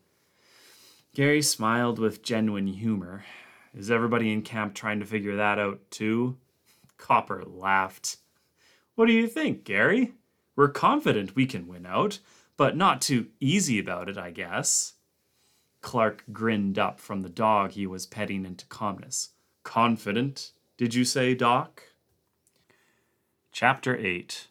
Gary 1.17 1.43
smiled 1.43 1.99
with 1.99 2.23
genuine 2.23 2.69
humor. 2.69 3.25
Is 3.75 3.91
everybody 3.91 4.33
in 4.33 4.43
camp 4.43 4.75
trying 4.75 5.01
to 5.01 5.05
figure 5.05 5.35
that 5.35 5.59
out, 5.59 5.81
too? 5.91 6.37
Copper 6.97 7.43
laughed. 7.45 8.19
What 8.95 9.07
do 9.07 9.13
you 9.13 9.27
think, 9.27 9.65
Gary? 9.65 10.13
We're 10.55 10.69
confident 10.69 11.35
we 11.35 11.47
can 11.47 11.67
win 11.67 11.85
out, 11.85 12.21
but 12.57 12.77
not 12.77 13.03
too 13.03 13.31
easy 13.41 13.81
about 13.81 14.09
it, 14.09 14.17
I 14.17 14.31
guess. 14.31 14.93
Clark 15.81 16.23
grinned 16.33 16.79
up 16.79 17.01
from 17.01 17.23
the 17.23 17.29
dog 17.29 17.73
he 17.73 17.89
was 17.89 18.07
petting 18.07 18.47
into 18.47 18.67
calmness. 18.67 19.31
Confident, 19.65 20.53
did 20.77 20.95
you 20.95 21.05
say, 21.05 21.35
Doc? 21.35 21.83
Chapter 23.51 23.97
8 23.97 24.47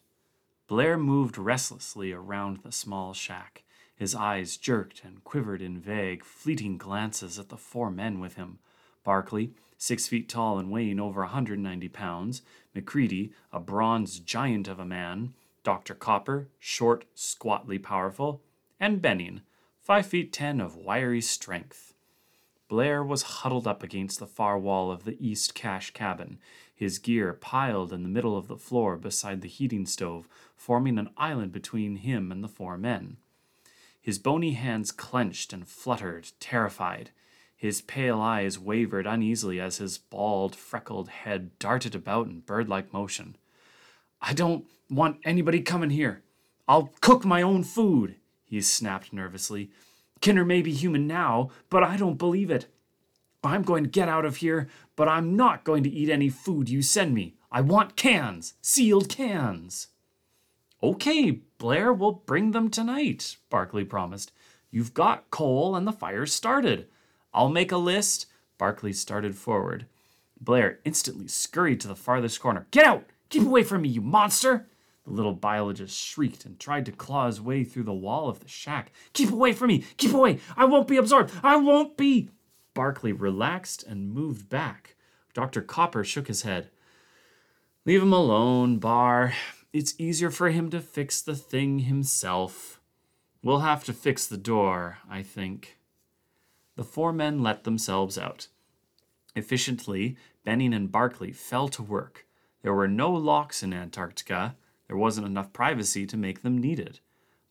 Blair 0.72 0.97
moved 0.97 1.38
restlessly 1.38 2.13
around 2.13 2.59
the 2.59 2.72
small 2.72 3.13
shack. 3.13 3.63
His 3.93 4.15
eyes 4.15 4.55
jerked 4.55 5.03
and 5.03 5.22
quivered 5.26 5.61
in 5.61 5.78
vague, 5.78 6.24
fleeting 6.24 6.78
glances 6.78 7.38
at 7.38 7.49
the 7.49 7.57
four 7.57 7.91
men 7.91 8.22
with 8.22 8.36
him 8.36 8.59
Barclay, 9.03 9.49
six 9.78 10.07
feet 10.07 10.30
tall 10.30 10.59
and 10.59 10.72
weighing 10.72 10.97
over 10.97 11.24
a 11.24 11.26
190 11.26 11.89
pounds, 11.89 12.41
McCready, 12.74 13.34
a 13.51 13.59
bronze 13.59 14.22
giant 14.22 14.69
of 14.69 14.80
a 14.80 14.86
man, 14.86 15.34
Dr. 15.65 15.93
Copper, 15.93 16.47
short, 16.57 17.03
squatly 17.13 17.78
powerful, 17.78 18.41
and 18.80 19.01
Benning, 19.01 19.41
five 19.82 20.05
feet 20.05 20.32
ten 20.32 20.61
of 20.61 20.78
wiry 20.78 21.19
strength. 21.19 21.93
Blair 22.69 23.03
was 23.03 23.24
huddled 23.24 23.67
up 23.67 23.84
against 23.84 24.19
the 24.19 24.26
far 24.26 24.57
wall 24.57 24.89
of 24.89 25.03
the 25.03 25.17
east 25.19 25.53
cache 25.53 25.91
cabin, 25.91 26.39
his 26.82 26.97
gear 26.97 27.32
piled 27.32 27.93
in 27.93 28.01
the 28.01 28.09
middle 28.09 28.36
of 28.36 28.47
the 28.47 28.57
floor 28.57 28.97
beside 28.97 29.41
the 29.41 29.47
heating 29.47 29.86
stove, 29.86 30.27
forming 30.55 30.97
an 30.97 31.11
island 31.15 31.51
between 31.51 31.97
him 31.97 32.32
and 32.32 32.43
the 32.43 32.47
four 32.47 32.75
men. 32.75 33.17
His 34.01 34.17
bony 34.17 34.53
hands 34.53 34.91
clenched 34.91 35.53
and 35.53 35.67
fluttered, 35.67 36.32
terrified. 36.39 37.11
His 37.55 37.84
pale 37.84 38.19
eyes 38.19 38.57
wavered 38.57 39.05
uneasily 39.05 39.59
as 39.59 39.77
his 39.77 39.99
bald, 39.99 40.55
freckled 40.55 41.09
head 41.09 41.51
darted 41.59 41.93
about 41.93 42.25
in 42.25 42.39
bird 42.39 42.67
like 42.67 42.91
motion. 42.91 43.36
I 44.19 44.34
don't 44.34 44.65
want 44.89 45.19
anybody 45.23 45.61
coming 45.61 45.91
here. 45.91 46.23
I'll 46.67 46.95
cook 46.99 47.23
my 47.23 47.43
own 47.43 47.63
food, 47.63 48.15
he 48.43 48.59
snapped 48.59 49.13
nervously. 49.13 49.69
Kinner 50.19 50.47
may 50.47 50.63
be 50.63 50.73
human 50.73 51.05
now, 51.05 51.51
but 51.69 51.84
I 51.84 51.95
don't 51.95 52.17
believe 52.17 52.49
it. 52.49 52.65
I'm 53.43 53.63
going 53.63 53.83
to 53.83 53.89
get 53.89 54.07
out 54.07 54.25
of 54.25 54.37
here, 54.37 54.67
but 54.95 55.07
I'm 55.07 55.35
not 55.35 55.63
going 55.63 55.83
to 55.83 55.89
eat 55.89 56.09
any 56.09 56.29
food 56.29 56.69
you 56.69 56.81
send 56.81 57.13
me. 57.13 57.35
I 57.51 57.61
want 57.61 57.95
cans, 57.95 58.53
sealed 58.61 59.09
cans. 59.09 59.87
Okay, 60.83 61.41
Blair, 61.57 61.91
we'll 61.91 62.23
bring 62.25 62.51
them 62.51 62.69
tonight, 62.69 63.37
Barclay 63.49 63.83
promised. 63.83 64.31
You've 64.69 64.93
got 64.93 65.29
coal 65.29 65.75
and 65.75 65.85
the 65.85 65.91
fire's 65.91 66.33
started. 66.33 66.87
I'll 67.33 67.49
make 67.49 67.71
a 67.71 67.77
list. 67.77 68.27
Barclay 68.57 68.93
started 68.93 69.35
forward. 69.35 69.85
Blair 70.39 70.79
instantly 70.85 71.27
scurried 71.27 71.79
to 71.81 71.87
the 71.87 71.95
farthest 71.95 72.39
corner. 72.41 72.67
Get 72.71 72.85
out! 72.85 73.05
Keep 73.29 73.43
away 73.43 73.63
from 73.63 73.83
me, 73.83 73.89
you 73.89 74.01
monster! 74.01 74.67
The 75.05 75.11
little 75.11 75.33
biologist 75.33 75.97
shrieked 75.97 76.45
and 76.45 76.59
tried 76.59 76.85
to 76.85 76.91
claw 76.91 77.27
his 77.27 77.41
way 77.41 77.63
through 77.63 77.83
the 77.83 77.93
wall 77.93 78.29
of 78.29 78.39
the 78.39 78.47
shack. 78.47 78.91
Keep 79.13 79.31
away 79.31 79.53
from 79.53 79.67
me! 79.67 79.83
Keep 79.97 80.13
away! 80.13 80.39
I 80.55 80.65
won't 80.65 80.87
be 80.87 80.97
absorbed! 80.97 81.31
I 81.43 81.57
won't 81.57 81.97
be! 81.97 82.29
Barclay 82.74 83.11
relaxed 83.11 83.84
and 83.84 84.13
moved 84.13 84.49
back. 84.49 84.95
Dr. 85.34 85.61
Copper 85.61 86.03
shook 86.03 86.28
his 86.28 86.43
head. 86.43 86.69
Leave 87.86 88.01
him 88.01 88.13
alone, 88.13 88.78
Bar. 88.78 89.34
It's 89.74 89.95
easier 89.97 90.30
for 90.30 90.49
him 90.49 90.69
to 90.72 90.80
fix 90.80 91.22
the 91.22 91.36
thing 91.36 91.80
himself. 91.80 92.80
We'll 93.43 93.59
have 93.59 93.84
to 93.86 93.93
fix 93.93 94.28
the 94.28 94.38
door, 94.38 94.99
I 95.09 95.24
think. 95.24 95.78
The 96.76 96.84
four 96.84 97.11
men 97.11 97.41
let 97.41 97.63
themselves 97.63 98.17
out. 98.17 98.47
Efficiently, 99.36 100.17
Benning 100.43 100.74
and 100.74 100.91
Barclay 100.91 101.32
fell 101.32 101.67
to 101.69 101.84
work. 101.84 102.26
There 102.61 102.74
were 102.74 102.88
no 102.88 103.11
locks 103.11 103.63
in 103.63 103.74
Antarctica. 103.74 104.55
There 104.88 104.97
wasn't 104.97 105.28
enough 105.28 105.53
privacy 105.53 106.05
to 106.05 106.17
make 106.17 106.41
them 106.41 106.57
needed. 106.57 106.99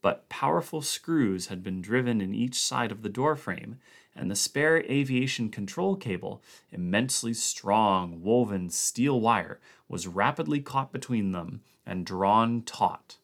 But 0.03 0.29
powerful 0.29 0.83
screws 0.83 1.49
had 1.49 1.62
been 1.62 1.83
driven 1.83 2.21
in 2.21 2.35
each 2.35 2.61
side 2.61 2.93
of 2.93 3.03
the 3.03 3.09
doorframe, 3.09 3.79
and 4.15 4.31
the 4.31 4.37
spare 4.37 4.79
aviation 4.79 5.49
control 5.49 5.97
cable, 5.97 6.43
immensely 6.71 7.33
strong, 7.33 8.23
woven 8.23 8.71
steel 8.71 9.21
wire, 9.21 9.61
was 9.89 10.07
rapidly 10.07 10.61
caught 10.61 10.93
between 10.93 11.33
them 11.33 11.63
and 11.87 12.07
drawn 12.07 12.63
taut. 12.63 13.17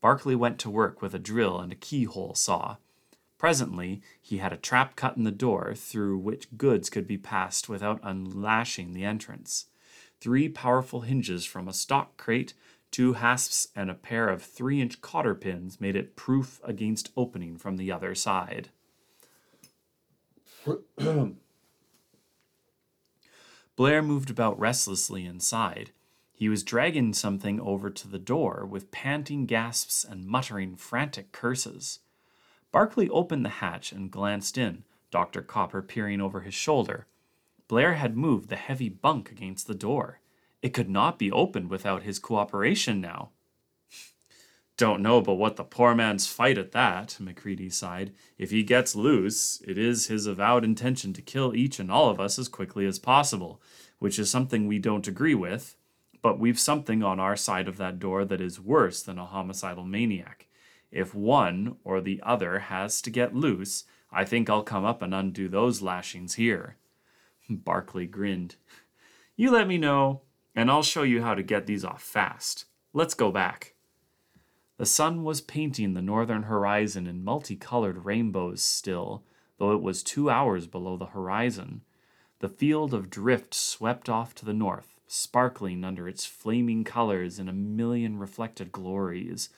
Barclay 0.00 0.34
went 0.34 0.58
to 0.60 0.70
work 0.70 1.00
with 1.00 1.14
a 1.14 1.18
drill 1.18 1.58
and 1.58 1.72
a 1.72 1.76
keyhole 1.76 2.34
saw. 2.34 2.76
Presently, 3.38 4.02
he 4.20 4.38
had 4.38 4.52
a 4.52 4.56
trap 4.56 4.96
cut 4.96 5.16
in 5.16 5.24
the 5.24 5.30
door 5.30 5.74
through 5.74 6.18
which 6.18 6.56
goods 6.56 6.88
could 6.88 7.06
be 7.06 7.18
passed 7.18 7.68
without 7.68 8.00
unlashing 8.02 8.92
the 8.92 9.04
entrance. 9.04 9.66
Three 10.20 10.48
powerful 10.48 11.02
hinges 11.02 11.44
from 11.44 11.68
a 11.68 11.72
stock 11.72 12.16
crate, 12.16 12.54
two 12.90 13.14
hasps, 13.14 13.68
and 13.74 13.90
a 13.90 13.94
pair 13.94 14.28
of 14.28 14.42
three 14.42 14.80
inch 14.80 15.00
cotter 15.00 15.34
pins 15.34 15.80
made 15.80 15.96
it 15.96 16.16
proof 16.16 16.60
against 16.64 17.10
opening 17.16 17.58
from 17.58 17.76
the 17.76 17.90
other 17.90 18.14
side. 18.14 18.70
Blair 23.76 24.02
moved 24.02 24.30
about 24.30 24.58
restlessly 24.58 25.26
inside. 25.26 25.90
He 26.32 26.48
was 26.48 26.62
dragging 26.62 27.12
something 27.12 27.60
over 27.60 27.90
to 27.90 28.08
the 28.08 28.18
door 28.18 28.66
with 28.68 28.90
panting 28.90 29.46
gasps 29.46 30.04
and 30.04 30.26
muttering 30.26 30.76
frantic 30.76 31.32
curses. 31.32 32.00
Barclay 32.72 33.08
opened 33.08 33.44
the 33.44 33.50
hatch 33.50 33.92
and 33.92 34.10
glanced 34.10 34.58
in, 34.58 34.84
Dr. 35.10 35.42
Copper 35.42 35.80
peering 35.82 36.20
over 36.20 36.40
his 36.40 36.54
shoulder. 36.54 37.06
Blair 37.68 37.94
had 37.94 38.16
moved 38.16 38.48
the 38.48 38.56
heavy 38.56 38.88
bunk 38.88 39.30
against 39.30 39.66
the 39.66 39.74
door. 39.74 40.20
It 40.60 40.74
could 40.74 40.90
not 40.90 41.18
be 41.18 41.30
opened 41.30 41.70
without 41.70 42.02
his 42.02 42.18
cooperation 42.18 43.00
now. 43.00 43.30
Don't 44.76 45.02
know 45.02 45.20
but 45.20 45.34
what 45.34 45.56
the 45.56 45.62
poor 45.62 45.94
man's 45.94 46.26
fight 46.26 46.58
at 46.58 46.72
that, 46.72 47.16
Macready 47.20 47.70
sighed. 47.70 48.12
If 48.38 48.50
he 48.50 48.64
gets 48.64 48.96
loose, 48.96 49.62
it 49.66 49.78
is 49.78 50.06
his 50.06 50.26
avowed 50.26 50.64
intention 50.64 51.12
to 51.12 51.22
kill 51.22 51.54
each 51.54 51.78
and 51.78 51.92
all 51.92 52.10
of 52.10 52.18
us 52.18 52.38
as 52.38 52.48
quickly 52.48 52.84
as 52.84 52.98
possible, 52.98 53.62
which 54.00 54.18
is 54.18 54.30
something 54.30 54.66
we 54.66 54.80
don't 54.80 55.06
agree 55.06 55.34
with, 55.34 55.76
but 56.22 56.40
we've 56.40 56.58
something 56.58 57.04
on 57.04 57.20
our 57.20 57.36
side 57.36 57.68
of 57.68 57.76
that 57.76 58.00
door 58.00 58.24
that 58.24 58.40
is 58.40 58.58
worse 58.58 59.00
than 59.00 59.18
a 59.18 59.26
homicidal 59.26 59.84
maniac. 59.84 60.48
If 60.90 61.14
one 61.14 61.76
or 61.84 62.00
the 62.00 62.20
other 62.24 62.58
has 62.60 63.00
to 63.02 63.10
get 63.10 63.34
loose, 63.34 63.84
I 64.10 64.24
think 64.24 64.50
I'll 64.50 64.62
come 64.62 64.84
up 64.84 65.02
and 65.02 65.14
undo 65.14 65.48
those 65.48 65.82
lashings 65.82 66.34
here. 66.34 66.76
Barclay 67.50 68.06
grinned. 68.06 68.56
You 69.36 69.52
let 69.52 69.68
me 69.68 69.78
know, 69.78 70.22
and 70.54 70.70
I'll 70.70 70.82
show 70.82 71.02
you 71.02 71.22
how 71.22 71.34
to 71.34 71.42
get 71.42 71.66
these 71.66 71.84
off 71.84 72.02
fast. 72.02 72.64
Let's 72.92 73.14
go 73.14 73.30
back. 73.30 73.73
The 74.76 74.86
sun 74.86 75.22
was 75.22 75.40
painting 75.40 75.94
the 75.94 76.02
northern 76.02 76.44
horizon 76.44 77.06
in 77.06 77.22
multicolored 77.22 78.04
rainbows 78.04 78.60
still, 78.60 79.22
though 79.58 79.72
it 79.72 79.82
was 79.82 80.02
two 80.02 80.28
hours 80.28 80.66
below 80.66 80.96
the 80.96 81.06
horizon. 81.06 81.82
The 82.40 82.48
field 82.48 82.92
of 82.92 83.08
drift 83.08 83.54
swept 83.54 84.08
off 84.08 84.34
to 84.34 84.44
the 84.44 84.52
north, 84.52 84.98
sparkling 85.06 85.84
under 85.84 86.08
its 86.08 86.26
flaming 86.26 86.82
colors 86.82 87.38
in 87.38 87.48
a 87.48 87.52
million 87.52 88.18
reflected 88.18 88.72
glories. 88.72 89.48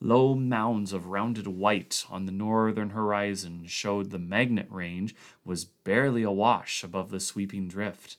Low 0.00 0.36
mounds 0.36 0.92
of 0.92 1.08
rounded 1.08 1.48
white 1.48 2.06
on 2.08 2.26
the 2.26 2.32
northern 2.32 2.90
horizon 2.90 3.66
showed 3.66 4.10
the 4.10 4.18
magnet 4.20 4.68
range 4.70 5.16
was 5.44 5.64
barely 5.64 6.22
awash 6.22 6.84
above 6.84 7.10
the 7.10 7.20
sweeping 7.20 7.66
drift. 7.66 8.18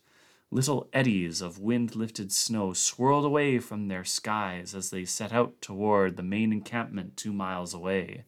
Little 0.54 0.90
eddies 0.92 1.42
of 1.42 1.60
wind 1.60 1.96
lifted 1.96 2.30
snow 2.30 2.74
swirled 2.74 3.24
away 3.24 3.58
from 3.60 3.88
their 3.88 4.04
skies 4.04 4.76
as 4.76 4.90
they 4.90 5.06
set 5.06 5.32
out 5.32 5.62
toward 5.62 6.18
the 6.18 6.24
main 6.24 6.52
encampment 6.52 7.16
two 7.16 7.32
miles 7.32 7.74
away. 7.74 8.26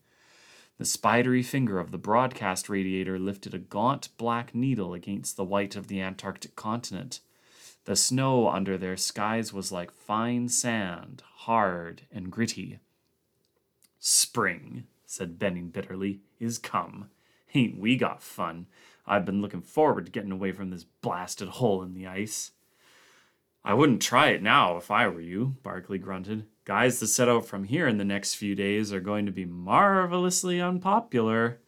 The 0.78 0.86
spidery 0.86 1.44
finger 1.44 1.80
of 1.80 1.92
the 1.92 1.98
broadcast 1.98 2.70
radiator 2.70 3.20
lifted 3.20 3.54
a 3.54 3.60
gaunt 3.60 4.08
black 4.18 4.56
needle 4.56 4.94
against 4.94 5.36
the 5.36 5.44
white 5.44 5.76
of 5.76 5.88
the 5.88 6.00
Antarctic 6.00 6.56
continent. 6.56 7.20
The 7.84 7.98
snow 7.98 8.48
under 8.48 8.78
their 8.78 8.96
skies 8.96 9.52
was 9.52 9.74
like 9.74 9.92
fine 9.92 10.48
sand, 10.48 11.24
hard 11.40 12.04
and 12.10 12.32
gritty. 12.32 12.80
Spring, 14.00 14.86
said 15.06 15.38
Benning 15.38 15.68
bitterly, 15.68 16.22
is 16.40 16.58
come. 16.58 17.10
Ain't 17.54 17.78
we 17.78 17.96
got 17.96 18.22
fun? 18.22 18.68
I've 19.06 19.26
been 19.26 19.42
looking 19.42 19.62
forward 19.62 20.06
to 20.06 20.12
getting 20.12 20.32
away 20.32 20.52
from 20.52 20.70
this 20.70 20.86
blasted 21.02 21.50
hole 21.50 21.84
in 21.84 21.94
the 21.94 22.08
ice. 22.08 22.52
I 23.64 23.74
wouldn't 23.74 24.02
try 24.02 24.30
it 24.30 24.42
now 24.42 24.78
if 24.78 24.92
I 24.92 25.08
were 25.08 25.22
you, 25.22 25.56
Barclay 25.64 25.98
grunted. 25.98 26.46
Guys 26.66 27.00
that 27.00 27.08
set 27.08 27.30
out 27.30 27.46
from 27.46 27.66
here 27.66 27.88
in 27.88 27.98
the 27.98 28.06
next 28.06 28.36
few 28.36 28.56
days 28.56 28.92
are 28.92 29.00
going 29.00 29.26
to 29.26 29.32
be 29.32 29.46
marvelously 29.46 30.60
unpopular. 30.60 31.60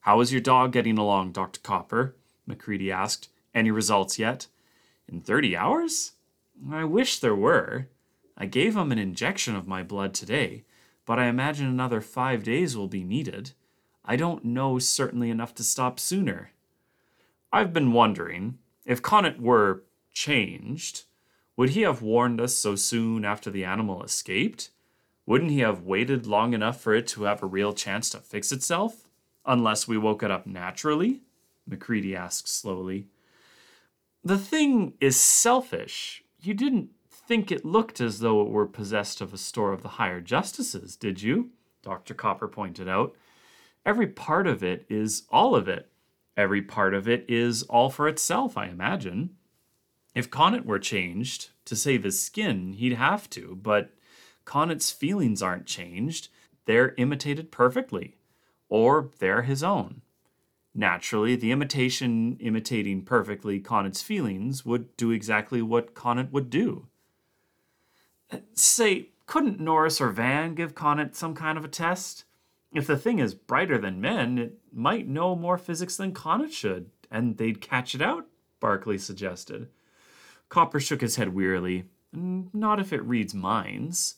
How 0.00 0.20
is 0.20 0.32
your 0.32 0.40
dog 0.40 0.72
getting 0.72 0.98
along, 0.98 1.32
Dr. 1.32 1.60
Copper? 1.60 2.16
MacReady 2.46 2.90
asked. 2.90 3.28
Any 3.54 3.70
results 3.70 4.18
yet? 4.18 4.46
In 5.08 5.20
30 5.20 5.56
hours? 5.56 6.12
I 6.70 6.84
wish 6.84 7.18
there 7.18 7.34
were. 7.34 7.88
I 8.36 8.46
gave 8.46 8.76
him 8.76 8.92
an 8.92 8.98
injection 8.98 9.56
of 9.56 9.66
my 9.66 9.82
blood 9.82 10.14
today, 10.14 10.64
but 11.06 11.18
I 11.18 11.26
imagine 11.26 11.66
another 11.66 12.00
five 12.00 12.44
days 12.44 12.76
will 12.76 12.88
be 12.88 13.04
needed. 13.04 13.52
I 14.10 14.16
don't 14.16 14.42
know 14.42 14.78
certainly 14.78 15.28
enough 15.28 15.54
to 15.56 15.62
stop 15.62 16.00
sooner. 16.00 16.52
I've 17.52 17.74
been 17.74 17.92
wondering 17.92 18.56
if 18.86 19.02
Conant 19.02 19.38
were 19.38 19.84
changed, 20.14 21.04
would 21.58 21.70
he 21.70 21.82
have 21.82 22.00
warned 22.00 22.40
us 22.40 22.54
so 22.56 22.74
soon 22.74 23.26
after 23.26 23.50
the 23.50 23.66
animal 23.66 24.02
escaped? 24.02 24.70
Wouldn't 25.26 25.50
he 25.50 25.58
have 25.58 25.82
waited 25.82 26.26
long 26.26 26.54
enough 26.54 26.80
for 26.80 26.94
it 26.94 27.06
to 27.08 27.24
have 27.24 27.42
a 27.42 27.46
real 27.46 27.74
chance 27.74 28.08
to 28.10 28.18
fix 28.20 28.50
itself? 28.50 29.10
Unless 29.44 29.86
we 29.86 29.98
woke 29.98 30.22
it 30.22 30.30
up 30.30 30.46
naturally? 30.46 31.20
MacReady 31.66 32.16
asked 32.16 32.48
slowly. 32.48 33.08
The 34.24 34.38
thing 34.38 34.94
is 35.02 35.20
selfish. 35.20 36.24
You 36.40 36.54
didn't 36.54 36.92
think 37.10 37.52
it 37.52 37.62
looked 37.62 38.00
as 38.00 38.20
though 38.20 38.40
it 38.40 38.48
were 38.48 38.66
possessed 38.66 39.20
of 39.20 39.34
a 39.34 39.38
store 39.38 39.74
of 39.74 39.82
the 39.82 39.88
higher 40.00 40.22
justices, 40.22 40.96
did 40.96 41.20
you? 41.20 41.50
Dr. 41.82 42.14
Copper 42.14 42.48
pointed 42.48 42.88
out. 42.88 43.14
Every 43.88 44.06
part 44.06 44.46
of 44.46 44.62
it 44.62 44.84
is 44.90 45.22
all 45.30 45.54
of 45.54 45.66
it. 45.66 45.90
Every 46.36 46.60
part 46.60 46.92
of 46.92 47.08
it 47.08 47.24
is 47.26 47.62
all 47.62 47.88
for 47.88 48.06
itself, 48.06 48.58
I 48.58 48.66
imagine. 48.66 49.30
If 50.14 50.30
Conant 50.30 50.66
were 50.66 50.78
changed 50.78 51.48
to 51.64 51.74
save 51.74 52.04
his 52.04 52.20
skin, 52.20 52.74
he'd 52.74 52.92
have 52.92 53.30
to, 53.30 53.58
but 53.62 53.92
Conant's 54.44 54.90
feelings 54.90 55.40
aren't 55.40 55.64
changed. 55.64 56.28
They're 56.66 56.92
imitated 56.98 57.50
perfectly, 57.50 58.18
or 58.68 59.08
they're 59.20 59.40
his 59.40 59.62
own. 59.62 60.02
Naturally, 60.74 61.34
the 61.34 61.50
imitation 61.50 62.36
imitating 62.40 63.06
perfectly 63.06 63.58
Conant's 63.58 64.02
feelings 64.02 64.66
would 64.66 64.94
do 64.98 65.12
exactly 65.12 65.62
what 65.62 65.94
Conant 65.94 66.30
would 66.30 66.50
do. 66.50 66.88
Say, 68.52 69.12
couldn't 69.24 69.60
Norris 69.60 69.98
or 69.98 70.10
Van 70.10 70.54
give 70.54 70.74
Conant 70.74 71.16
some 71.16 71.34
kind 71.34 71.56
of 71.56 71.64
a 71.64 71.68
test? 71.68 72.26
If 72.72 72.86
the 72.86 72.96
thing 72.96 73.18
is 73.18 73.34
brighter 73.34 73.78
than 73.78 74.00
men, 74.00 74.38
it 74.38 74.58
might 74.72 75.08
know 75.08 75.34
more 75.34 75.58
physics 75.58 75.96
than 75.96 76.12
Conant 76.12 76.52
should, 76.52 76.90
and 77.10 77.36
they'd 77.36 77.60
catch 77.60 77.94
it 77.94 78.02
out, 78.02 78.26
Barclay 78.60 78.98
suggested. 78.98 79.68
Copper 80.48 80.80
shook 80.80 81.00
his 81.00 81.16
head 81.16 81.34
wearily. 81.34 81.84
Not 82.12 82.80
if 82.80 82.92
it 82.92 83.02
reads 83.04 83.34
minds. 83.34 84.16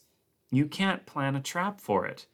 You 0.50 0.66
can't 0.66 1.06
plan 1.06 1.36
a 1.36 1.40
trap 1.40 1.80
for 1.80 2.06
it. 2.06 2.26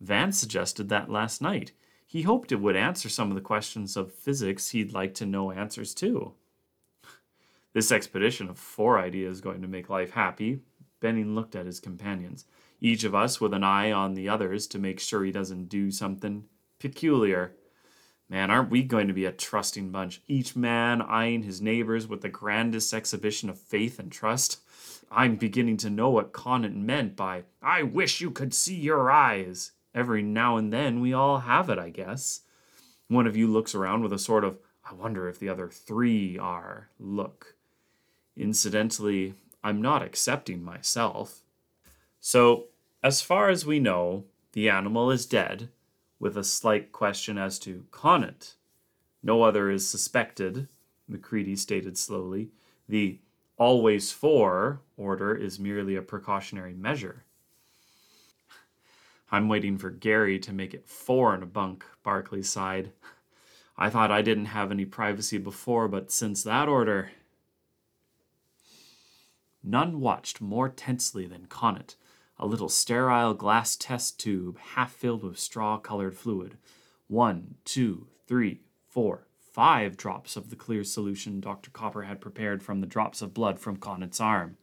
Van 0.00 0.32
suggested 0.32 0.88
that 0.88 1.10
last 1.10 1.40
night. 1.42 1.72
He 2.06 2.22
hoped 2.22 2.52
it 2.52 2.60
would 2.60 2.76
answer 2.76 3.08
some 3.08 3.30
of 3.30 3.34
the 3.34 3.40
questions 3.40 3.96
of 3.96 4.12
physics 4.12 4.70
he'd 4.70 4.92
like 4.92 5.14
to 5.14 5.26
know 5.26 5.50
answers 5.50 5.94
to. 5.94 6.34
This 7.72 7.90
expedition 7.90 8.48
of 8.48 8.56
four 8.56 9.00
ideas 9.00 9.40
going 9.40 9.60
to 9.62 9.66
make 9.66 9.88
life 9.88 10.12
happy, 10.12 10.60
Benning 11.00 11.34
looked 11.34 11.56
at 11.56 11.66
his 11.66 11.80
companions, 11.80 12.44
each 12.84 13.02
of 13.02 13.14
us 13.14 13.40
with 13.40 13.54
an 13.54 13.64
eye 13.64 13.90
on 13.90 14.12
the 14.12 14.28
others 14.28 14.66
to 14.66 14.78
make 14.78 15.00
sure 15.00 15.24
he 15.24 15.32
doesn't 15.32 15.70
do 15.70 15.90
something 15.90 16.44
peculiar. 16.78 17.54
Man, 18.28 18.50
aren't 18.50 18.68
we 18.68 18.82
going 18.82 19.08
to 19.08 19.14
be 19.14 19.24
a 19.24 19.32
trusting 19.32 19.88
bunch? 19.88 20.20
Each 20.28 20.54
man 20.54 21.00
eyeing 21.00 21.44
his 21.44 21.62
neighbors 21.62 22.06
with 22.06 22.20
the 22.20 22.28
grandest 22.28 22.92
exhibition 22.92 23.48
of 23.48 23.58
faith 23.58 23.98
and 23.98 24.12
trust. 24.12 24.60
I'm 25.10 25.36
beginning 25.36 25.78
to 25.78 25.88
know 25.88 26.10
what 26.10 26.34
Conant 26.34 26.76
meant 26.76 27.16
by, 27.16 27.44
I 27.62 27.84
wish 27.84 28.20
you 28.20 28.30
could 28.30 28.52
see 28.52 28.76
your 28.76 29.10
eyes. 29.10 29.72
Every 29.94 30.22
now 30.22 30.58
and 30.58 30.70
then 30.70 31.00
we 31.00 31.14
all 31.14 31.38
have 31.38 31.70
it, 31.70 31.78
I 31.78 31.88
guess. 31.88 32.42
One 33.08 33.26
of 33.26 33.34
you 33.34 33.46
looks 33.46 33.74
around 33.74 34.02
with 34.02 34.12
a 34.12 34.18
sort 34.18 34.44
of, 34.44 34.58
I 34.84 34.92
wonder 34.92 35.26
if 35.26 35.38
the 35.38 35.48
other 35.48 35.70
three 35.70 36.36
are 36.36 36.90
look. 37.00 37.54
Incidentally, 38.36 39.32
I'm 39.62 39.80
not 39.80 40.02
accepting 40.02 40.62
myself. 40.62 41.40
So, 42.20 42.68
as 43.04 43.20
far 43.20 43.50
as 43.50 43.66
we 43.66 43.78
know, 43.78 44.24
the 44.52 44.70
animal 44.70 45.10
is 45.10 45.26
dead, 45.26 45.68
with 46.18 46.38
a 46.38 46.42
slight 46.42 46.90
question 46.90 47.36
as 47.36 47.58
to 47.58 47.84
Conant. 47.90 48.54
No 49.22 49.42
other 49.42 49.70
is 49.70 49.86
suspected, 49.86 50.68
MacReady 51.06 51.54
stated 51.54 51.98
slowly. 51.98 52.48
The 52.88 53.18
always 53.58 54.10
for 54.10 54.80
order 54.96 55.34
is 55.34 55.60
merely 55.60 55.96
a 55.96 56.02
precautionary 56.02 56.72
measure. 56.72 57.24
I'm 59.30 59.50
waiting 59.50 59.76
for 59.76 59.90
Gary 59.90 60.38
to 60.38 60.52
make 60.54 60.72
it 60.72 60.88
four 60.88 61.34
in 61.34 61.42
a 61.42 61.46
bunk, 61.46 61.84
Barclay 62.02 62.42
sighed. 62.42 62.92
I 63.76 63.90
thought 63.90 64.10
I 64.10 64.22
didn't 64.22 64.46
have 64.46 64.70
any 64.70 64.86
privacy 64.86 65.36
before, 65.36 65.88
but 65.88 66.10
since 66.10 66.42
that 66.42 66.68
order, 66.68 67.10
None 69.66 70.00
watched 70.00 70.42
more 70.42 70.68
tensely 70.68 71.26
than 71.26 71.46
Conant, 71.46 71.96
a 72.38 72.46
little 72.46 72.68
sterile 72.68 73.34
glass 73.34 73.76
test 73.76 74.18
tube 74.18 74.58
half 74.58 74.92
filled 74.92 75.22
with 75.22 75.38
straw 75.38 75.78
colored 75.78 76.16
fluid. 76.16 76.56
One, 77.06 77.56
two, 77.64 78.08
three, 78.26 78.62
four, 78.88 79.26
five 79.38 79.96
drops 79.96 80.36
of 80.36 80.50
the 80.50 80.56
clear 80.56 80.82
solution 80.82 81.40
Dr. 81.40 81.70
Copper 81.70 82.02
had 82.02 82.20
prepared 82.20 82.62
from 82.62 82.80
the 82.80 82.86
drops 82.86 83.22
of 83.22 83.34
blood 83.34 83.60
from 83.60 83.76
Conant's 83.76 84.20
arm. 84.20 84.56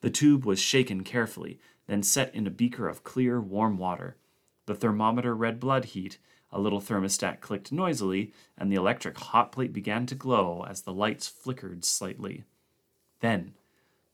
The 0.00 0.10
tube 0.10 0.44
was 0.44 0.58
shaken 0.58 1.04
carefully, 1.04 1.60
then 1.86 2.02
set 2.02 2.34
in 2.34 2.46
a 2.46 2.50
beaker 2.50 2.88
of 2.88 3.04
clear, 3.04 3.40
warm 3.40 3.76
water. 3.76 4.16
The 4.66 4.74
thermometer 4.74 5.34
read 5.34 5.60
blood 5.60 5.86
heat, 5.86 6.18
a 6.50 6.60
little 6.60 6.80
thermostat 6.80 7.40
clicked 7.40 7.72
noisily, 7.72 8.32
and 8.56 8.70
the 8.70 8.76
electric 8.76 9.18
hot 9.18 9.52
plate 9.52 9.72
began 9.72 10.06
to 10.06 10.14
glow 10.14 10.64
as 10.68 10.82
the 10.82 10.92
lights 10.92 11.28
flickered 11.28 11.84
slightly. 11.84 12.44
Then, 13.20 13.54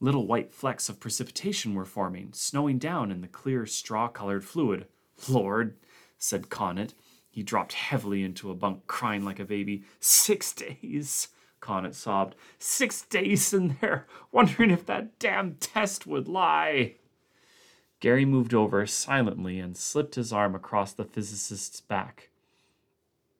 Little 0.00 0.26
white 0.26 0.52
flecks 0.52 0.88
of 0.88 1.00
precipitation 1.00 1.74
were 1.74 1.84
forming, 1.84 2.32
snowing 2.32 2.78
down 2.78 3.10
in 3.10 3.20
the 3.20 3.28
clear 3.28 3.66
straw 3.66 4.08
colored 4.08 4.44
fluid. 4.44 4.86
Lord, 5.28 5.76
said 6.18 6.50
Conant. 6.50 6.94
He 7.30 7.42
dropped 7.42 7.72
heavily 7.72 8.22
into 8.22 8.50
a 8.50 8.54
bunk, 8.54 8.86
crying 8.86 9.24
like 9.24 9.38
a 9.38 9.44
baby. 9.44 9.84
Six 10.00 10.52
days, 10.52 11.28
Conant 11.60 11.94
sobbed. 11.94 12.36
Six 12.58 13.02
days 13.02 13.52
in 13.52 13.76
there, 13.80 14.06
wondering 14.30 14.70
if 14.70 14.86
that 14.86 15.18
damn 15.18 15.54
test 15.54 16.06
would 16.06 16.28
lie. 16.28 16.94
Gary 18.00 18.24
moved 18.24 18.54
over 18.54 18.86
silently 18.86 19.58
and 19.58 19.76
slipped 19.76 20.14
his 20.14 20.32
arm 20.32 20.54
across 20.54 20.92
the 20.92 21.04
physicist's 21.04 21.80
back. 21.80 22.30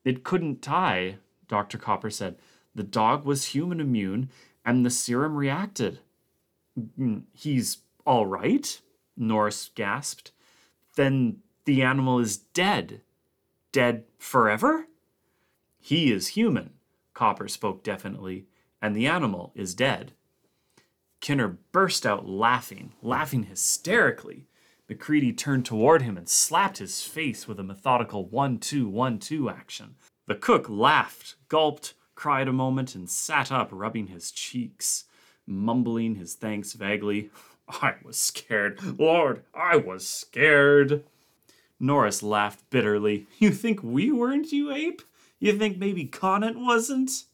It 0.04 0.24
couldn't 0.24 0.62
tie, 0.62 1.18
Dr. 1.46 1.78
Copper 1.78 2.10
said. 2.10 2.36
The 2.74 2.82
dog 2.82 3.24
was 3.24 3.46
human 3.46 3.80
immune, 3.80 4.30
and 4.64 4.84
the 4.84 4.90
serum 4.90 5.36
reacted. 5.36 6.00
Mm, 6.98 7.22
he's 7.32 7.78
all 8.06 8.26
right, 8.26 8.80
Norris 9.16 9.70
gasped. 9.74 10.32
Then 10.96 11.38
the 11.64 11.82
animal 11.82 12.18
is 12.18 12.36
dead. 12.36 13.02
Dead 13.72 14.04
forever? 14.18 14.86
He 15.78 16.10
is 16.12 16.28
human, 16.28 16.74
Copper 17.14 17.48
spoke 17.48 17.82
definitely, 17.82 18.46
and 18.80 18.94
the 18.94 19.06
animal 19.06 19.52
is 19.54 19.74
dead. 19.74 20.12
Kinner 21.20 21.58
burst 21.72 22.06
out 22.06 22.28
laughing, 22.28 22.92
laughing 23.02 23.44
hysterically. 23.44 24.46
MacReady 24.88 25.32
turned 25.32 25.66
toward 25.66 26.02
him 26.02 26.16
and 26.16 26.28
slapped 26.28 26.78
his 26.78 27.02
face 27.02 27.46
with 27.46 27.58
a 27.60 27.64
methodical 27.64 28.26
one 28.26 28.58
two 28.58 28.88
one 28.88 29.18
two 29.18 29.50
action. 29.50 29.96
The 30.26 30.34
cook 30.34 30.68
laughed, 30.68 31.34
gulped, 31.48 31.94
cried 32.14 32.48
a 32.48 32.52
moment, 32.52 32.94
and 32.94 33.10
sat 33.10 33.52
up, 33.52 33.68
rubbing 33.70 34.06
his 34.06 34.30
cheeks 34.30 35.04
mumbling 35.48 36.16
his 36.16 36.34
thanks 36.34 36.74
vaguely. 36.74 37.30
I 37.68 37.94
was 38.02 38.18
scared. 38.18 38.80
Lord, 38.98 39.42
I 39.54 39.76
was 39.76 40.06
scared. 40.06 41.04
Norris 41.80 42.22
laughed 42.22 42.68
bitterly. 42.70 43.26
You 43.38 43.50
think 43.50 43.82
we 43.82 44.10
weren't, 44.10 44.52
you 44.52 44.72
ape? 44.72 45.02
You 45.38 45.56
think 45.56 45.78
maybe 45.78 46.04
Conant 46.06 46.58
wasn't? 46.58 47.24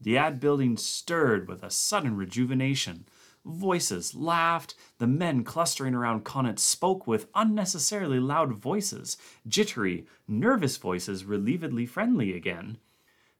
The 0.00 0.16
ad 0.18 0.40
building 0.40 0.76
stirred 0.76 1.48
with 1.48 1.62
a 1.62 1.70
sudden 1.70 2.16
rejuvenation. 2.16 3.06
Voices 3.44 4.14
laughed. 4.14 4.74
The 4.98 5.06
men 5.06 5.42
clustering 5.42 5.94
around 5.94 6.24
Conant 6.24 6.58
spoke 6.58 7.06
with 7.06 7.28
unnecessarily 7.34 8.20
loud 8.20 8.52
voices, 8.52 9.16
jittery, 9.48 10.06
nervous 10.28 10.76
voices 10.76 11.24
relievedly 11.24 11.88
friendly 11.88 12.36
again. 12.36 12.78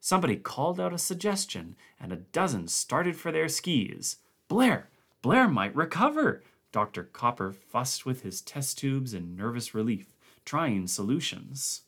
Somebody 0.06 0.36
called 0.36 0.78
out 0.78 0.92
a 0.92 0.98
suggestion, 0.98 1.74
and 1.98 2.12
a 2.12 2.22
dozen 2.30 2.68
started 2.68 3.16
for 3.16 3.32
their 3.32 3.48
skis. 3.48 4.18
Blair! 4.46 4.88
Blair 5.20 5.48
might 5.48 5.74
recover! 5.74 6.44
Dr. 6.70 7.02
Copper 7.12 7.50
fussed 7.50 8.06
with 8.06 8.22
his 8.22 8.40
test 8.40 8.78
tubes 8.78 9.12
in 9.12 9.34
nervous 9.34 9.74
relief, 9.74 10.14
trying 10.44 10.86
solutions. 10.86 11.80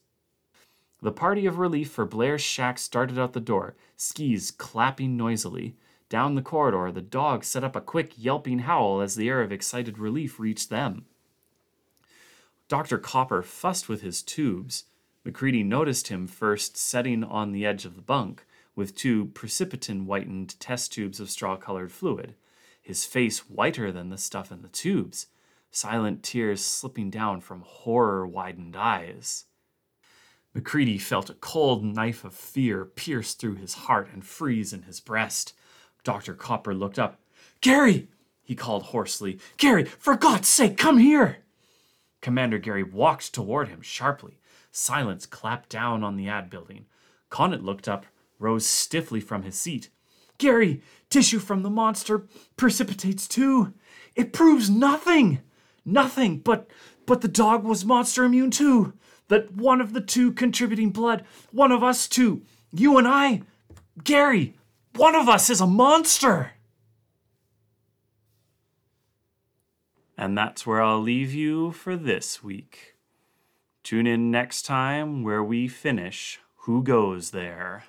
The 1.00 1.12
party 1.12 1.46
of 1.46 1.60
relief 1.60 1.92
for 1.92 2.04
Blair's 2.04 2.42
shack 2.42 2.80
started 2.80 3.20
out 3.20 3.34
the 3.34 3.40
door, 3.40 3.76
skis 3.96 4.50
clapping 4.50 5.16
noisily. 5.16 5.76
Down 6.08 6.34
the 6.34 6.42
corridor, 6.42 6.90
the 6.90 7.00
dog 7.00 7.44
set 7.44 7.62
up 7.62 7.76
a 7.76 7.80
quick 7.80 8.14
yelping 8.16 8.58
howl 8.58 9.00
as 9.00 9.14
the 9.14 9.28
air 9.28 9.42
of 9.42 9.52
excited 9.52 9.96
relief 9.96 10.40
reached 10.40 10.70
them. 10.70 11.04
Dr. 12.66 12.98
Copper 12.98 13.44
fussed 13.44 13.88
with 13.88 14.02
his 14.02 14.22
tubes. 14.22 14.86
MacReady 15.28 15.62
noticed 15.62 16.08
him 16.08 16.26
first 16.26 16.78
setting 16.78 17.22
on 17.22 17.52
the 17.52 17.66
edge 17.66 17.84
of 17.84 17.96
the 17.96 18.00
bunk 18.00 18.46
with 18.74 18.96
two 18.96 19.26
precipitin 19.26 20.06
whitened 20.06 20.58
test 20.58 20.94
tubes 20.94 21.20
of 21.20 21.28
straw 21.28 21.54
colored 21.54 21.92
fluid, 21.92 22.34
his 22.80 23.04
face 23.04 23.40
whiter 23.40 23.92
than 23.92 24.08
the 24.08 24.16
stuff 24.16 24.50
in 24.50 24.62
the 24.62 24.68
tubes, 24.68 25.26
silent 25.70 26.22
tears 26.22 26.64
slipping 26.64 27.10
down 27.10 27.42
from 27.42 27.60
horror 27.60 28.26
widened 28.26 28.74
eyes. 28.74 29.44
MacReady 30.54 30.96
felt 30.96 31.28
a 31.28 31.34
cold 31.34 31.84
knife 31.84 32.24
of 32.24 32.32
fear 32.32 32.86
pierce 32.86 33.34
through 33.34 33.56
his 33.56 33.74
heart 33.74 34.08
and 34.10 34.24
freeze 34.24 34.72
in 34.72 34.84
his 34.84 34.98
breast. 34.98 35.52
Dr. 36.04 36.32
Copper 36.32 36.72
looked 36.72 36.98
up. 36.98 37.20
Gary! 37.60 38.08
he 38.42 38.54
called 38.54 38.82
hoarsely. 38.84 39.38
Gary, 39.58 39.84
for 39.84 40.16
God's 40.16 40.48
sake, 40.48 40.78
come 40.78 40.96
here! 40.96 41.40
Commander 42.22 42.56
Gary 42.56 42.82
walked 42.82 43.34
toward 43.34 43.68
him 43.68 43.82
sharply. 43.82 44.37
Silence 44.70 45.26
clapped 45.26 45.68
down 45.68 46.04
on 46.04 46.16
the 46.16 46.28
ad 46.28 46.50
building. 46.50 46.86
Conant 47.30 47.64
looked 47.64 47.88
up, 47.88 48.06
rose 48.38 48.66
stiffly 48.66 49.20
from 49.20 49.42
his 49.42 49.58
seat. 49.58 49.90
Gary, 50.38 50.82
tissue 51.10 51.38
from 51.38 51.62
the 51.62 51.70
monster 51.70 52.26
precipitates 52.56 53.26
too. 53.26 53.74
It 54.14 54.32
proves 54.32 54.70
nothing. 54.70 55.40
Nothing, 55.84 56.38
but 56.38 56.68
but 57.06 57.22
the 57.22 57.28
dog 57.28 57.64
was 57.64 57.84
monster 57.84 58.24
immune 58.24 58.50
too. 58.50 58.92
That 59.28 59.52
one 59.52 59.80
of 59.80 59.92
the 59.92 60.00
two 60.00 60.32
contributing 60.32 60.90
blood, 60.90 61.24
one 61.50 61.72
of 61.72 61.82
us 61.82 62.06
two, 62.06 62.42
you 62.70 62.98
and 62.98 63.08
I, 63.08 63.42
Gary, 64.04 64.54
one 64.96 65.14
of 65.14 65.28
us 65.28 65.48
is 65.50 65.60
a 65.60 65.66
monster. 65.66 66.52
And 70.16 70.36
that's 70.36 70.66
where 70.66 70.82
I'll 70.82 71.00
leave 71.00 71.32
you 71.32 71.72
for 71.72 71.96
this 71.96 72.42
week. 72.42 72.97
Tune 73.88 74.06
in 74.06 74.30
next 74.30 74.66
time 74.66 75.22
where 75.22 75.42
we 75.42 75.66
finish 75.66 76.40
Who 76.66 76.82
Goes 76.82 77.30
There? 77.30 77.84